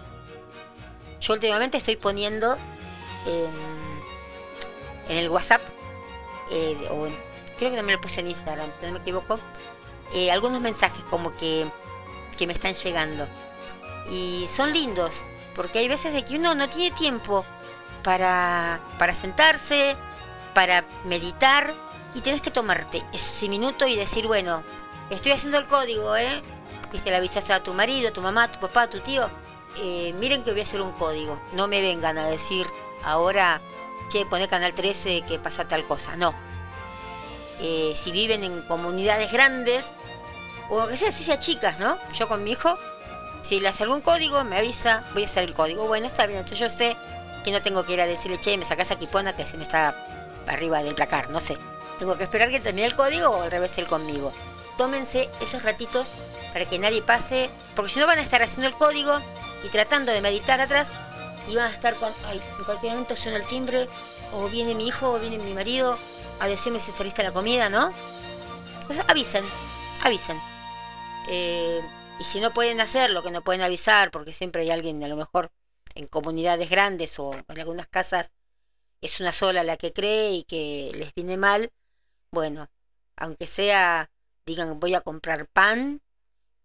yo 1.23 1.33
últimamente 1.35 1.79
estoy 1.79 1.97
poniendo 1.97 2.57
en, 3.27 3.73
el 5.09 5.29
WhatsApp, 5.31 5.63
eh, 6.51 6.89
o 6.91 7.07
en- 7.07 7.17
creo 7.59 7.71
que 7.71 7.77
también 7.77 7.97
lo 7.97 8.01
puse 8.01 8.21
en 8.21 8.29
Instagram, 8.31 8.71
si 8.81 8.87
no 8.87 8.93
me 8.93 8.99
equivoco, 8.99 9.39
eh, 10.15 10.31
algunos 10.31 10.61
mensajes 10.61 11.03
como 11.05 11.35
que, 11.37 11.67
que 12.37 12.47
me 12.47 12.53
están 12.53 12.75
llegando. 12.75 13.29
Y 14.11 14.47
son 14.49 14.73
lindos, 14.73 15.25
porque 15.55 15.79
hay 15.79 15.89
veces 15.89 16.13
de 16.13 16.25
que 16.25 16.37
uno 16.37 16.55
no 16.55 16.69
tiene 16.69 16.95
tiempo 16.97 17.45
para, 18.03 18.81
para 18.99 19.15
sentarse, 19.15 19.97
para 20.55 20.85
meditar, 21.05 21.73
y 22.15 22.21
tienes 22.21 22.43
que 22.43 22.51
tomarte 22.51 23.03
ese 23.13 23.49
minuto 23.49 23.87
y 23.87 23.97
decir, 23.97 24.27
bueno, 24.27 24.63
estoy 25.11 25.33
haciendo 25.33 25.59
el 25.59 25.67
código, 25.67 26.15
¿eh? 26.17 26.43
Viste, 26.93 27.11
le 27.11 27.17
avisas 27.17 27.49
a 27.51 27.63
tu 27.63 27.73
marido, 27.73 28.09
a 28.09 28.13
tu 28.13 28.21
mamá, 28.21 28.45
a 28.45 28.53
tu 28.53 28.61
papá, 28.61 28.83
a 28.83 28.91
tu 28.91 29.01
tío. 29.01 29.31
Eh, 29.77 30.13
miren 30.19 30.43
que 30.45 30.53
voy 30.53 30.61
a 30.61 30.65
hacer 30.65 30.81
un 30.81 30.93
código. 30.93 31.41
No 31.53 31.69
me 31.69 31.81
vengan 31.81 32.19
a 32.19 32.27
decir 32.27 32.67
ahora, 33.03 33.61
che, 34.09 34.27
poné 34.27 34.49
canal 34.49 34.75
13 34.75 35.23
que 35.23 35.39
pasa 35.39 35.67
tal 35.67 35.87
cosa. 35.87 36.17
No. 36.17 36.35
Eh, 37.61 37.95
si 37.97 38.13
viven 38.13 38.45
en 38.45 38.63
comunidades 38.63 39.31
grandes, 39.31 39.93
o 40.69 40.87
que 40.89 40.97
sea, 40.97 41.13
si 41.13 41.25
sea 41.25 41.39
chicas, 41.39 41.79
¿no? 41.79 41.99
Yo 42.13 42.29
con 42.29 42.43
mi 42.45 42.53
hijo, 42.53 42.75
si 43.43 43.61
le 43.61 43.69
hace 43.69 43.85
algún 43.85 44.01
código, 44.01 44.43
me 44.45 44.59
avisa, 44.59 45.05
voy 45.15 45.25
a 45.25 45.27
hacer 45.27 45.45
el 45.45 45.55
código. 45.55 45.87
Bueno, 45.87 46.07
está 46.07 46.27
bien, 46.27 46.41
entonces 46.41 46.59
yo 46.59 46.71
sé 46.71 46.97
que 47.45 47.51
no 47.51 47.63
tengo 47.63 47.85
que 47.85 47.95
ir 47.95 48.01
a 48.01 48.07
decirle, 48.07 48.39
che, 48.39 48.57
me 48.57 48.65
sacás 48.65 48.91
a 48.91 48.99
Kipona 48.99 49.37
que 49.37 49.47
se 49.47 49.57
me 49.57 49.65
está 49.65 49.97
arriba 50.47 50.83
del 50.83 50.95
placar, 50.95 51.31
no 51.31 51.41
sé. 51.41 51.57
Tengo 51.99 52.17
que 52.17 52.25
esperar 52.25 52.51
que 52.51 52.61
termine 52.61 52.87
el 52.87 52.97
código 52.97 53.29
o 53.29 53.43
al 53.43 53.51
revés 53.51 53.79
él 53.79 53.87
conmigo. 53.87 54.33
Tómense 54.77 55.31
esos 55.41 55.63
ratitos 55.63 56.11
para 56.53 56.69
que 56.69 56.79
nadie 56.79 57.03
pase, 57.03 57.51
porque 57.75 57.93
si 57.93 58.01
no 58.01 58.07
van 58.07 58.19
a 58.19 58.23
estar 58.23 58.43
haciendo 58.43 58.67
el 58.67 58.75
código 58.75 59.21
y 59.65 59.69
tratando 59.69 60.13
de 60.13 60.21
meditar 60.21 60.61
atrás 60.61 60.93
y 61.49 61.57
van 61.57 61.71
a 61.71 61.75
estar 61.75 61.95
con, 61.97 62.13
ay, 62.27 62.41
en 62.59 62.65
cualquier 62.65 62.93
momento 62.93 63.17
suena 63.17 63.39
el 63.39 63.47
timbre 63.47 63.87
o 64.33 64.49
viene 64.49 64.75
mi 64.75 64.87
hijo 64.87 65.13
o 65.13 65.19
viene 65.19 65.39
mi 65.39 65.53
marido 65.53 65.99
a 66.41 66.47
decirme 66.47 66.81
si 66.81 66.91
está 66.91 67.05
lista 67.05 67.23
la 67.23 67.33
comida, 67.33 67.69
¿no? 67.69 67.93
Pues 68.87 69.01
avisen, 69.09 69.45
avisen. 70.03 70.41
Eh, 71.29 71.81
y 72.19 72.25
si 72.25 72.41
no 72.41 72.53
pueden 72.53 72.81
hacerlo, 72.81 73.23
que 73.23 73.31
no 73.31 73.43
pueden 73.43 73.63
avisar, 73.63 74.11
porque 74.11 74.33
siempre 74.33 74.63
hay 74.63 74.71
alguien, 74.71 75.03
a 75.05 75.09
lo 75.09 75.17
mejor 75.17 75.53
en 75.95 76.07
comunidades 76.09 76.71
grandes 76.71 77.19
o 77.19 77.35
en 77.35 77.61
algunas 77.61 77.87
casas 77.89 78.33
es 79.01 79.21
una 79.21 79.33
sola 79.33 79.63
la 79.63 79.77
que 79.77 79.93
cree 79.93 80.33
y 80.33 80.45
que 80.45 80.91
les 80.95 81.15
viene 81.15 81.37
mal, 81.37 81.73
bueno, 82.31 82.69
aunque 83.17 83.47
sea, 83.47 84.11
digan 84.47 84.81
voy 84.81 84.95
a 84.95 85.01
comprar 85.01 85.49
pan 85.49 86.01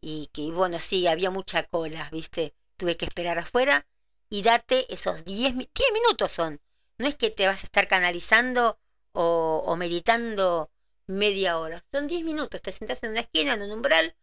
y 0.02 0.28
que 0.34 0.52
bueno, 0.52 0.80
sí, 0.80 1.08
había 1.08 1.32
mucha 1.32 1.64
cola, 1.64 2.10
¿viste? 2.12 2.56
Tuve 2.78 2.98
que 2.98 3.06
esperar 3.06 3.38
afuera 3.40 3.88
y 4.30 4.42
date 4.44 4.92
esos 4.94 5.24
10 5.26 5.54
mi- 5.56 5.70
10 5.74 5.92
minutos 5.94 6.32
son. 6.32 6.62
No 7.00 7.08
es 7.08 7.16
que 7.16 7.30
te 7.32 7.48
vas 7.48 7.64
a 7.64 7.68
estar 7.68 7.88
canalizando 7.88 8.80
o, 9.14 9.64
o 9.66 9.76
meditando 9.76 10.72
media 11.08 11.60
hora. 11.60 11.86
Son 11.92 12.08
10 12.08 12.24
minutos. 12.24 12.62
Te 12.62 12.72
sentás 12.72 13.04
en 13.04 13.12
una 13.12 13.22
esquina, 13.22 13.54
en 13.54 13.62
un 13.64 13.72
umbral, 13.72 14.16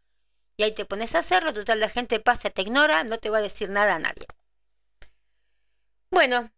y 0.56 0.64
ahí 0.64 0.74
te 0.74 0.86
pones 0.86 1.14
a 1.14 1.20
hacerlo. 1.20 1.52
Total, 1.54 1.80
la 1.80 1.88
gente 1.90 2.20
pasa, 2.20 2.50
te 2.50 2.62
ignora, 2.62 3.04
no 3.04 3.18
te 3.18 3.30
va 3.30 3.38
a 3.38 3.42
decir 3.42 3.70
nada 3.70 3.96
a 3.96 4.00
nadie. 4.00 4.26
Bueno, 6.10 6.50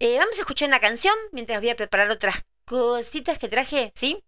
eh, 0.00 0.18
vamos 0.18 0.38
a 0.38 0.42
escuchar 0.42 0.68
una 0.68 0.80
canción 0.80 1.14
mientras 1.32 1.60
voy 1.60 1.70
a 1.70 1.76
preparar 1.76 2.10
otras 2.10 2.44
cositas 2.66 3.38
que 3.38 3.48
traje, 3.48 3.92
¿sí? 3.96 4.24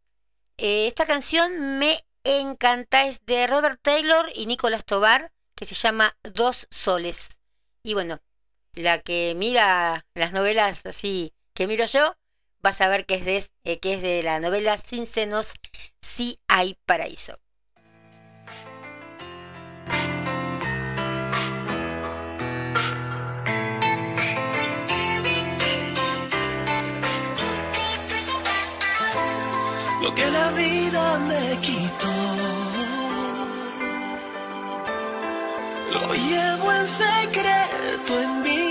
Eh, 0.58 0.88
esta 0.88 1.06
canción 1.06 1.78
me 1.80 2.04
encanta, 2.24 3.06
es 3.06 3.24
de 3.26 3.46
Robert 3.48 3.80
Taylor 3.82 4.26
y 4.34 4.46
Nicolás 4.46 4.84
Tobar, 4.84 5.32
que 5.62 5.66
se 5.66 5.76
llama 5.76 6.16
Dos 6.24 6.66
Soles. 6.72 7.38
Y 7.84 7.94
bueno, 7.94 8.18
la 8.74 8.98
que 8.98 9.34
mira 9.36 10.04
las 10.12 10.32
novelas 10.32 10.84
así 10.86 11.32
que 11.54 11.68
miro 11.68 11.84
yo, 11.84 12.16
va 12.66 12.70
a 12.70 12.72
saber 12.72 13.06
que 13.06 13.14
es 13.14 13.24
de, 13.24 13.46
eh, 13.62 13.78
que 13.78 13.94
es 13.94 14.02
de 14.02 14.24
la 14.24 14.40
novela 14.40 14.76
Sin 14.78 15.06
senos, 15.06 15.52
sí 16.00 16.40
hay 16.48 16.76
paraíso. 16.84 17.38
lo 30.00 30.12
que 30.16 30.28
la 30.32 30.50
vida 30.50 31.18
me 31.20 31.60
quitó. 31.60 31.81
Lo 35.92 36.14
llevo 36.14 36.72
en 36.72 36.86
secreto 36.86 38.20
en 38.20 38.42
mi 38.42 38.61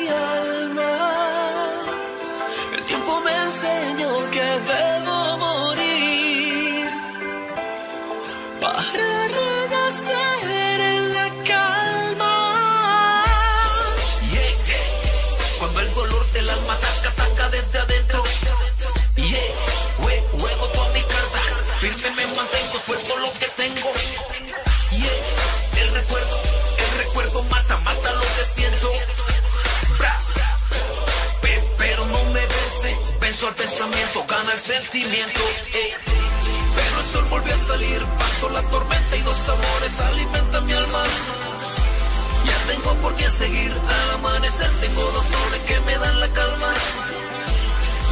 seguir 43.41 43.71
al 43.71 44.09
amanecer, 44.19 44.69
tengo 44.81 45.01
dos 45.11 45.25
soles 45.25 45.61
que 45.67 45.79
me 45.87 45.97
dan 45.97 46.19
la 46.19 46.27
calma. 46.29 46.71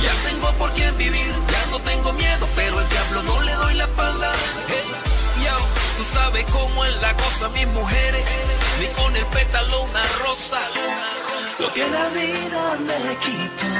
Ya 0.04 0.14
tengo 0.28 0.48
por 0.54 0.72
quién 0.74 0.98
vivir, 0.98 1.32
ya 1.54 1.64
no 1.72 1.80
tengo 1.92 2.14
miedo, 2.14 2.48
pero 2.56 2.80
el 2.80 2.90
diablo 2.90 3.24
no 3.24 3.42
le 3.42 3.54
doy 3.54 3.74
la 3.76 3.84
espalda. 3.84 4.32
Hey, 4.70 4.88
yo, 5.46 5.56
tú 5.98 6.04
sabes 6.18 6.46
cómo 6.52 6.84
es 6.86 6.96
la 7.02 7.16
cosa, 7.16 7.50
mis 7.50 7.68
mujeres, 7.68 8.26
ni 8.80 8.88
con 9.00 9.16
el 9.16 9.26
pétalo 9.28 9.84
una 9.84 10.04
rosa. 10.24 10.62
Lo 11.60 11.74
que 11.74 11.86
la 11.98 12.06
vida 12.20 12.64
me 12.88 13.18
quitó, 13.26 13.74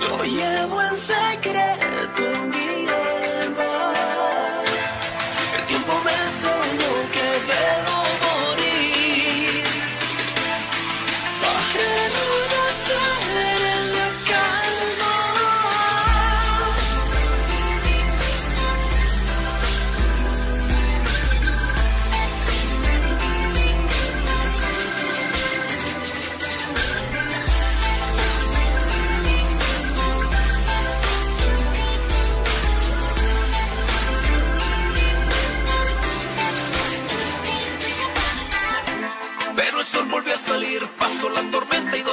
lo 0.00 0.24
llevo 0.24 0.82
en 0.82 0.96
secreto 0.96 2.22
en 2.34 2.59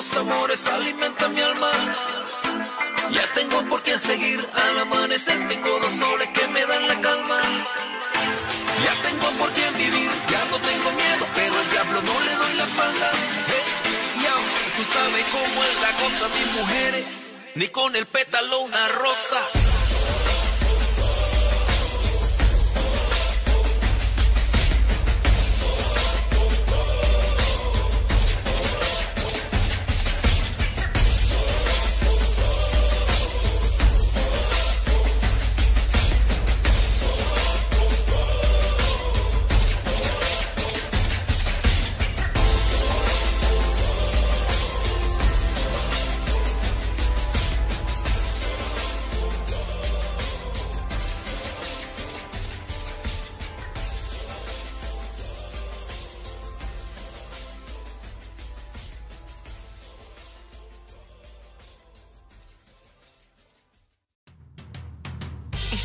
los 0.07 0.17
amores 0.17 0.65
alimentan 0.67 1.33
mi 1.33 1.41
alma. 1.41 1.71
Ya 3.11 3.31
tengo 3.33 3.61
por 3.67 3.81
quién 3.81 3.99
seguir 3.99 4.39
al 4.53 4.79
amanecer, 4.79 5.47
tengo 5.47 5.79
dos 5.79 5.93
soles 5.93 6.29
que 6.29 6.47
me 6.47 6.65
dan 6.65 6.87
la 6.87 6.99
calma. 7.01 7.39
Ya 8.85 8.93
tengo 9.01 9.27
por 9.39 9.49
quién 9.51 9.73
vivir, 9.73 10.09
ya 10.29 10.45
no 10.51 10.57
tengo 10.59 10.91
miedo, 10.91 11.25
pero 11.35 11.59
al 11.59 11.69
diablo 11.71 12.01
no 12.01 12.21
le 12.25 12.35
doy 12.35 12.53
la 12.55 12.63
espalda. 12.63 13.11
Ya, 14.23 14.35
tú 14.77 14.83
sabes 14.93 15.25
cómo 15.31 15.63
es 15.63 15.81
la 15.81 15.91
cosa, 16.01 16.23
mis 16.37 16.55
mujeres, 16.55 17.05
ni 17.55 17.67
con 17.69 17.95
el 17.95 18.05
pétalo 18.07 18.59
una 18.61 18.87
rosa. 18.89 19.66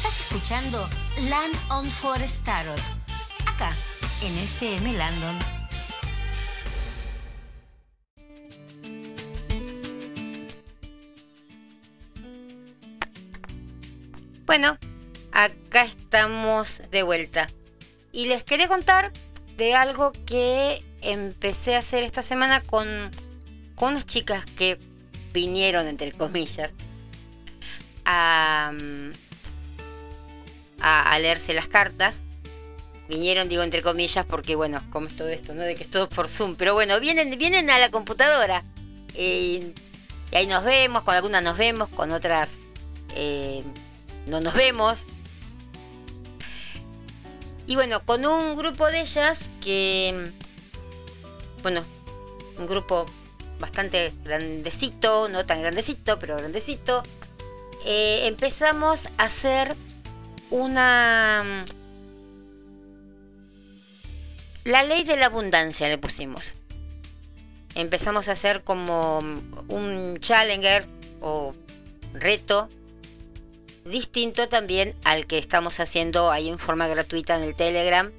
Estás 0.05 0.19
escuchando 0.19 0.91
Land 1.31 1.55
on 1.71 1.89
Forest 1.89 2.45
Tarot, 2.45 2.81
acá 3.47 3.73
en 4.23 4.37
FM 4.37 4.95
Landon. 4.95 5.39
Bueno, 14.45 14.77
acá 15.31 15.85
estamos 15.85 16.83
de 16.91 17.05
vuelta. 17.05 17.49
Y 18.11 18.27
les 18.27 18.43
quería 18.43 18.67
contar 18.67 19.13
de 19.57 19.77
algo 19.77 20.11
que 20.27 20.83
empecé 21.03 21.77
a 21.77 21.79
hacer 21.79 22.03
esta 22.03 22.23
semana 22.23 22.61
con, 22.61 22.89
con 23.77 23.93
unas 23.93 24.07
chicas 24.07 24.45
que 24.47 24.81
vinieron, 25.33 25.87
entre 25.87 26.11
comillas, 26.11 26.75
a, 28.05 28.73
a, 30.83 31.19
leerse 31.19 31.55
las 31.55 31.69
cartas. 31.69 32.23
Vinieron, 33.09 33.49
digo 33.49 33.63
entre 33.63 33.83
comillas, 33.83 34.27
porque 34.27 34.57
bueno, 34.57 34.83
como 34.91 35.07
es 35.07 35.17
todo 35.17 35.29
esto, 35.29 35.55
¿no? 35.55 35.63
De 35.63 35.75
que 35.75 35.85
es 35.85 35.91
todo 35.91 36.09
por 36.09 36.29
Zoom. 36.29 36.57
Pero 36.57 36.75
bueno, 36.75 36.99
vienen, 37.01 37.37
vienen 37.39 37.71
a 37.71 37.79
la 37.79 37.91
computadora. 37.91 38.65
eh, 39.15 39.73
y 40.33 40.37
ahí 40.37 40.47
nos 40.47 40.65
vemos, 40.65 41.03
con 41.05 41.15
algunas 41.15 41.43
nos 41.43 41.59
vemos, 41.59 41.91
con 41.91 42.11
otras 42.11 42.59
eh, 43.15 43.63
no 44.29 44.41
nos 44.41 44.55
vemos. 44.55 45.05
Y 47.67 47.75
bueno, 47.77 48.05
con 48.05 48.25
un 48.25 48.57
grupo 48.57 48.91
de 48.91 49.03
ellas 49.03 49.51
que, 49.63 50.33
bueno, 51.63 51.85
un 52.59 52.67
grupo 52.67 53.07
bastante 53.61 54.13
grandecito, 54.25 55.29
no 55.29 55.47
tan 55.47 55.61
grandecito, 55.61 56.19
pero 56.19 56.37
grandecito, 56.37 57.03
eh, 57.85 58.23
empezamos 58.27 59.09
a 59.19 59.25
hacer 59.25 59.77
una... 60.53 61.65
La 64.65 64.85
ley 64.85 65.03
de 65.03 65.17
la 65.17 65.27
abundancia 65.27 65.89
le 65.89 65.99
pusimos. 65.99 66.55
Empezamos 67.75 68.29
a 68.29 68.33
hacer 68.33 68.63
como 68.63 69.19
un 69.19 70.19
challenger 70.21 70.87
o 71.21 71.55
reto 72.15 72.69
distinto 73.85 74.49
también 74.49 74.95
al 75.05 75.27
que 75.27 75.39
estamos 75.39 75.81
haciendo 75.81 76.31
ahí 76.31 76.49
en 76.49 76.59
forma 76.59 76.87
gratuita 76.87 77.37
en 77.37 77.43
el 77.43 77.57
Telegram, 77.57 78.13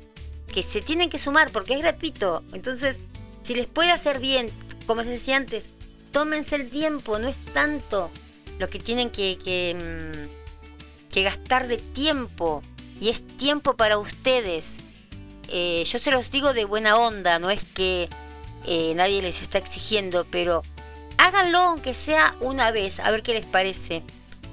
que 0.54 0.64
se 0.64 0.82
tienen 0.82 1.10
que 1.10 1.20
sumar 1.20 1.52
porque 1.52 1.76
es 1.76 1.80
gratuito. 1.80 2.44
Entonces, 2.52 3.00
si 3.44 3.56
les 3.56 3.68
puede 3.68 3.92
hacer 3.92 4.20
bien, 4.20 4.52
como 4.86 5.04
les 5.04 5.12
decía 5.12 5.38
antes, 5.38 5.70
tómense 6.12 6.56
el 6.56 6.70
tiempo, 6.70 7.20
no 7.20 7.30
es 7.30 7.38
tanto 7.54 8.12
lo 8.60 8.70
que 8.70 8.80
tienen 8.80 9.12
que, 9.12 9.38
que, 9.38 9.76
mm, 9.76 10.43
que 11.14 11.24
gastar 11.24 11.68
de 11.68 11.78
tiempo 11.78 12.64
y 13.00 13.10
es 13.10 13.26
tiempo 13.38 13.76
para 13.78 14.00
ustedes. 14.00 14.80
Eh, 15.50 15.84
yo 15.86 16.00
se 16.00 16.10
los 16.10 16.32
digo 16.32 16.54
de 16.54 16.66
buena 16.66 16.98
onda, 16.98 17.38
no 17.38 17.52
es 17.52 17.64
que 17.64 18.10
eh, 18.66 18.94
nadie 18.96 19.22
les 19.22 19.42
está 19.44 19.60
exigiendo, 19.60 20.26
pero 20.32 20.64
háganlo 21.18 21.60
aunque 21.60 21.94
sea 21.94 22.36
una 22.40 22.72
vez, 22.72 23.00
a 23.00 23.12
ver 23.12 23.22
qué 23.22 23.34
les 23.34 23.46
parece 23.46 24.04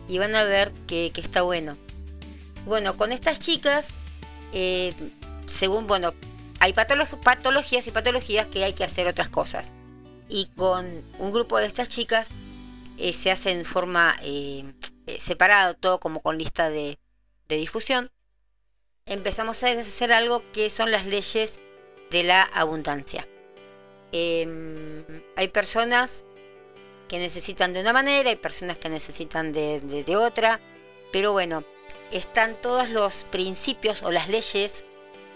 y 0.07 0.19
van 0.19 0.35
a 0.37 0.45
ver 0.45 0.71
que, 0.87 1.11
está 1.17 1.43
bueno. 1.43 1.79
Bueno, 2.67 2.97
con 2.97 3.11
estas 3.11 3.41
chicas, 3.41 3.89
eh, 4.53 4.93
según, 5.47 5.87
bueno, 5.87 6.13
hay 6.59 6.75
patolo- 6.75 7.21
patologías 7.23 7.87
y 7.87 7.91
patologías 7.91 8.49
que 8.49 8.65
hay 8.65 8.75
que 8.75 8.85
hacer 8.85 9.07
otras 9.07 9.31
cosas. 9.31 9.73
Y 10.29 10.47
con 10.57 11.03
un 11.19 11.33
grupo 11.33 11.59
de 11.59 11.67
estas 11.67 11.89
chicas 11.89 12.29
se 13.13 13.31
hace 13.31 13.53
en 13.53 13.65
forma 13.65 14.15
eh, 15.17 15.21
separado, 15.21 15.75
todo 15.75 16.01
como 16.01 16.21
con 16.21 16.39
lista 16.39 16.71
de, 16.71 16.99
de 17.49 17.57
difusión. 17.57 18.11
Empezamos 19.07 19.63
a 19.65 19.71
hacer 19.73 20.13
algo 20.13 20.43
que 20.53 20.71
son 20.71 20.91
las 20.91 21.05
leyes 21.07 21.59
de 22.11 22.23
la 22.25 22.43
abundancia. 22.43 23.27
Em, 24.13 25.05
hay 25.37 25.49
personas 25.49 26.25
que 27.09 27.19
necesitan 27.19 27.73
de 27.73 27.81
una 27.81 27.93
manera, 27.93 28.31
hay 28.31 28.37
personas 28.37 28.77
que 28.77 28.89
necesitan 28.89 29.53
de, 29.53 29.81
de- 29.81 30.05
de 30.05 30.17
otra, 30.17 30.61
pero 31.13 31.33
bueno, 31.33 31.65
están 32.13 32.61
todos 32.61 32.89
los 32.91 33.25
principios 33.31 34.03
o 34.03 34.11
las 34.11 34.29
leyes 34.29 34.85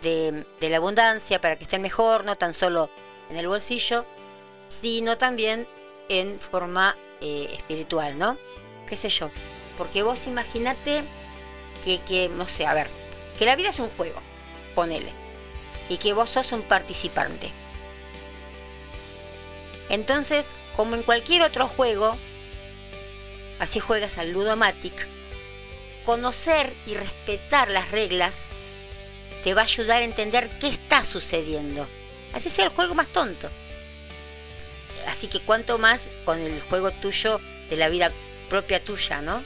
de, 0.02 0.44
de 0.60 0.68
la 0.68 0.76
abundancia 0.78 1.40
para 1.40 1.56
que 1.56 1.64
estén 1.64 1.82
mejor, 1.82 2.24
no 2.24 2.36
tan 2.36 2.52
solo 2.54 2.90
en 3.30 3.36
el 3.36 3.48
bolsillo, 3.48 4.04
sino 4.68 5.16
también 5.18 5.66
en 6.08 6.38
forma 6.40 6.96
eh, 7.20 7.48
espiritual, 7.52 8.18
¿no? 8.18 8.38
¿Qué 8.88 8.96
sé 8.96 9.08
yo? 9.08 9.30
Porque 9.76 10.02
vos 10.02 10.26
imaginate 10.26 11.04
que, 11.84 12.30
no 12.30 12.46
sé, 12.46 12.66
a 12.66 12.74
ver, 12.74 12.88
que 13.38 13.46
la 13.46 13.56
vida 13.56 13.70
es 13.70 13.78
un 13.78 13.90
juego, 13.90 14.20
ponele, 14.74 15.12
y 15.88 15.98
que 15.98 16.12
vos 16.12 16.30
sos 16.30 16.52
un 16.52 16.62
participante. 16.62 17.50
Entonces, 19.90 20.46
como 20.76 20.96
en 20.96 21.02
cualquier 21.02 21.42
otro 21.42 21.68
juego, 21.68 22.16
así 23.58 23.80
juegas 23.80 24.18
al 24.18 24.32
Ludomatic, 24.32 25.06
conocer 26.04 26.72
y 26.86 26.94
respetar 26.94 27.70
las 27.70 27.90
reglas 27.90 28.46
te 29.42 29.52
va 29.52 29.62
a 29.62 29.64
ayudar 29.64 30.00
a 30.00 30.04
entender 30.04 30.48
qué 30.58 30.68
está 30.68 31.04
sucediendo. 31.04 31.86
Así 32.32 32.48
sea 32.48 32.64
el 32.64 32.70
juego 32.70 32.94
más 32.94 33.08
tonto. 33.08 33.50
Así 35.06 35.28
que 35.28 35.40
cuanto 35.40 35.78
más 35.78 36.08
con 36.24 36.40
el 36.40 36.60
juego 36.62 36.90
tuyo 36.92 37.40
de 37.68 37.76
la 37.76 37.90
vida 37.90 38.10
propia 38.48 38.82
tuya, 38.82 39.20
¿no? 39.20 39.42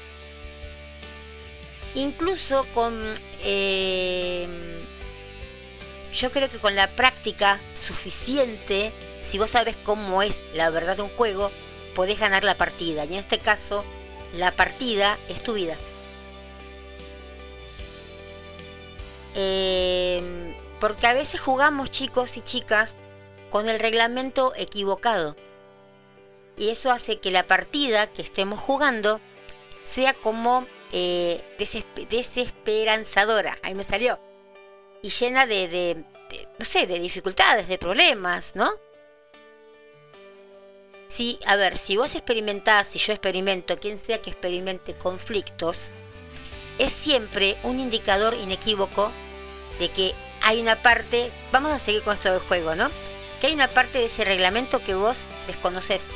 Incluso 1.95 2.67
con... 2.75 2.95
eh, 3.43 4.47
yo 6.13 6.31
creo 6.31 6.51
que 6.51 6.59
con 6.59 6.75
la 6.75 6.89
práctica 6.89 7.61
suficiente, 7.75 8.93
si 9.23 9.39
vos 9.39 9.51
sabes 9.51 9.77
cómo 9.85 10.23
es 10.23 10.45
la 10.55 10.71
verdad 10.71 10.97
de 10.97 11.03
un 11.03 11.11
juego, 11.11 11.51
podés 11.95 12.19
ganar 12.19 12.45
la 12.45 12.57
partida. 12.57 13.05
Y 13.05 13.15
en 13.15 13.21
este 13.21 13.39
caso, 13.39 13.85
la 14.33 14.53
partida 14.53 15.19
es 15.29 15.43
tu 15.43 15.55
vida. 15.55 15.77
Eh, 19.35 20.55
porque 20.81 21.07
a 21.07 21.15
veces 21.15 21.41
jugamos 21.41 21.91
chicos 21.91 22.37
y 22.37 22.41
chicas 22.41 22.97
con 23.51 23.69
el 23.69 23.79
reglamento 23.79 24.53
equivocado. 24.57 25.37
Y 26.57 26.71
eso 26.71 26.91
hace 26.91 27.21
que 27.21 27.31
la 27.31 27.47
partida 27.47 28.09
que 28.09 28.23
estemos 28.23 28.61
jugando 28.61 29.21
sea 29.85 30.15
como 30.15 30.67
eh, 30.93 31.43
desespe- 31.59 32.07
desesperanzadora. 32.09 33.59
Ahí 33.63 33.75
me 33.75 33.85
salió. 33.85 34.19
Y 35.03 35.11
llena 35.11 35.47
de, 35.47 36.05
no 36.59 36.65
sé, 36.65 36.87
de 36.87 36.99
dificultades, 36.99 37.69
de 37.69 37.79
problemas, 37.79 38.57
¿no? 38.57 38.69
Si, 41.07 41.39
a 41.47 41.57
ver, 41.57 41.79
si 41.79 41.97
vos 41.97 42.15
experimentás, 42.15 42.89
si 42.89 42.99
yo 42.99 43.13
experimento, 43.13 43.79
quien 43.79 43.99
sea 43.99 44.21
que 44.21 44.31
experimente 44.31 44.95
conflictos, 44.95 45.91
es 46.79 46.93
siempre 46.93 47.57
un 47.63 47.81
indicador 47.81 48.35
inequívoco 48.35 49.11
de 49.79 49.89
que 49.91 50.13
hay 50.43 50.61
una 50.61 50.83
parte, 50.83 51.31
vamos 51.51 51.73
a 51.73 51.79
seguir 51.79 52.03
con 52.03 52.15
esto 52.15 52.31
del 52.31 52.41
juego, 52.41 52.75
¿no? 52.75 52.91
Que 53.41 53.47
hay 53.49 53.55
una 53.55 53.69
parte 53.71 53.99
de 53.99 54.07
ese 54.07 54.25
reglamento 54.25 54.83
que 54.85 54.95
vos 54.95 55.25
desconoces. 55.47 56.09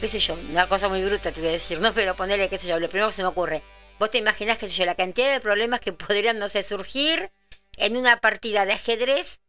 Qué 0.00 0.08
sé 0.08 0.18
yo, 0.18 0.34
una 0.34 0.66
cosa 0.66 0.88
muy 0.88 1.04
bruta 1.04 1.30
te 1.30 1.40
voy 1.40 1.50
a 1.50 1.52
decir, 1.52 1.80
¿no? 1.80 1.92
Pero 1.94 2.16
ponerle, 2.16 2.48
qué 2.48 2.58
sé 2.58 2.66
yo, 2.66 2.80
lo 2.80 2.88
primero 2.88 3.08
que 3.08 3.14
se 3.14 3.22
me 3.22 3.28
ocurre. 3.28 3.62
Vos 3.98 4.10
te 4.10 4.18
imaginás, 4.18 4.58
qué 4.58 4.66
sé 4.66 4.72
yo, 4.72 4.86
la 4.86 4.94
cantidad 4.94 5.30
de 5.30 5.40
problemas 5.40 5.80
que 5.80 5.92
podrían, 5.92 6.38
no 6.38 6.48
sé, 6.48 6.62
surgir 6.62 7.30
en 7.76 7.96
una 7.96 8.20
partida 8.20 8.66
de 8.66 8.72
ajedrez 8.72 9.40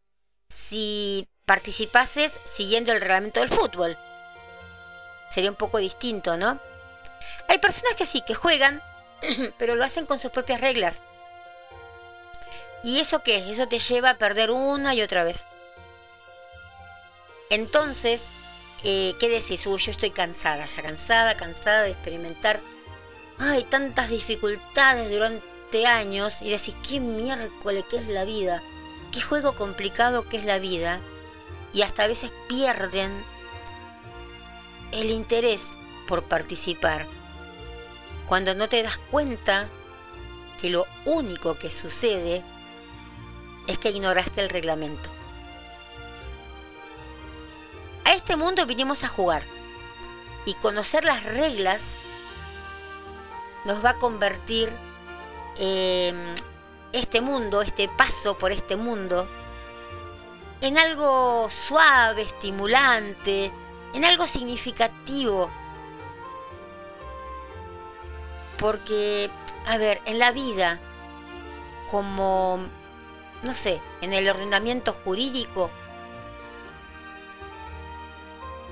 si 0.50 1.28
participases 1.46 2.40
siguiendo 2.44 2.92
el 2.92 3.00
reglamento 3.02 3.40
del 3.40 3.50
fútbol. 3.50 3.98
Sería 5.30 5.50
un 5.50 5.56
poco 5.56 5.78
distinto, 5.78 6.36
¿no? 6.38 6.60
Hay 7.48 7.58
personas 7.60 7.96
que 7.96 8.06
sí, 8.06 8.22
que 8.22 8.36
juegan, 8.36 8.82
pero 9.58 9.76
lo 9.76 9.84
hacen 9.84 10.06
con 10.06 10.20
sus 10.20 10.32
propias 10.32 10.60
reglas. 10.60 11.02
¿Y 12.84 13.00
eso 13.00 13.22
qué? 13.24 13.52
Eso 13.52 13.68
te 13.68 13.80
lleva 13.80 14.12
a 14.12 14.18
perder 14.18 14.52
una 14.52 14.94
y 14.94 15.02
otra 15.02 15.24
vez. 15.24 15.46
Entonces, 17.50 18.28
eh, 18.84 19.14
¿qué 19.20 19.30
decís? 19.30 19.66
Uy, 19.68 19.80
yo 19.80 19.92
estoy 19.92 20.10
cansada, 20.10 20.66
ya 20.66 20.82
cansada, 20.82 21.38
cansada 21.38 21.84
de 21.84 21.92
experimentar. 21.92 22.62
Ay, 23.38 23.64
tantas 23.64 24.10
dificultades 24.10 25.12
durante 25.12 25.86
años. 25.86 26.42
Y 26.42 26.50
decís, 26.50 26.76
qué 26.88 27.00
miércoles 27.00 27.86
que 27.90 27.98
es 27.98 28.08
la 28.08 28.26
vida. 28.26 28.64
Qué 29.12 29.22
juego 29.22 29.56
complicado 29.56 30.28
que 30.28 30.38
es 30.38 30.46
la 30.46 30.60
vida. 30.60 31.00
Y 31.74 31.84
hasta 31.84 32.04
a 32.04 32.08
veces 32.08 32.32
pierden 32.48 33.24
el 34.92 35.12
interés 35.12 35.72
por 36.08 36.24
participar. 36.24 37.08
Cuando 38.26 38.56
no 38.56 38.68
te 38.68 38.82
das 38.84 38.98
cuenta 39.12 39.70
que 40.60 40.70
lo 40.70 40.86
único 41.06 41.58
que 41.58 41.72
sucede 41.72 42.44
es 43.68 43.78
que 43.78 43.90
ignoraste 43.92 44.42
el 44.42 44.50
reglamento. 44.50 45.21
Este 48.22 48.38
mundo 48.38 48.68
vinimos 48.68 49.04
a 49.04 49.08
jugar 49.08 49.42
y 50.46 50.54
conocer 50.54 51.04
las 51.04 51.24
reglas 51.24 51.96
nos 53.66 53.84
va 53.84 53.90
a 53.92 53.98
convertir 53.98 54.72
este 55.56 57.20
mundo, 57.20 57.64
este 57.64 57.90
paso 57.90 58.38
por 58.38 58.52
este 58.52 58.76
mundo, 58.76 59.28
en 60.62 60.78
algo 60.78 61.48
suave, 61.50 62.22
estimulante, 62.22 63.52
en 63.96 64.06
algo 64.06 64.28
significativo. 64.28 65.50
Porque, 68.60 69.32
a 69.66 69.78
ver, 69.78 70.00
en 70.06 70.20
la 70.20 70.32
vida, 70.32 70.80
como, 71.90 72.60
no 73.42 73.54
sé, 73.54 73.82
en 74.02 74.14
el 74.14 74.30
ordenamiento 74.30 74.94
jurídico, 74.94 75.72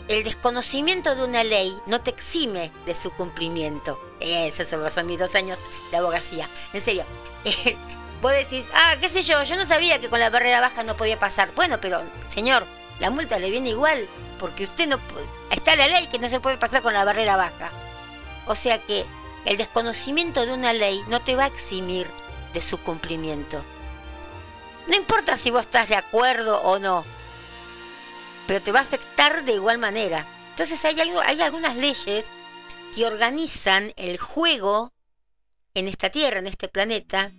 el 0.10 0.24
desconocimiento 0.24 1.16
de 1.16 1.24
una 1.24 1.44
ley 1.44 1.80
no 1.86 2.02
te 2.02 2.10
exime 2.10 2.72
de 2.86 2.96
su 2.96 3.12
cumplimiento. 3.12 4.02
Eso 4.20 4.66
se 4.66 4.78
pasó 4.78 5.04
mis 5.04 5.20
dos 5.20 5.36
años 5.36 5.62
de 5.92 5.98
abogacía. 5.98 6.50
En 6.74 6.82
serio. 6.82 7.06
Vos 8.22 8.34
decís, 8.34 8.66
ah, 8.74 8.96
qué 9.00 9.08
sé 9.08 9.22
yo, 9.22 9.42
yo 9.44 9.56
no 9.56 9.64
sabía 9.64 10.02
que 10.02 10.10
con 10.10 10.20
la 10.20 10.30
barrera 10.30 10.60
baja 10.60 10.84
no 10.84 10.98
podía 10.98 11.18
pasar. 11.20 11.54
Bueno, 11.56 11.80
pero, 11.80 12.02
señor, 12.28 12.66
la 13.00 13.12
multa 13.12 13.40
le 13.40 13.52
viene 13.52 13.70
igual, 13.70 14.10
porque 14.40 14.64
usted 14.64 14.90
no 14.90 15.00
está 15.52 15.76
la 15.78 15.88
ley 15.88 16.08
que 16.08 16.20
no 16.20 16.28
se 16.28 16.42
puede 16.42 16.58
pasar 16.58 16.82
con 16.82 16.94
la 16.94 17.06
barrera 17.06 17.38
baja. 17.38 17.72
O 18.46 18.56
sea 18.56 18.80
que 18.80 19.06
el 19.46 19.58
desconocimiento 19.58 20.46
de 20.46 20.54
una 20.54 20.74
ley 20.74 21.02
no 21.08 21.22
te 21.22 21.36
va 21.36 21.46
a 21.46 21.48
eximir 21.48 22.10
de 22.52 22.62
su 22.62 22.80
cumplimiento. 22.80 23.64
No 24.88 24.96
importa 24.96 25.38
si 25.38 25.52
vos 25.52 25.62
estás 25.62 25.88
de 25.88 25.96
acuerdo 25.96 26.62
o 26.64 26.80
no, 26.80 27.06
pero 28.50 28.64
te 28.64 28.72
va 28.72 28.80
a 28.80 28.82
afectar 28.82 29.46
de 29.46 29.54
igual 29.54 29.78
manera. 29.78 30.26
Entonces 30.50 30.84
hay, 30.84 31.00
algo, 31.00 31.20
hay 31.20 31.40
algunas 31.40 31.76
leyes 31.76 32.26
que 32.96 33.06
organizan 33.06 33.94
el 33.96 34.18
juego 34.18 34.92
en 35.76 35.88
esta 35.88 36.10
Tierra, 36.10 36.40
en 36.40 36.48
este 36.48 36.68
planeta, 36.68 37.32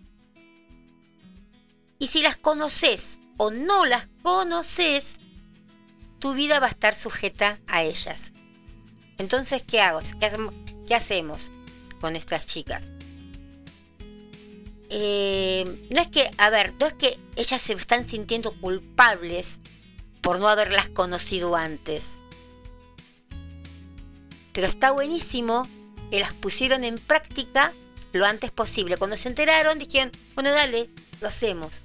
y 1.99 2.07
si 2.07 2.23
las 2.23 2.37
conoces 2.37 3.19
o 3.39 3.51
no 3.51 3.87
las 3.87 4.07
conoces, 4.23 5.17
tu 6.21 6.35
vida 6.35 6.61
va 6.61 6.67
a 6.67 6.71
estar 6.71 6.95
sujeta 6.95 7.59
a 7.67 7.83
ellas. 7.83 8.33
Entonces, 9.19 9.65
¿qué 9.65 9.81
hago? 9.81 10.03
¿Qué 10.87 10.95
hacemos, 10.95 11.51
con 12.01 12.15
estas 12.15 12.47
chicas? 12.47 12.87
Eh, 14.91 15.89
no 15.91 16.01
es 16.01 16.07
que, 16.07 16.31
a 16.39 16.51
ver, 16.51 16.73
no 16.79 16.87
es 16.87 16.95
que 16.95 17.19
ellas 17.35 17.61
se 17.61 17.73
están 17.73 18.05
sintiendo 18.05 18.53
culpables 18.61 19.59
por 20.21 20.39
no 20.39 20.49
haberlas 20.49 20.89
conocido 20.89 21.57
antes. 21.57 22.19
Pero 24.53 24.67
está 24.67 24.91
buenísimo 24.91 25.67
que 26.11 26.21
las 26.21 26.33
pusieron 26.33 26.85
en 26.85 26.99
práctica 26.99 27.73
lo 28.13 28.27
antes 28.27 28.51
posible. 28.51 28.97
Cuando 28.97 29.17
se 29.17 29.29
enteraron, 29.29 29.79
dijeron, 29.79 30.11
bueno, 30.35 30.51
dale, 30.51 30.91
lo 31.21 31.29
hacemos. 31.29 31.83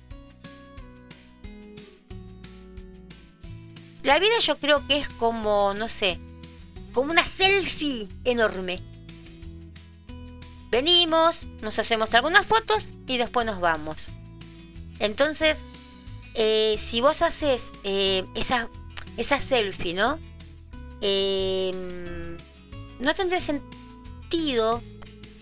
La 4.01 4.19
vida 4.19 4.37
yo 4.39 4.59
creo 4.59 4.85
que 4.87 4.97
es 4.97 5.09
como, 5.09 5.73
no 5.73 5.87
sé, 5.87 6.19
como 6.93 7.11
una 7.11 7.25
selfie 7.25 8.07
enorme. 8.23 8.81
Venimos, 10.69 11.45
nos 11.61 11.79
hacemos 11.79 12.13
algunas 12.13 12.45
fotos 12.45 12.93
y 13.07 13.17
después 13.17 13.45
nos 13.45 13.59
vamos. 13.59 14.09
Entonces, 14.99 15.65
eh, 16.35 16.75
si 16.79 17.01
vos 17.01 17.21
haces 17.21 17.71
eh, 17.83 18.23
esa, 18.35 18.69
esa 19.17 19.39
selfie, 19.39 19.93
¿no? 19.93 20.19
Em, 21.01 22.37
no 22.99 23.13
tendría 23.13 23.41
sentido 23.41 24.81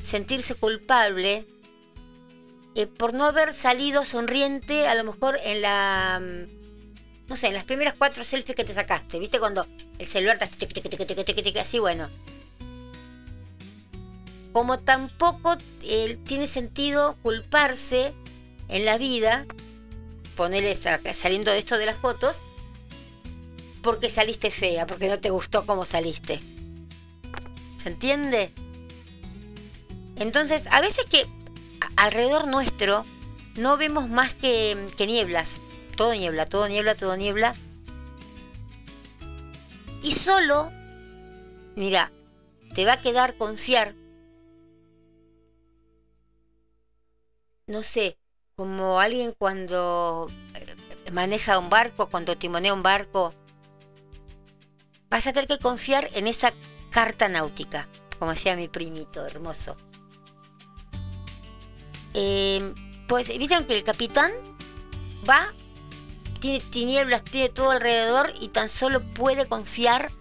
sentirse 0.02 0.56
culpable 0.56 1.46
eh, 2.76 2.88
por 2.88 3.14
no 3.14 3.26
haber 3.26 3.54
salido 3.54 4.04
sonriente 4.04 4.88
a 4.88 4.96
lo 4.96 5.04
mejor 5.04 5.38
en 5.44 5.62
la 5.62 6.22
no 7.28 7.36
sé, 7.36 7.48
en 7.48 7.54
las 7.54 7.64
primeras 7.64 7.96
cuatro 7.98 8.24
selfies 8.24 8.56
que 8.56 8.64
te 8.64 8.74
sacaste, 8.74 9.18
¿viste? 9.20 9.40
Cuando 9.40 9.66
el 9.98 10.08
celular 10.08 10.38
está 10.42 11.62
así, 11.62 11.80
bueno. 11.80 12.10
Como 14.52 14.80
tampoco 14.80 15.56
eh, 15.82 16.18
tiene 16.26 16.48
sentido 16.48 17.18
culparse 17.24 18.14
en 18.70 18.86
la 18.86 18.98
vida, 18.98 19.46
ponerle 20.36 20.76
saliendo 20.76 21.52
de 21.52 21.60
esto 21.60 21.78
de 21.78 21.86
las 21.86 21.98
fotos, 21.98 22.44
porque 23.82 24.10
saliste 24.10 24.52
fea, 24.52 24.88
porque 24.88 25.10
no 25.10 25.20
te 25.20 25.30
gustó 25.30 25.66
cómo 25.66 25.86
saliste. 25.86 26.40
¿Se 27.78 27.90
entiende? 27.90 28.52
Entonces, 30.16 30.68
a 30.72 30.80
veces 30.80 31.06
que 31.06 31.26
alrededor 31.98 32.48
nuestro 32.48 33.06
no 33.56 33.78
vemos 33.78 34.08
más 34.10 34.34
que 34.34 34.90
nieblas, 35.00 35.60
todo 35.98 36.14
niebla, 36.14 36.46
todo 36.46 36.68
niebla, 36.68 36.96
todo 36.96 37.18
niebla. 37.18 37.56
Y 40.02 40.12
solo, 40.12 40.72
mira, 41.76 42.12
te 42.74 42.86
va 42.86 42.94
a 42.94 43.02
quedar 43.02 43.38
confiar, 43.38 43.96
no 47.68 47.84
sé, 47.84 48.18
como 48.56 49.00
alguien 49.00 49.34
cuando 49.38 50.30
eh, 50.56 51.12
maneja 51.12 51.60
un 51.60 51.70
barco, 51.70 52.10
cuando 52.10 52.38
timonea 52.38 52.74
un 52.74 52.84
barco, 52.84 53.34
vas 55.10 55.28
a 55.28 55.34
tener 55.34 55.48
que 55.48 55.60
confiar 55.60 56.10
en 56.14 56.28
esa 56.28 56.54
carta 56.90 57.28
náutica, 57.28 57.88
como 58.20 58.32
decía 58.32 58.56
mi 58.56 58.68
primito 58.68 59.26
hermoso. 59.26 59.76
Eh, 62.14 62.74
pues, 63.08 63.36
¿vieron 63.38 63.66
que 63.66 63.76
el 63.76 63.84
capitán 63.84 64.32
va 65.28 65.52
tiene 66.44 66.60
tinieblas, 66.60 67.24
tiene 67.24 67.48
todo 67.48 67.72
alrededor 67.72 68.34
y 68.42 68.50
tan 68.50 68.68
solo 68.68 69.02
puede 69.02 69.48
confiar 69.48 70.12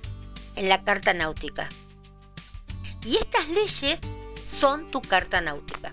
en 0.54 0.68
la 0.68 0.84
carta 0.84 1.12
náutica. 1.12 1.68
Y 3.04 3.16
estas 3.16 3.48
leyes 3.48 4.00
son 4.44 4.88
tu 4.92 5.02
carta 5.02 5.40
náutica. 5.40 5.92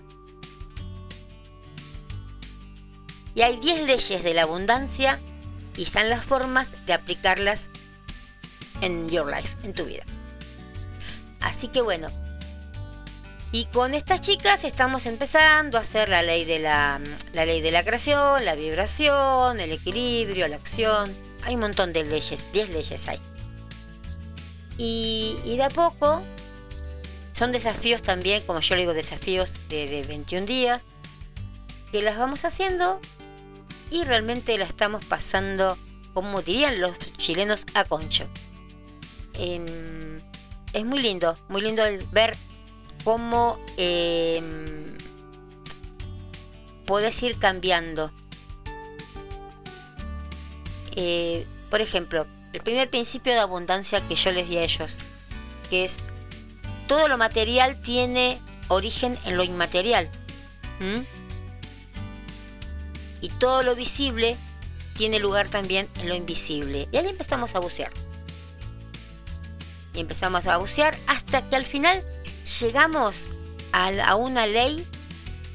Y 3.34 3.42
hay 3.42 3.58
10 3.58 3.86
leyes 3.86 4.22
de 4.22 4.34
la 4.34 4.42
abundancia 4.42 5.18
y 5.76 5.84
están 5.84 6.10
las 6.10 6.24
formas 6.24 6.72
de 6.86 6.92
aplicarlas 6.92 7.70
en 8.80 9.08
your 9.08 9.30
life, 9.30 9.56
en 9.62 9.72
tu 9.72 9.84
vida. 9.84 10.04
Así 11.40 11.68
que 11.68 11.80
bueno, 11.80 12.08
y 13.52 13.64
con 13.66 13.94
estas 13.94 14.20
chicas 14.20 14.62
estamos 14.62 15.06
empezando 15.06 15.76
a 15.76 15.80
hacer 15.80 16.08
la 16.08 16.22
ley 16.22 16.44
de 16.44 16.60
la, 16.60 17.00
ley 17.32 17.60
de 17.60 17.72
la 17.72 17.82
creación, 17.82 18.44
la 18.44 18.54
vibración, 18.54 19.58
el 19.58 19.72
equilibrio, 19.72 20.46
la 20.46 20.56
acción. 20.56 21.12
Hay 21.42 21.54
un 21.54 21.62
montón 21.62 21.92
de 21.92 22.04
leyes, 22.04 22.46
10 22.52 22.68
leyes 22.70 23.08
hay. 23.08 23.18
Y, 24.78 25.36
de 25.44 25.64
a 25.64 25.68
poco 25.68 26.22
son 27.32 27.50
desafíos 27.52 28.02
también, 28.02 28.42
como 28.46 28.60
yo 28.60 28.76
le 28.76 28.82
digo, 28.82 28.94
desafíos 28.94 29.58
de, 29.68 29.88
de 29.88 30.04
21 30.04 30.46
días, 30.46 30.84
que 31.90 32.02
las 32.02 32.18
vamos 32.18 32.44
haciendo 32.44 33.00
y 33.90 34.04
realmente 34.04 34.56
la 34.58 34.64
estamos 34.64 35.04
pasando, 35.04 35.76
como 36.14 36.42
dirían 36.42 36.80
los 36.80 36.98
chilenos, 37.16 37.66
a 37.74 37.84
concho. 37.84 38.28
Em, 39.34 40.20
es 40.72 40.84
muy 40.84 41.00
lindo, 41.00 41.36
muy 41.48 41.62
lindo 41.62 41.84
el 41.84 42.04
ver 42.06 42.36
cómo 43.04 43.58
eh, 43.76 44.42
podés 46.86 47.22
ir 47.22 47.38
cambiando. 47.38 48.12
Eh, 50.96 51.46
por 51.70 51.80
ejemplo, 51.80 52.26
el 52.52 52.60
primer 52.62 52.90
principio 52.90 53.32
de 53.32 53.38
abundancia 53.38 54.06
que 54.06 54.14
yo 54.14 54.32
les 54.32 54.48
di 54.48 54.56
a 54.58 54.64
ellos, 54.64 54.98
que 55.68 55.84
es 55.84 55.96
todo 56.86 57.06
lo 57.08 57.16
material 57.16 57.80
tiene 57.80 58.40
origen 58.68 59.18
en 59.24 59.36
lo 59.36 59.44
inmaterial. 59.44 60.10
Y 63.20 63.28
todo 63.28 63.62
lo 63.62 63.74
visible 63.74 64.36
tiene 64.94 65.18
lugar 65.18 65.48
también 65.48 65.88
en 65.96 66.08
lo 66.08 66.14
invisible. 66.14 66.88
Y 66.92 66.96
ahí 66.96 67.08
empezamos 67.08 67.54
a 67.54 67.60
bucear. 67.60 67.90
Y 69.94 70.00
empezamos 70.00 70.46
a 70.46 70.58
bucear 70.58 70.96
hasta 71.06 71.48
que 71.48 71.56
al 71.56 71.64
final 71.64 72.04
llegamos 72.60 73.28
a, 73.72 74.14
una 74.16 74.46
ley 74.46 74.86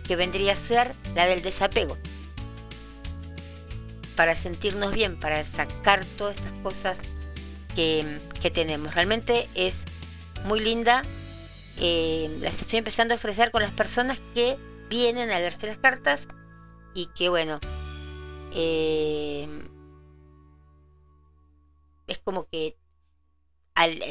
que 0.08 0.16
vendría 0.16 0.54
a 0.54 0.56
ser 0.56 0.96
la 1.14 1.26
del 1.26 1.42
desapego. 1.42 1.98
Para 4.16 4.36
sentirnos 4.36 4.94
bien, 4.94 5.20
para 5.20 5.46
sacar 5.46 6.06
todas 6.18 6.38
estas 6.38 6.54
cosas 6.64 7.00
que, 7.76 8.20
que 8.42 8.50
tenemos. 8.50 8.96
Realmente 8.96 9.48
es 9.56 9.86
muy 10.46 10.60
linda. 10.60 11.04
Eh, 11.78 12.36
las 12.42 12.62
estoy 12.62 12.80
empezando 12.80 13.14
a 13.14 13.18
ofrecer 13.18 13.52
con 13.52 13.62
las 13.62 13.72
personas 13.72 14.20
que 14.34 14.58
vienen 14.90 15.30
a 15.30 15.40
leerse 15.40 15.68
las 15.68 15.78
cartas 15.78 16.28
y 16.96 17.06
que 17.08 17.30
bueno, 17.30 17.60
eh, 18.54 19.48
es 22.08 22.18
como 22.20 22.46
que 22.46 22.78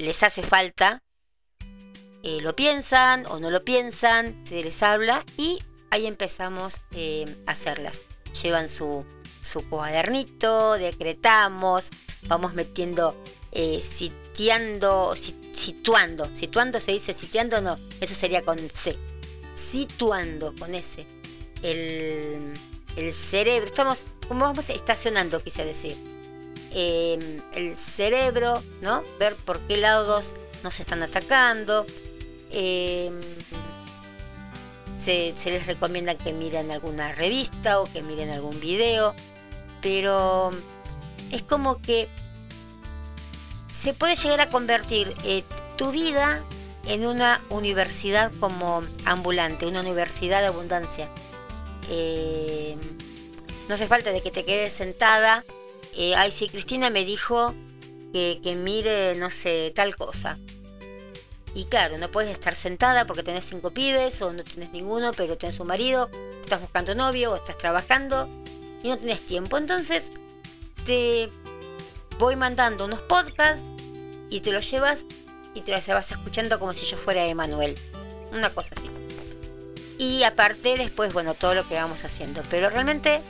les 0.00 0.22
hace 0.22 0.42
falta, 0.42 1.02
eh, 2.22 2.40
lo 2.42 2.54
piensan 2.54 3.26
o 3.26 3.40
no 3.40 3.50
lo 3.50 3.64
piensan, 3.64 4.46
se 4.46 4.62
les 4.62 4.82
habla 4.82 5.24
y 5.36 5.58
ahí 5.90 6.06
empezamos 6.06 6.80
eh, 6.92 7.24
a 7.46 7.52
hacerlas. 7.52 8.02
Llevan 8.42 8.68
su, 8.68 9.04
su 9.42 9.68
cuadernito, 9.68 10.74
decretamos, 10.74 11.90
vamos 12.26 12.54
metiendo, 12.54 13.14
sitiando, 13.82 15.14
si- 15.16 15.38
situando, 15.54 16.34
situando 16.34 16.80
se 16.80 16.92
dice 16.92 17.14
sitiando, 17.14 17.60
no, 17.60 17.78
eso 18.00 18.14
sería 18.14 18.42
con 18.42 18.58
C, 18.70 18.98
situando 19.54 20.52
con 20.58 20.74
S, 20.74 21.06
el, 21.62 22.52
el 22.96 23.12
cerebro, 23.12 23.66
estamos, 23.66 24.04
como 24.28 24.44
vamos 24.44 24.68
estacionando, 24.68 25.42
quise 25.42 25.64
decir, 25.64 25.96
eh, 26.72 27.40
el 27.54 27.76
cerebro, 27.76 28.62
¿no? 28.82 29.02
Ver 29.18 29.34
por 29.36 29.60
qué 29.60 29.76
lados 29.76 30.34
nos 30.62 30.78
están 30.80 31.02
atacando. 31.02 31.86
se, 32.50 33.10
se 35.36 35.50
les 35.50 35.66
recomienda 35.66 36.14
que 36.14 36.32
miren 36.32 36.70
alguna 36.70 37.12
revista 37.12 37.80
o 37.80 37.92
que 37.92 38.02
miren 38.02 38.30
algún 38.30 38.58
video, 38.60 39.14
pero 39.82 40.50
es 41.30 41.42
como 41.42 41.82
que 41.82 42.08
se 43.72 43.92
puede 43.92 44.16
llegar 44.16 44.40
a 44.40 44.48
convertir 44.48 45.14
eh, 45.24 45.44
tu 45.76 45.90
vida 45.90 46.42
en 46.86 47.06
una 47.06 47.40
universidad 47.50 48.32
como 48.40 48.82
ambulante, 49.04 49.66
una 49.66 49.80
universidad 49.80 50.40
de 50.40 50.46
abundancia. 50.46 51.10
Eh, 51.90 52.76
no 53.68 53.74
hace 53.74 53.86
falta 53.86 54.12
de 54.12 54.22
que 54.22 54.30
te 54.30 54.44
quedes 54.44 54.72
sentada. 54.72 55.44
eh, 55.96 56.14
ay, 56.16 56.30
sí, 56.30 56.48
Cristina 56.48 56.90
me 56.90 57.04
dijo 57.04 57.54
que, 58.12 58.54
mire, 58.56 59.16
no 59.16 59.30
sé, 59.30 59.72
tal 59.74 59.96
cosa. 59.96 60.38
Y 61.54 61.64
claro, 61.64 61.98
no 61.98 62.10
puedes 62.10 62.32
estar 62.32 62.54
sentada 62.54 63.06
porque 63.06 63.22
tenés 63.22 63.44
cinco 63.44 63.72
pibes 63.72 64.22
o 64.22 64.32
no 64.32 64.44
tienes 64.44 64.70
ninguno, 64.72 65.12
pero 65.12 65.36
tenés 65.36 65.58
un 65.60 65.66
marido, 65.68 66.08
estás 66.40 66.60
buscando 66.60 66.94
novio 66.94 67.32
o 67.32 67.36
estás 67.36 67.58
trabajando 67.58 68.28
y 68.82 68.88
no 68.88 68.98
tenés 68.98 69.20
tiempo. 69.20 69.56
Entonces 69.56 70.10
te 70.84 71.28
voy 72.18 72.36
mandando 72.36 72.84
unos 72.84 73.00
podcasts 73.02 73.64
y 74.30 74.40
te 74.40 74.52
los 74.52 74.68
llevas 74.70 75.06
y 75.54 75.60
te 75.60 75.72
los 75.72 75.86
vas 75.86 76.10
escuchando 76.10 76.58
como 76.58 76.74
si 76.74 76.86
yo 76.86 76.96
fuera 76.96 77.26
Emanuel. 77.26 77.76
Una 78.32 78.50
cosa 78.50 78.74
así. 78.76 79.03
Y 79.98 80.22
aparte 80.24 80.76
después, 80.76 81.12
bueno, 81.12 81.34
todo 81.34 81.54
lo 81.54 81.68
que 81.68 81.74
vamos 81.74 82.04
haciendo. 82.04 82.42
Pero 82.50 82.70
realmente 82.70 83.20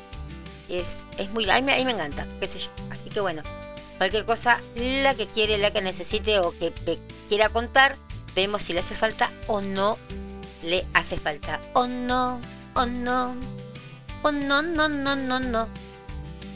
es, 0.69 1.05
es 1.19 1.31
muy... 1.31 1.49
A 1.51 1.61
mí, 1.61 1.63
me- 1.63 1.81
encanta, 1.81 2.27
qué 2.41 2.47
sé 2.47 2.59
yo. 2.59 2.71
Así 2.91 3.09
que 3.09 3.21
bueno, 3.21 3.43
cualquier 3.99 4.25
cosa, 4.25 4.61
la 4.77 5.15
que 5.15 5.27
quiere, 5.27 5.59
la 5.59 5.73
que 5.73 5.83
necesite 5.83 6.39
o 6.39 6.53
que 6.53 6.73
quiera 7.29 7.49
contar, 7.51 7.97
vemos 8.35 8.63
si 8.63 8.73
le 8.73 8.81
hace 8.81 8.95
falta 8.95 9.31
o 9.47 9.61
no 9.61 9.99
le 10.65 10.87
hace 10.95 11.17
falta. 11.19 11.61
O 11.75 11.87
no, 11.87 12.41
o 12.75 12.87
no, 12.87 13.35
o 14.23 14.33
no, 14.33 14.63
no, 14.63 14.89
no, 14.89 15.17
no, 15.17 15.41
no. 15.41 15.69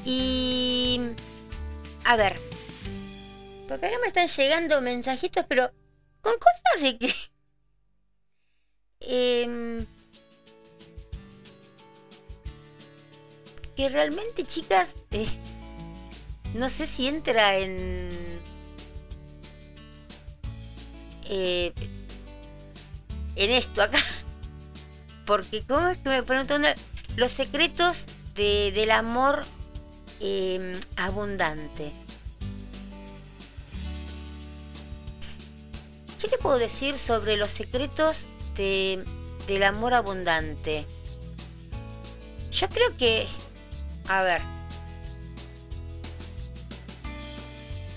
Y... 0.05 1.01
A 2.05 2.17
ver. 2.17 2.41
Porque 3.69 3.87
acá 3.87 3.97
me 4.01 4.09
están 4.09 4.29
llegando 4.29 4.81
mensajitos, 4.81 5.45
pero 5.49 5.71
con 6.23 6.33
cosas 6.35 6.83
de 6.83 6.99
que... 6.99 7.15
em, 9.01 9.87
que 13.79 13.89
realmente, 13.89 14.43
chicas, 14.43 14.97
eh, 15.13 15.29
no 16.53 16.69
sé 16.69 16.85
si 16.85 17.07
entra 17.07 17.59
en... 17.59 18.11
eh, 21.31 21.73
en 23.37 23.51
esto 23.53 23.81
acá. 23.81 24.01
Porque, 25.27 25.63
¿cómo 25.65 25.87
es 25.87 25.99
que 25.99 26.09
me 26.09 26.25
preguntan? 26.25 26.65
Los 27.15 27.31
secretos 27.31 28.07
de- 28.35 28.73
del 28.73 28.91
amor 28.91 29.45
eh, 30.19 30.81
abundante. 30.97 31.93
¿Qué 36.21 36.27
te 36.27 36.39
puedo 36.39 36.59
decir 36.59 36.99
sobre 36.99 37.37
los 37.37 37.53
secretos 37.53 38.27
de- 38.57 39.05
del 39.47 39.63
amor 39.63 39.95
abundante? 39.95 40.85
Yo 42.51 42.69
creo 42.71 42.97
que, 42.97 43.25
a 44.09 44.23
ver, 44.23 44.41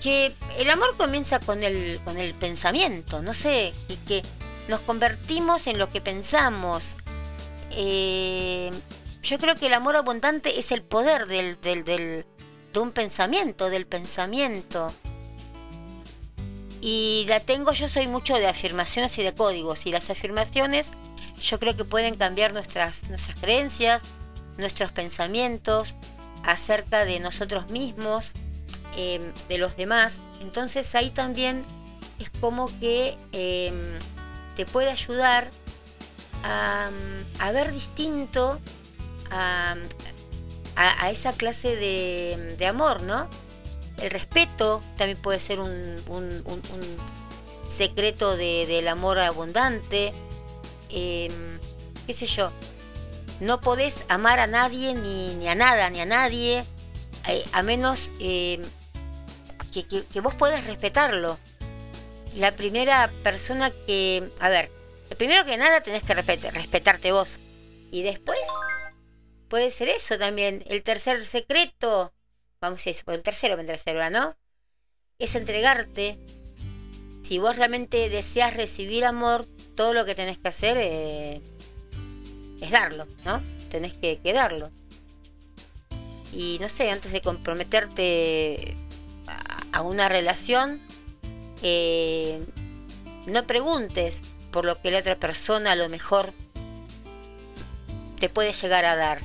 que 0.02 0.34
el 0.58 0.68
amor 0.70 0.96
comienza 0.96 1.38
con 1.40 1.62
el, 1.62 2.00
con 2.04 2.18
el 2.18 2.34
pensamiento, 2.34 3.22
no 3.22 3.34
sé, 3.34 3.72
y 3.88 3.96
que 3.96 4.22
nos 4.68 4.80
convertimos 4.80 5.66
en 5.66 5.78
lo 5.78 5.90
que 5.90 6.00
pensamos. 6.00 6.96
Eh, 7.70 8.70
yo 9.22 9.38
creo 9.38 9.54
que 9.54 9.66
el 9.66 9.74
amor 9.74 9.96
abundante 9.96 10.58
es 10.58 10.72
el 10.72 10.82
poder 10.82 11.26
del, 11.26 11.60
del, 11.60 11.84
del- 11.84 12.26
de 12.72 12.80
un 12.80 12.90
pensamiento, 12.90 13.70
del 13.70 13.86
pensamiento. 13.86 14.92
Y 16.80 17.24
la 17.28 17.38
tengo, 17.38 17.72
yo 17.72 17.88
soy 17.88 18.08
mucho 18.08 18.34
de 18.34 18.48
afirmaciones 18.48 19.16
y 19.18 19.22
de 19.22 19.32
códigos. 19.34 19.86
Y 19.86 19.92
las 19.92 20.10
afirmaciones 20.10 20.90
yo 21.40 21.60
creo 21.60 21.76
que 21.76 21.84
pueden 21.84 22.16
cambiar 22.16 22.52
nuestras, 22.52 23.04
nuestras 23.08 23.38
creencias, 23.38 24.02
nuestros 24.58 24.92
pensamientos 24.92 25.96
acerca 26.44 27.04
de 27.04 27.20
nosotros 27.20 27.68
mismos, 27.70 28.32
eh, 28.96 29.32
de 29.48 29.58
los 29.58 29.76
demás. 29.76 30.18
Entonces 30.40 30.94
ahí 30.94 31.10
también 31.10 31.64
es 32.18 32.30
como 32.40 32.68
que 32.80 33.16
eh, 33.32 33.72
te 34.56 34.66
puede 34.66 34.90
ayudar 34.90 35.50
a, 36.44 36.90
a 37.38 37.52
ver 37.52 37.72
distinto 37.72 38.60
a, 39.30 39.76
a- 40.76 41.10
esa 41.10 41.32
clase 41.32 41.76
de, 41.76 42.66
amor, 42.66 43.02
¿no? 43.02 43.28
El 43.98 44.10
respeto 44.10 44.82
también 44.96 45.18
puede 45.18 45.38
ser 45.38 45.60
un, 45.60 45.96
secreto 47.70 48.36
de- 48.36 48.66
del 48.66 48.88
amor 48.88 49.18
abundante. 49.18 50.12
Eh, 50.90 51.30
¿Qué 52.06 52.12
sé 52.14 52.26
yo? 52.26 52.50
No 53.42 53.60
podés 53.60 54.04
amar 54.08 54.38
a 54.38 54.46
nadie, 54.46 54.94
ni, 54.94 55.34
ni 55.34 55.48
a 55.48 55.56
nada, 55.56 55.90
ni 55.90 56.00
a 56.00 56.04
nadie, 56.06 56.64
eh, 57.28 57.44
a 57.50 57.64
menos 57.64 58.12
eh, 58.20 58.64
que, 59.72 59.84
que- 59.84 60.20
vos 60.20 60.32
podés 60.36 60.64
respetarlo. 60.64 61.40
La 62.36 62.54
primera 62.54 63.10
persona 63.24 63.72
que... 63.84 64.30
A 64.38 64.48
ver, 64.48 64.70
primero 65.18 65.44
que 65.44 65.56
nada 65.56 65.80
tenés 65.80 66.04
que 66.04 66.14
respet- 66.14 66.52
respetarte 66.52 67.10
vos. 67.10 67.40
Y 67.90 68.02
después 68.02 68.38
puede 69.48 69.72
ser 69.72 69.88
eso 69.88 70.16
también. 70.20 70.62
El 70.68 70.84
tercer 70.84 71.24
secreto, 71.24 72.14
vamos 72.60 72.80
a 72.86 72.90
decir, 72.90 73.02
el 73.08 73.22
tercero 73.22 73.56
vendrá 73.56 73.74
a 73.74 74.10
¿no? 74.10 74.36
Es 75.18 75.34
entregarte. 75.34 76.16
Si 77.24 77.38
vos 77.40 77.56
realmente 77.56 78.08
deseas 78.08 78.54
recibir 78.54 79.04
amor, 79.04 79.46
todo 79.74 79.94
lo 79.94 80.04
que 80.04 80.14
tenés 80.14 80.38
que 80.38 80.48
hacer 80.48 80.76
eh, 80.80 81.40
es 82.62 82.70
darlo, 82.70 83.06
¿no? 83.24 83.42
Tenés 83.68 83.92
que, 83.94 84.20
darlo. 84.32 84.70
Y 86.32 86.58
no 86.60 86.68
sé, 86.68 86.90
antes 86.90 87.12
de 87.12 87.20
comprometerte 87.20 88.76
a, 89.72 89.82
una 89.82 90.08
relación, 90.08 90.80
eh, 91.62 92.40
no 93.26 93.46
preguntes 93.46 94.22
por 94.52 94.64
lo 94.64 94.80
que 94.80 94.90
la 94.90 94.98
otra 94.98 95.16
persona 95.16 95.72
a 95.72 95.76
lo 95.76 95.88
mejor 95.88 96.32
te 98.18 98.28
puede 98.28 98.52
llegar 98.52 98.84
a 98.84 98.94
dar, 98.94 99.20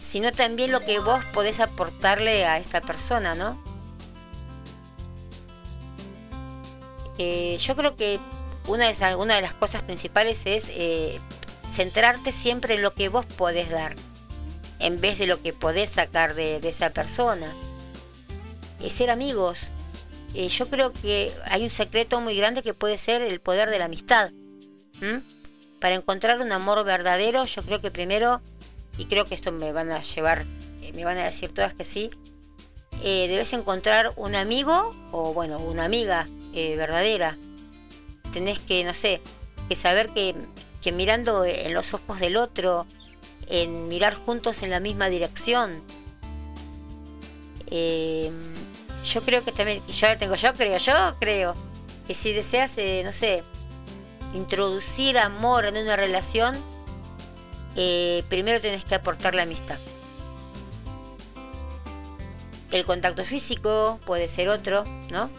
sino 0.00 0.30
también 0.30 0.70
lo 0.70 0.80
que 0.80 1.00
vos 1.00 1.24
podés 1.32 1.58
aportarle 1.58 2.44
a 2.44 2.58
esta 2.58 2.80
persona, 2.80 3.34
¿no? 3.34 3.62
Eh, 7.18 7.58
yo 7.58 7.74
creo 7.74 7.96
que 7.96 8.20
una 8.66 8.90
de, 8.90 9.14
una 9.16 9.34
de 9.34 9.42
las 9.42 9.54
cosas 9.54 9.82
principales 9.82 10.42
es 10.46 10.68
eh, 10.70 11.20
centrarte 11.74 12.30
siempre 12.30 12.74
en 12.74 12.82
lo 12.82 12.94
que 12.94 13.08
vos 13.08 13.26
podés 13.26 13.68
dar, 13.68 13.96
en 14.78 15.00
vez 15.00 15.18
de 15.18 15.26
lo 15.26 15.42
que 15.42 15.52
podés 15.52 15.90
sacar 15.90 16.34
de, 16.34 16.56
esa 16.62 16.90
persona. 16.90 17.52
Es 18.80 18.92
ser 18.92 19.10
amigos. 19.10 19.72
Eh, 20.34 20.48
yo 20.48 20.68
creo 20.68 20.92
que 20.92 21.32
hay 21.46 21.64
un 21.64 21.70
secreto 21.70 22.20
muy 22.20 22.36
grande 22.36 22.62
que 22.62 22.74
puede 22.74 22.96
ser 22.98 23.22
el 23.22 23.40
poder 23.40 23.70
de 23.70 23.78
la 23.78 23.86
amistad. 23.86 24.30
Para 25.80 25.96
encontrar 25.96 26.40
un 26.40 26.50
amor 26.52 26.82
verdadero, 26.84 27.44
yo 27.44 27.62
creo 27.62 27.82
que 27.82 27.90
primero, 27.90 28.40
y 28.96 29.04
creo 29.06 29.26
que 29.26 29.34
esto 29.34 29.52
me 29.52 29.72
van 29.72 29.90
a 29.90 30.00
llevar, 30.00 30.46
me 30.94 31.04
van 31.04 31.18
a 31.18 31.24
decir 31.24 31.52
todas 31.52 31.74
que 31.74 31.84
sí, 31.84 32.10
debes 33.02 33.52
encontrar 33.52 34.12
un 34.16 34.34
amigo 34.34 34.94
o 35.12 35.34
bueno, 35.34 35.58
una 35.58 35.84
amiga 35.84 36.28
eh, 36.54 36.76
verdadera. 36.76 37.36
Tenés 38.32 38.60
que, 38.60 38.84
no 38.84 38.94
sé, 38.94 39.20
que 39.68 39.76
saber 39.76 40.08
que, 40.10 40.34
que 40.84 40.92
mirando 40.92 41.46
en 41.46 41.72
los 41.72 41.94
ojos 41.94 42.20
del 42.20 42.36
otro, 42.36 42.86
en 43.48 43.88
mirar 43.88 44.14
juntos 44.14 44.62
en 44.62 44.68
la 44.70 44.80
misma 44.80 45.08
dirección. 45.08 45.82
Eh, 47.68 48.30
yo 49.02 49.22
creo 49.22 49.42
que 49.42 49.50
también, 49.50 49.82
yo 49.86 50.18
tengo, 50.18 50.34
yo 50.34 50.52
creo, 50.52 50.76
yo 50.76 51.16
creo 51.18 51.54
que 52.06 52.14
si 52.14 52.34
deseas, 52.34 52.76
eh, 52.76 53.00
no 53.02 53.14
sé, 53.14 53.42
introducir 54.34 55.16
amor 55.16 55.64
en 55.64 55.78
una 55.78 55.96
relación, 55.96 56.54
primero 58.28 58.60
tenés 58.60 58.84
que 58.84 58.94
aportar 58.94 59.34
la 59.34 59.44
amistad. 59.44 59.78
El 62.70 62.84
contacto 62.84 63.24
físico 63.24 63.98
puede 64.04 64.28
ser 64.28 64.50
otro, 64.50 64.84
¿no? 65.10 65.30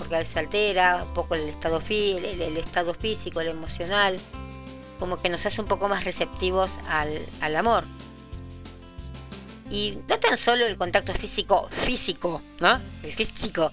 porque 0.00 0.14
a 0.14 0.18
veces 0.20 0.36
altera 0.38 1.04
un 1.06 1.12
poco 1.12 1.34
el 1.34 1.46
estado, 1.46 1.82
el, 1.90 2.56
estado 2.56 2.94
físico, 2.94 3.42
el 3.42 3.48
emocional, 3.48 4.18
como 5.00 5.20
que 5.20 5.28
nos 5.28 5.44
hace 5.46 5.60
un 5.60 5.66
poco 5.66 5.88
más 5.88 6.04
receptivos 6.04 6.78
al, 6.88 7.56
amor. 7.56 7.84
Y 9.70 9.98
no 10.08 10.20
tan 10.20 10.36
solo 10.36 10.66
el 10.66 10.76
contacto 10.76 11.12
físico, 11.12 11.68
físico, 11.70 12.42
¿no? 12.60 12.80
El 13.02 13.12
físico, 13.12 13.72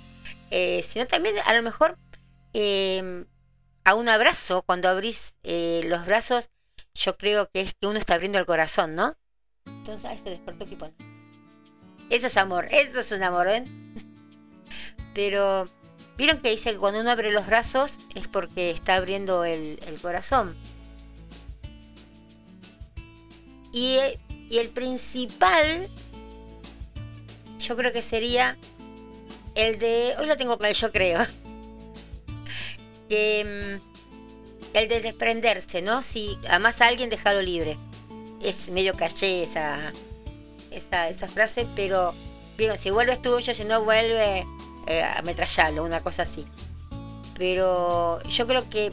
eh, 0.49 0.84
sino 0.88 1.05
también 1.05 1.36
a 1.45 1.53
lo 1.53 1.61
mejor 1.61 1.97
eh, 2.53 3.25
a 3.84 3.93
un 3.93 4.09
abrazo, 4.09 4.63
cuando 4.63 4.89
abrís 4.89 5.36
eh, 5.43 5.82
los 5.86 6.05
brazos, 6.05 6.49
yo 6.95 7.17
creo 7.17 7.49
que 7.51 7.61
es 7.61 7.73
que 7.75 7.88
uno 7.88 7.99
está 7.99 8.15
abriendo 8.15 8.39
el 8.39 8.45
corazón, 8.45 8.95
¿no? 8.95 9.15
Entonces, 9.65 10.05
ahí 10.05 10.19
se 10.23 10.30
despertó 10.30 10.63
equipo. 10.63 10.89
Eso 12.09 12.28
es 12.28 12.38
amor, 12.38 12.67
eso 12.71 12.99
es 12.99 13.11
un 13.11 13.23
amor, 13.23 13.47
¿ven? 13.47 13.93
Pero 15.13 15.69
Vieron 16.17 16.41
que 16.41 16.49
dice 16.49 16.71
que 16.71 16.80
cuando 16.80 16.99
uno 17.01 17.11
abre 17.11 17.32
los 17.32 17.45
brazos 17.45 17.99
es 18.15 18.28
porque 18.28 18.71
está 18.71 18.95
abriendo 18.95 19.45
el, 19.45 19.78
corazón. 20.01 20.57
Y, 23.78 23.99
el 24.57 24.69
principal, 24.69 25.88
yo 27.59 27.75
creo 27.75 27.93
que 27.93 28.01
sería 28.01 28.57
el 29.53 29.78
de. 29.78 30.15
Hoy 30.17 30.25
lo 30.25 30.36
tengo 30.36 30.57
claro, 30.57 30.73
yo 30.73 30.91
creo. 30.91 31.25
Que, 33.07 33.80
mm, 33.80 34.75
el 34.75 34.89
de 34.89 34.99
desprenderse, 34.99 35.82
¿no? 35.82 36.03
Si 36.03 36.38
amas 36.49 36.82
a 36.82 36.88
alguien, 36.88 37.09
déjalo 37.09 37.41
libre. 37.41 37.78
Es 38.43 38.67
medio 38.67 38.97
caché 38.97 39.43
esa, 39.43 39.93
esa, 40.71 41.07
esa 41.07 41.28
frase, 41.28 41.67
pero. 41.75 42.15
Bien, 42.57 42.75
si 42.75 42.89
vuelve 42.89 43.13
es 43.13 43.21
tuyo, 43.21 43.53
si 43.53 43.63
no 43.63 43.84
vuelve, 43.84 44.45
eh, 44.88 45.03
ametrallarlo, 45.03 45.84
una 45.84 46.01
cosa 46.01 46.23
así. 46.23 46.45
Pero 47.36 48.21
yo 48.23 48.47
creo 48.47 48.67
que 48.69 48.91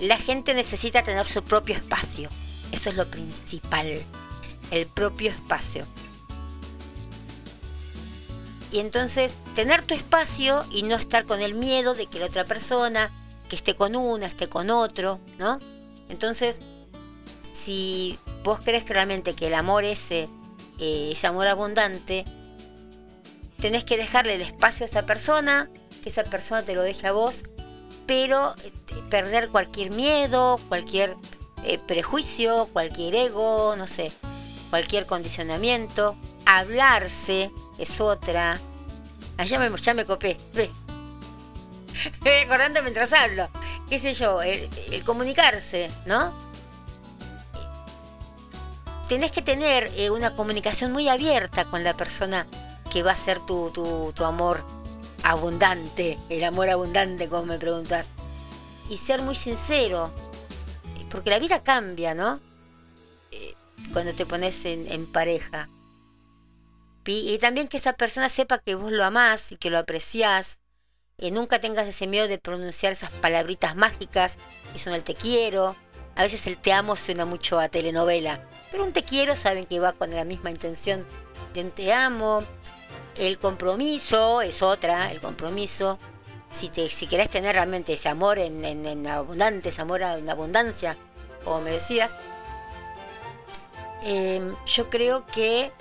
la 0.00 0.16
gente 0.16 0.54
necesita 0.54 1.02
tener 1.02 1.26
su 1.26 1.44
propio 1.44 1.76
espacio. 1.76 2.30
Eso 2.74 2.90
es 2.90 2.96
lo 2.96 3.08
principal. 3.08 4.04
El 4.72 4.86
propio 4.88 5.30
espacio. 5.30 5.86
Y 8.72 8.80
entonces 8.80 9.34
tener 9.54 9.82
tu 9.82 9.94
espacio 9.94 10.64
y 10.72 10.82
no 10.82 10.96
estar 10.96 11.24
con 11.24 11.40
el 11.40 11.54
miedo 11.54 11.94
de 11.94 12.06
que 12.06 12.18
la 12.18 12.26
otra 12.26 12.44
persona, 12.44 13.12
que 13.48 13.54
esté 13.54 13.76
con 13.76 13.94
una, 13.94 14.26
esté 14.26 14.48
con 14.48 14.70
otro, 14.70 15.20
¿no? 15.38 15.60
Entonces, 16.08 16.62
si 17.52 18.18
vos 18.42 18.60
crees 18.64 18.88
realmente 18.88 19.36
que 19.36 19.46
el 19.46 19.54
amor 19.54 19.84
ese, 19.84 20.28
eh, 20.80 21.10
ese 21.12 21.28
amor 21.28 21.46
abundante, 21.46 22.24
tenés 23.60 23.84
que 23.84 23.96
dejarle 23.96 24.34
el 24.34 24.40
espacio 24.40 24.84
a 24.84 24.88
esa 24.88 25.06
persona, 25.06 25.70
que 26.02 26.08
esa 26.08 26.24
persona 26.24 26.64
te 26.64 26.74
lo 26.74 26.82
deje 26.82 27.06
a 27.06 27.12
vos, 27.12 27.44
pero 28.08 28.56
eh, 28.64 28.72
perder 29.10 29.50
cualquier 29.50 29.92
miedo, 29.92 30.58
cualquier 30.68 31.16
eh, 31.64 31.78
prejuicio, 31.78 32.68
cualquier 32.72 33.14
ego, 33.14 33.74
no 33.76 33.86
sé, 33.86 34.12
cualquier 34.70 35.06
condicionamiento. 35.06 36.16
Hablarse 36.46 37.50
es 37.78 38.00
otra. 38.00 38.60
Allá 39.36 39.56
ah, 39.60 39.68
me, 39.70 39.76
ya 39.78 39.94
me 39.94 40.04
copé, 40.04 40.38
ve. 40.52 40.70
recordando 42.22 42.82
mientras 42.82 43.12
hablo. 43.12 43.48
¿Qué 43.88 43.98
sé 43.98 44.14
yo? 44.14 44.42
El, 44.42 45.04
comunicarse, 45.04 45.90
¿no? 46.06 46.36
Tenés 49.08 49.32
que 49.32 49.42
tener 49.42 49.92
eh, 49.96 50.10
una 50.10 50.34
comunicación 50.34 50.92
muy 50.92 51.08
abierta 51.08 51.66
con 51.66 51.84
la 51.84 51.96
persona 51.96 52.46
que 52.90 53.02
va 53.02 53.12
a 53.12 53.16
ser 53.16 53.40
tu, 53.40 53.70
tu, 53.70 54.24
amor 54.24 54.64
abundante, 55.22 56.18
el 56.30 56.44
amor 56.44 56.70
abundante, 56.70 57.28
como 57.28 57.44
me 57.44 57.58
preguntas. 57.58 58.06
Y 58.88 58.96
ser 58.96 59.22
muy 59.22 59.34
sincero, 59.34 60.12
porque 61.14 61.30
la 61.30 61.38
vida 61.38 61.62
cambia, 61.62 62.12
¿no? 62.12 62.40
Eh, 63.30 63.54
cuando 63.92 64.14
te 64.14 64.26
pones 64.26 64.64
en, 64.64 65.06
pareja. 65.06 65.70
Y, 67.06 67.38
también 67.38 67.68
que 67.68 67.76
esa 67.76 67.92
persona 67.92 68.28
sepa 68.28 68.58
que 68.58 68.74
vos 68.74 68.90
lo 68.90 69.04
amás 69.04 69.52
y 69.52 69.56
que 69.56 69.70
lo 69.70 69.78
apreciás. 69.78 70.58
Y 71.16 71.30
nunca 71.30 71.60
tengas 71.60 71.86
ese 71.86 72.08
miedo 72.08 72.26
de 72.26 72.38
pronunciar 72.38 72.92
esas 72.92 73.10
palabritas 73.10 73.76
mágicas 73.76 74.38
que 74.72 74.80
son 74.80 74.92
el 74.92 75.04
te 75.04 75.14
quiero. 75.14 75.76
A 76.16 76.22
veces 76.24 76.48
el 76.48 76.56
te 76.56 76.72
amo 76.72 76.96
suena 76.96 77.24
mucho 77.24 77.60
a 77.60 77.68
telenovela. 77.68 78.48
Pero 78.72 78.82
un 78.82 78.92
te 78.92 79.04
quiero 79.04 79.36
saben 79.36 79.66
que 79.66 79.78
va 79.78 79.92
con 79.92 80.10
la 80.10 80.24
misma 80.24 80.50
intención 80.50 81.06
de 81.52 81.70
te 81.70 81.92
amo, 81.92 82.44
el 83.16 83.38
compromiso 83.38 84.42
es 84.42 84.62
otra, 84.62 85.12
el 85.12 85.20
compromiso. 85.20 86.00
Si, 86.54 86.68
te, 86.68 86.88
si 86.88 87.06
querés 87.06 87.28
tener 87.30 87.54
realmente 87.54 87.94
ese 87.94 88.08
amor 88.08 88.38
en, 88.38 89.06
abundante, 89.06 89.70
ese 89.70 89.82
amor 89.82 90.02
en 90.02 90.28
abundancia, 90.28 90.96
como 91.44 91.60
me 91.60 91.72
decías, 91.72 92.14
em, 94.02 94.54
yo 94.64 94.88
creo 94.88 95.26
que 95.26 95.72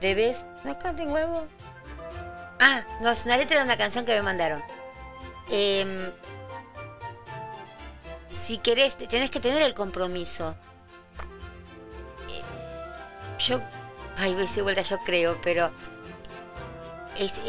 debes. 0.00 0.46
Acá 0.64 0.94
tengo 0.94 1.16
algo. 1.16 1.46
Ah, 2.60 2.82
no, 3.00 3.10
es 3.10 3.26
una 3.26 3.36
letra 3.36 3.58
de 3.58 3.64
una 3.64 3.76
canción 3.76 4.04
que 4.04 4.14
me 4.14 4.22
mandaron. 4.22 4.62
Em, 5.50 6.10
si 8.30 8.56
querés, 8.58 8.96
tenés 8.96 9.30
que 9.30 9.40
tener 9.40 9.62
el 9.62 9.74
compromiso. 9.74 10.56
Yo 13.38 13.60
Ay, 14.16 14.34
veces 14.34 14.62
vuelta 14.62 14.82
yo 14.82 14.98
creo, 15.04 15.38
pero 15.42 15.70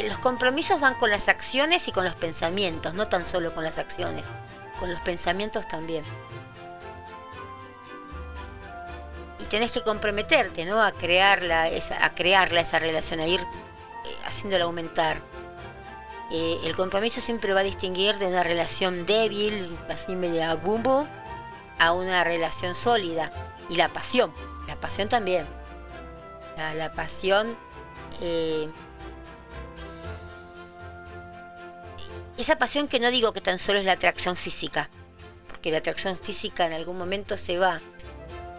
los 0.04 0.20
compromisos 0.20 0.80
van 0.80 0.96
con 0.96 1.10
las 1.10 1.28
acciones 1.30 1.88
y 1.88 1.92
con 1.92 2.06
los 2.06 2.16
pensamientos, 2.16 2.94
no 2.94 3.08
tan 3.08 3.26
solo 3.26 3.54
con 3.54 3.64
las 3.64 3.78
acciones, 3.78 4.24
con 4.80 4.90
los 4.90 5.00
pensamientos 5.02 5.68
también. 5.68 6.06
Y 9.40 9.46
tenés 9.46 9.72
que 9.72 9.82
comprometerte, 9.82 10.66
¿no? 10.66 10.82
A 10.82 10.92
crearla, 10.92 11.68
esa, 11.70 12.06
a 12.06 12.16
crearla 12.16 12.62
esa 12.62 12.80
relación, 12.80 13.20
a 13.20 13.28
ir 13.28 13.42
eh, 13.42 14.18
haciéndola 14.26 14.66
aumentar. 14.66 15.22
Eh, 16.32 16.60
el 16.64 16.76
compromiso 16.76 17.22
siempre 17.22 17.54
va 17.54 17.60
a 17.60 17.64
distinguir 17.64 18.18
de 18.18 18.28
una 18.28 18.44
relación 18.44 19.06
débil, 19.06 19.78
así 19.90 20.16
media 20.16 20.56
bumbo, 20.56 21.08
a 21.80 21.92
una 21.92 22.24
relación 22.24 22.76
sólida. 22.76 23.32
Y 23.70 23.76
la 23.76 23.92
pasión, 23.92 24.34
la 24.68 24.80
pasión 24.80 25.10
también 25.10 25.48
la, 26.76 26.94
pasión. 26.94 27.56
Eh, 28.22 28.70
esa 32.44 32.58
pasión 32.58 32.90
que 32.90 33.00
no 33.00 33.10
digo 33.10 33.32
que 33.32 33.40
tan 33.40 33.58
solo 33.58 33.80
es 33.80 33.86
la 33.86 33.94
atracción 33.94 34.36
física, 34.36 34.90
porque 35.48 35.72
la 35.72 35.78
atracción 35.78 36.18
física 36.18 36.66
en 36.66 36.74
algún 36.74 36.98
momento 36.98 37.38
se 37.38 37.58
va, 37.58 37.82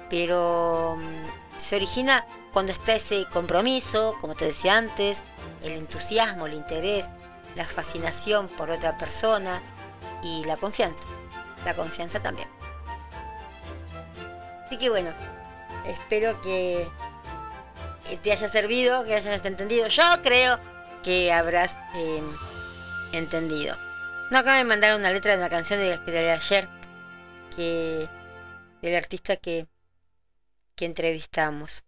pero 0.08 0.96
mm, 0.98 1.60
se 1.60 1.76
origina 1.76 2.26
cuando 2.52 2.72
está 2.72 2.94
ese 2.94 3.26
compromiso, 3.26 4.16
como 4.22 4.34
te 4.34 4.46
decía 4.46 4.78
antes, 4.78 5.24
el 5.62 5.72
entusiasmo, 5.72 6.46
el 6.46 6.54
interés, 6.54 7.10
la 7.56 7.66
fascinación 7.66 8.48
por 8.48 8.70
otra 8.70 8.96
persona 8.96 9.60
y 10.22 10.44
la 10.44 10.56
confianza. 10.56 11.04
La 11.66 11.74
confianza 11.74 12.20
también. 12.20 12.48
Así 14.64 14.78
que 14.78 14.88
bueno, 14.88 15.12
espero 15.86 16.40
que 16.40 16.88
te 18.22 18.32
haya 18.32 18.48
servido, 18.48 19.04
que 19.04 19.14
hayas 19.14 19.44
entendido. 19.44 19.88
Yo 19.88 20.04
creo 20.22 20.58
que 21.02 21.30
habrás 21.32 21.76
eh, 21.96 22.22
entendido. 23.18 23.76
No, 24.30 24.38
acá 24.38 24.54
me 24.54 24.64
mandaron 24.64 25.00
una 25.00 25.10
letra 25.10 25.32
de 25.32 25.38
una 25.38 25.50
canción 25.50 25.80
de, 25.80 25.98
de 25.98 26.30
ayer, 26.30 26.68
que 27.54 28.08
del 28.82 28.96
artista 28.96 29.36
que, 29.36 29.66
que 30.74 30.84
entrevistamos. 30.84 31.84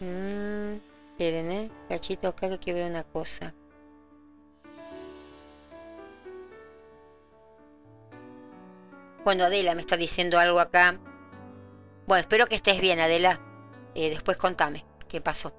Mm, 0.00 0.76
esperen, 1.10 1.52
eh. 1.52 1.70
Cachito, 1.88 2.28
acá 2.28 2.58
que 2.58 2.72
ver 2.72 2.84
una 2.84 3.04
cosa. 3.04 3.54
Bueno, 9.24 9.44
Adela 9.44 9.74
me 9.74 9.80
está 9.80 9.96
diciendo 9.96 10.38
algo 10.38 10.60
acá. 10.60 10.98
Bueno, 12.06 12.20
espero 12.20 12.46
que 12.46 12.54
estés 12.54 12.80
bien, 12.80 13.00
Adela. 13.00 13.40
Eh, 13.94 14.10
después 14.10 14.38
contame 14.38 14.86
qué 15.08 15.20
pasó. 15.20 15.52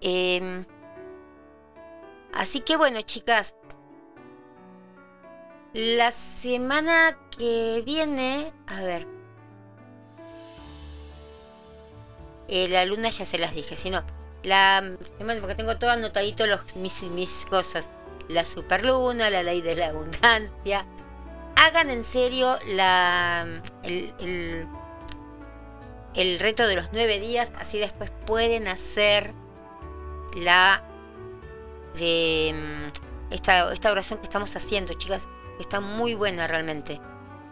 Em, 0.00 0.64
así 2.34 2.60
que 2.60 2.76
bueno, 2.76 3.00
chicas. 3.02 3.54
La 5.72 6.10
semana 6.10 7.16
que 7.36 7.82
viene, 7.86 8.52
a 8.66 8.82
ver. 8.82 9.06
Eh, 12.48 12.66
la 12.68 12.84
luna 12.84 13.10
ya 13.10 13.24
se 13.24 13.38
las 13.38 13.54
dije, 13.54 13.76
sino 13.76 14.02
la 14.42 14.82
semana 15.18 15.40
porque 15.40 15.54
tengo 15.54 15.78
todo 15.78 15.90
anotadito 15.90 16.46
los 16.46 16.74
mis, 16.74 17.02
mis 17.02 17.46
cosas. 17.48 17.90
La 18.28 18.44
superluna, 18.44 19.30
la 19.30 19.42
ley 19.42 19.60
de 19.60 19.76
la 19.76 19.86
abundancia. 19.86 20.86
Hagan 21.56 21.90
en 21.90 22.04
serio 22.04 22.58
la 22.66 23.46
el, 23.84 24.14
el 24.18 24.68
el 26.14 26.40
reto 26.40 26.66
de 26.66 26.74
los 26.74 26.90
nueve 26.92 27.20
días, 27.20 27.52
así 27.58 27.78
después 27.78 28.10
pueden 28.26 28.66
hacer 28.66 29.32
la 30.36 30.82
de 31.94 32.54
mm, 32.54 33.32
esta, 33.32 33.72
esta 33.72 33.90
oración 33.90 34.18
que 34.18 34.26
estamos 34.26 34.54
haciendo, 34.56 34.92
chicas. 34.94 35.28
Está 35.58 35.80
muy 35.80 36.14
buena 36.14 36.46
realmente. 36.46 37.00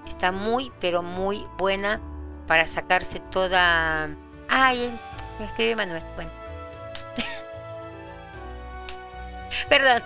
Está 0.06 0.32
muy, 0.32 0.72
pero 0.80 1.02
muy 1.02 1.46
buena 1.58 2.00
para 2.46 2.66
sacarse 2.66 3.20
toda... 3.30 4.08
Ay, 4.48 4.98
me 5.38 5.44
escribe 5.44 5.76
Manuel. 5.76 6.02
Bueno. 6.14 6.30
Perdón. 9.68 10.02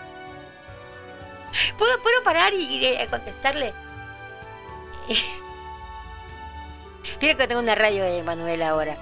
¿Puedo, 1.79 2.03
¿Puedo 2.03 2.23
parar 2.25 2.53
y, 2.55 2.87
y 2.87 3.07
contestarle? 3.09 3.73
Vieron 7.21 7.39
que 7.39 7.47
tengo 7.47 7.61
una 7.61 7.75
radio 7.75 8.05
de 8.05 8.23
Manuel 8.23 8.63
ahora. 8.63 8.97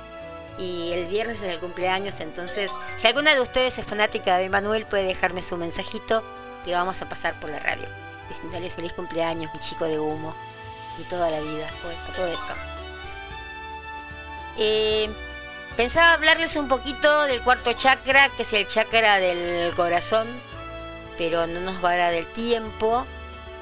Y 0.59 0.93
el 0.93 1.07
viernes 1.07 1.43
es 1.43 1.55
el 1.55 1.61
cumpleaños, 1.61 2.21
entonces, 2.21 2.71
si 2.99 3.07
alguna 3.07 3.35
de 3.35 3.41
ustedes 3.41 3.79
es 3.79 3.85
fanática 3.87 4.37
de 4.37 4.51
Manuel, 4.51 4.87
puede 4.87 5.05
dejarme 5.05 5.41
su 5.41 5.57
mensajito 5.57 6.23
y 6.67 6.73
vamos 6.73 7.01
a 7.01 7.09
pasar 7.09 7.39
por 7.41 7.51
la 7.51 7.59
radio. 7.61 7.89
Diciéndole 8.29 8.71
feliz 8.71 8.93
cumpleaños, 8.93 9.53
mi 9.53 9.61
chico 9.61 9.87
de 9.87 9.99
humo. 9.99 10.35
Y 10.99 11.05
toda 11.05 11.31
la 11.31 11.41
vida, 11.41 11.69
todo 12.15 12.27
eso. 12.27 12.55
Eh, 14.59 15.09
pensaba 15.77 16.13
hablarles 16.13 16.57
un 16.57 16.69
poquito 16.69 17.25
del 17.25 17.43
cuarto 17.43 17.73
chakra, 17.73 18.29
que 18.31 18.43
es 18.43 18.53
el 18.53 18.67
chakra 18.67 19.19
del 19.19 19.75
corazón, 19.75 20.41
pero 21.17 21.47
no 21.47 21.61
nos 21.61 21.83
va 21.83 21.93
a 21.93 21.97
dar 21.97 22.15
el 22.15 22.27
tiempo. 22.33 23.07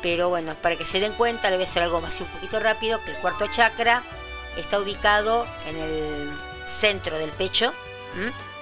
Pero 0.02 0.28
bueno, 0.28 0.54
para 0.56 0.76
que 0.76 0.84
se 0.84 1.00
den 1.00 1.12
cuenta, 1.12 1.50
le 1.50 1.56
voy 1.56 1.64
a 1.64 1.68
hacer 1.68 1.82
algo 1.82 2.00
más 2.00 2.20
un 2.20 2.26
poquito 2.28 2.58
rápido, 2.60 3.02
que 3.04 3.12
el 3.12 3.18
cuarto 3.18 3.46
chakra 3.46 4.02
está 4.56 4.80
ubicado 4.80 5.46
en 5.66 5.76
el 5.76 6.47
centro 6.78 7.18
del 7.18 7.30
pecho 7.32 7.72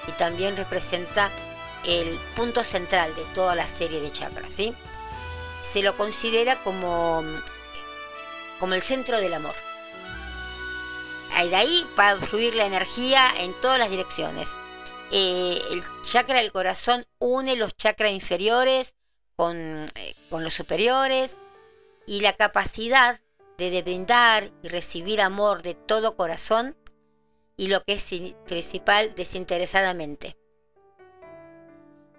y 0.07 0.13
también 0.13 0.57
representa 0.57 1.31
el 1.85 2.19
punto 2.35 2.65
central 2.65 3.15
de 3.15 3.25
toda 3.27 3.55
la 3.55 3.69
serie 3.69 4.01
de 4.01 4.11
chakras. 4.11 4.53
¿sí? 4.53 4.75
Se 5.63 5.83
lo 5.83 5.97
considera 5.97 6.63
como, 6.63 7.23
como 8.59 8.75
el 8.75 8.83
centro 8.83 9.21
del 9.21 9.35
amor. 9.35 9.55
De 11.37 11.55
ahí 11.55 11.87
va 11.99 12.11
a 12.11 12.17
fluir 12.17 12.55
la 12.57 12.65
energía 12.65 13.23
en 13.41 13.53
todas 13.61 13.79
las 13.79 13.91
direcciones. 13.91 14.57
Eh, 15.13 15.61
el 15.71 15.85
chakra 16.03 16.39
del 16.39 16.51
corazón 16.51 17.05
une 17.19 17.57
los 17.57 17.77
chakras 17.77 18.11
inferiores 18.11 18.97
con, 19.37 19.57
eh, 19.57 20.15
con 20.31 20.43
los 20.43 20.55
superiores 20.55 21.37
y 22.07 22.21
la 22.21 22.33
capacidad 22.33 23.21
de 23.59 23.83
brindar 23.83 24.51
y 24.63 24.69
recibir 24.69 25.21
amor 25.21 25.63
de 25.63 25.75
todo 25.75 26.17
corazón 26.17 26.77
y 27.57 27.69
lo 27.69 27.83
que 27.85 27.95
es 27.95 28.11
principal, 28.45 29.15
desinteresadamente. 29.15 30.37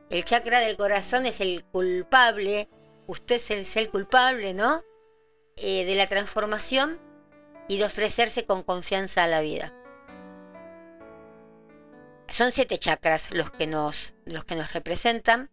El 0.09 0.23
chakra 0.23 0.59
del 0.59 0.77
corazón 0.77 1.25
es 1.25 1.41
el 1.41 1.65
culpable, 1.65 2.69
usted 3.07 3.35
es 3.35 3.75
el, 3.75 3.89
culpable, 3.89 4.53
¿no? 4.53 4.83
Eh, 5.57 5.85
de 5.85 5.95
la 5.95 6.07
transformación 6.07 6.99
y 7.67 7.77
de 7.77 7.85
ofrecerse 7.85 8.45
con 8.45 8.63
confianza 8.63 9.23
a 9.23 9.27
la 9.27 9.41
vida. 9.41 9.73
Son 12.29 12.51
siete 12.51 12.77
chakras 12.77 13.31
los 13.31 13.51
que 13.51 13.67
nos, 13.67 14.13
los 14.25 14.45
que 14.45 14.55
nos 14.55 14.73
representan, 14.73 15.49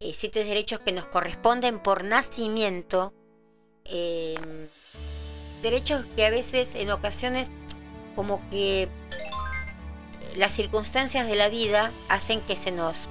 eh, 0.00 0.12
siete 0.12 0.44
derechos 0.44 0.80
que 0.80 0.92
nos 0.92 1.06
corresponden 1.06 1.78
por 1.80 2.04
nacimiento. 2.04 3.14
Eh, 3.84 4.36
derechos 5.62 6.06
que 6.14 6.26
a 6.26 6.30
veces, 6.30 6.74
en 6.74 6.90
ocasiones, 6.90 7.50
como 8.18 8.40
que 8.50 8.88
las 10.34 10.50
circunstancias 10.50 11.28
de 11.28 11.36
la 11.36 11.48
vida 11.50 11.92
hacen 12.08 12.40
que 12.40 12.56
se 12.56 12.72
nos, 12.72 13.08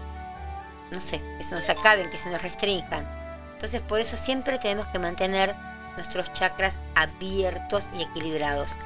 no 0.92 1.00
sé, 1.00 1.24
que 1.38 1.46
se 1.46 1.56
nos 1.56 1.70
acaben, 1.70 2.10
que 2.10 2.20
se 2.20 2.30
nos 2.30 2.42
restrinjan. 2.42 3.08
Entonces 3.54 3.80
por 3.80 4.02
eso 4.02 4.18
siempre 4.18 4.58
tenemos 4.58 4.86
que 4.88 5.00
mantener 5.00 5.56
nuestros 5.96 6.34
chakras 6.34 6.82
abiertos 6.96 7.90
y 7.98 8.04
equilibrados. 8.04 8.78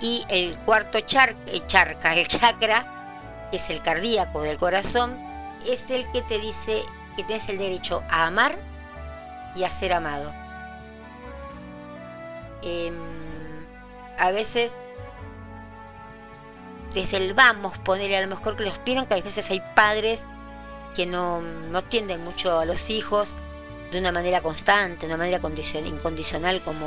Y 0.00 0.24
el 0.28 0.56
cuarto 0.58 1.00
char, 1.00 1.30
el 1.48 1.56
eh, 1.56 1.66
charca, 1.66 2.14
el 2.14 2.28
chakra, 2.28 3.48
que 3.50 3.56
es 3.56 3.68
el 3.68 3.82
cardíaco 3.82 4.42
del 4.42 4.58
corazón, 4.58 5.18
es 5.66 5.90
el 5.90 6.08
que 6.12 6.22
te 6.22 6.38
dice 6.38 6.84
que 7.16 7.24
tienes 7.24 7.48
el 7.48 7.58
derecho 7.58 8.04
a 8.10 8.28
amar 8.28 8.56
y 9.56 9.64
a 9.64 9.70
ser 9.70 9.92
amado. 9.92 10.32
Em, 12.62 12.94
a 14.18 14.30
veces 14.30 14.76
desde 16.96 17.18
el 17.18 17.34
vamos 17.34 17.78
ponerle 17.78 18.16
a 18.16 18.22
lo 18.22 18.28
mejor 18.28 18.56
que 18.56 18.64
los 18.64 18.82
vieron 18.82 19.04
que 19.04 19.14
a 19.14 19.20
veces 19.20 19.50
hay 19.50 19.62
padres 19.74 20.26
que 20.94 21.04
no, 21.04 21.42
no 21.42 21.82
tienden 21.82 22.24
mucho 22.24 22.58
a 22.58 22.64
los 22.64 22.88
hijos 22.88 23.36
de 23.90 23.98
una 24.00 24.12
manera 24.12 24.40
constante, 24.40 25.06
de 25.06 25.14
una 25.14 25.18
manera 25.18 25.40
incondicional 25.84 26.62
como, 26.62 26.86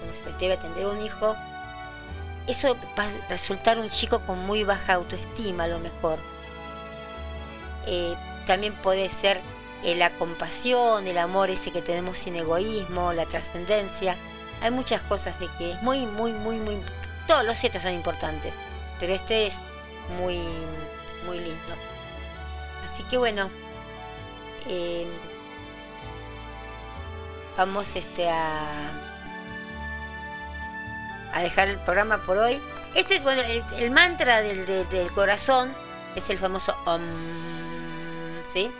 como 0.00 0.16
se 0.16 0.32
debe 0.40 0.54
atender 0.54 0.86
un 0.86 1.04
hijo. 1.04 1.36
Eso 2.46 2.74
va 2.98 3.04
a 3.04 3.28
resultar 3.28 3.78
un 3.78 3.90
chico 3.90 4.20
con 4.26 4.38
muy 4.46 4.64
baja 4.64 4.94
autoestima 4.94 5.64
a 5.64 5.68
lo 5.68 5.78
mejor. 5.78 6.18
Eh, 7.86 8.14
también 8.46 8.72
puede 8.80 9.10
ser 9.10 9.42
eh, 9.84 9.94
la 9.94 10.10
compasión, 10.16 11.06
el 11.06 11.18
amor 11.18 11.50
ese 11.50 11.70
que 11.70 11.82
tenemos 11.82 12.18
sin 12.18 12.34
egoísmo, 12.34 13.12
la 13.12 13.26
trascendencia 13.26 14.16
hay 14.62 14.70
muchas 14.70 15.02
cosas 15.02 15.38
de 15.40 15.48
que 15.58 15.72
es 15.72 15.82
muy, 15.82 16.06
muy, 16.06 16.32
muy, 16.32 16.56
muy... 16.56 16.80
Todos 17.26 17.44
los 17.44 17.58
siete 17.58 17.80
son 17.80 17.94
importantes, 17.94 18.56
pero 19.02 19.14
este 19.14 19.48
es 19.48 19.54
muy, 20.16 20.38
muy 21.26 21.40
lindo. 21.40 21.74
Así 22.84 23.02
que 23.02 23.18
bueno, 23.18 23.50
eh, 24.68 25.08
vamos 27.56 27.96
este 27.96 28.30
a, 28.30 28.92
a 31.32 31.42
dejar 31.42 31.66
el 31.66 31.80
programa 31.80 32.22
por 32.22 32.38
hoy. 32.38 32.62
Este 32.94 33.16
es 33.16 33.24
bueno, 33.24 33.42
el, 33.76 33.90
mantra 33.90 34.40
del, 34.40 34.66
del 34.66 35.10
corazón 35.10 35.74
es 36.14 36.30
el 36.30 36.38
famoso 36.38 36.76
Om, 36.86 37.02
¿sí? 38.46 38.70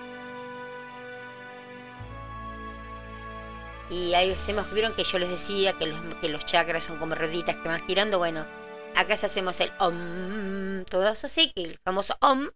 Y 3.91 4.15
ahí 4.15 4.31
hacemos, 4.31 4.73
vieron 4.73 4.95
que 4.95 5.03
yo 5.03 5.19
les 5.19 5.31
decía 5.31 5.73
que 5.73 5.89
los, 5.89 5.99
que 6.21 6.29
los 6.29 6.45
chakras 6.45 6.85
son 6.85 6.99
como 6.99 7.17
rueditas 7.17 7.57
que 7.57 7.69
van 7.69 7.85
girando. 7.89 8.19
Bueno, 8.19 8.47
acá 8.95 9.17
se 9.17 9.27
hacemos 9.27 9.61
el 9.61 9.73
om, 9.79 10.85
todo 10.85 11.09
eso 11.09 11.29
sí, 11.29 11.53
que 11.55 11.65
el 11.65 11.79
famoso 11.85 12.17
om, 12.21 12.49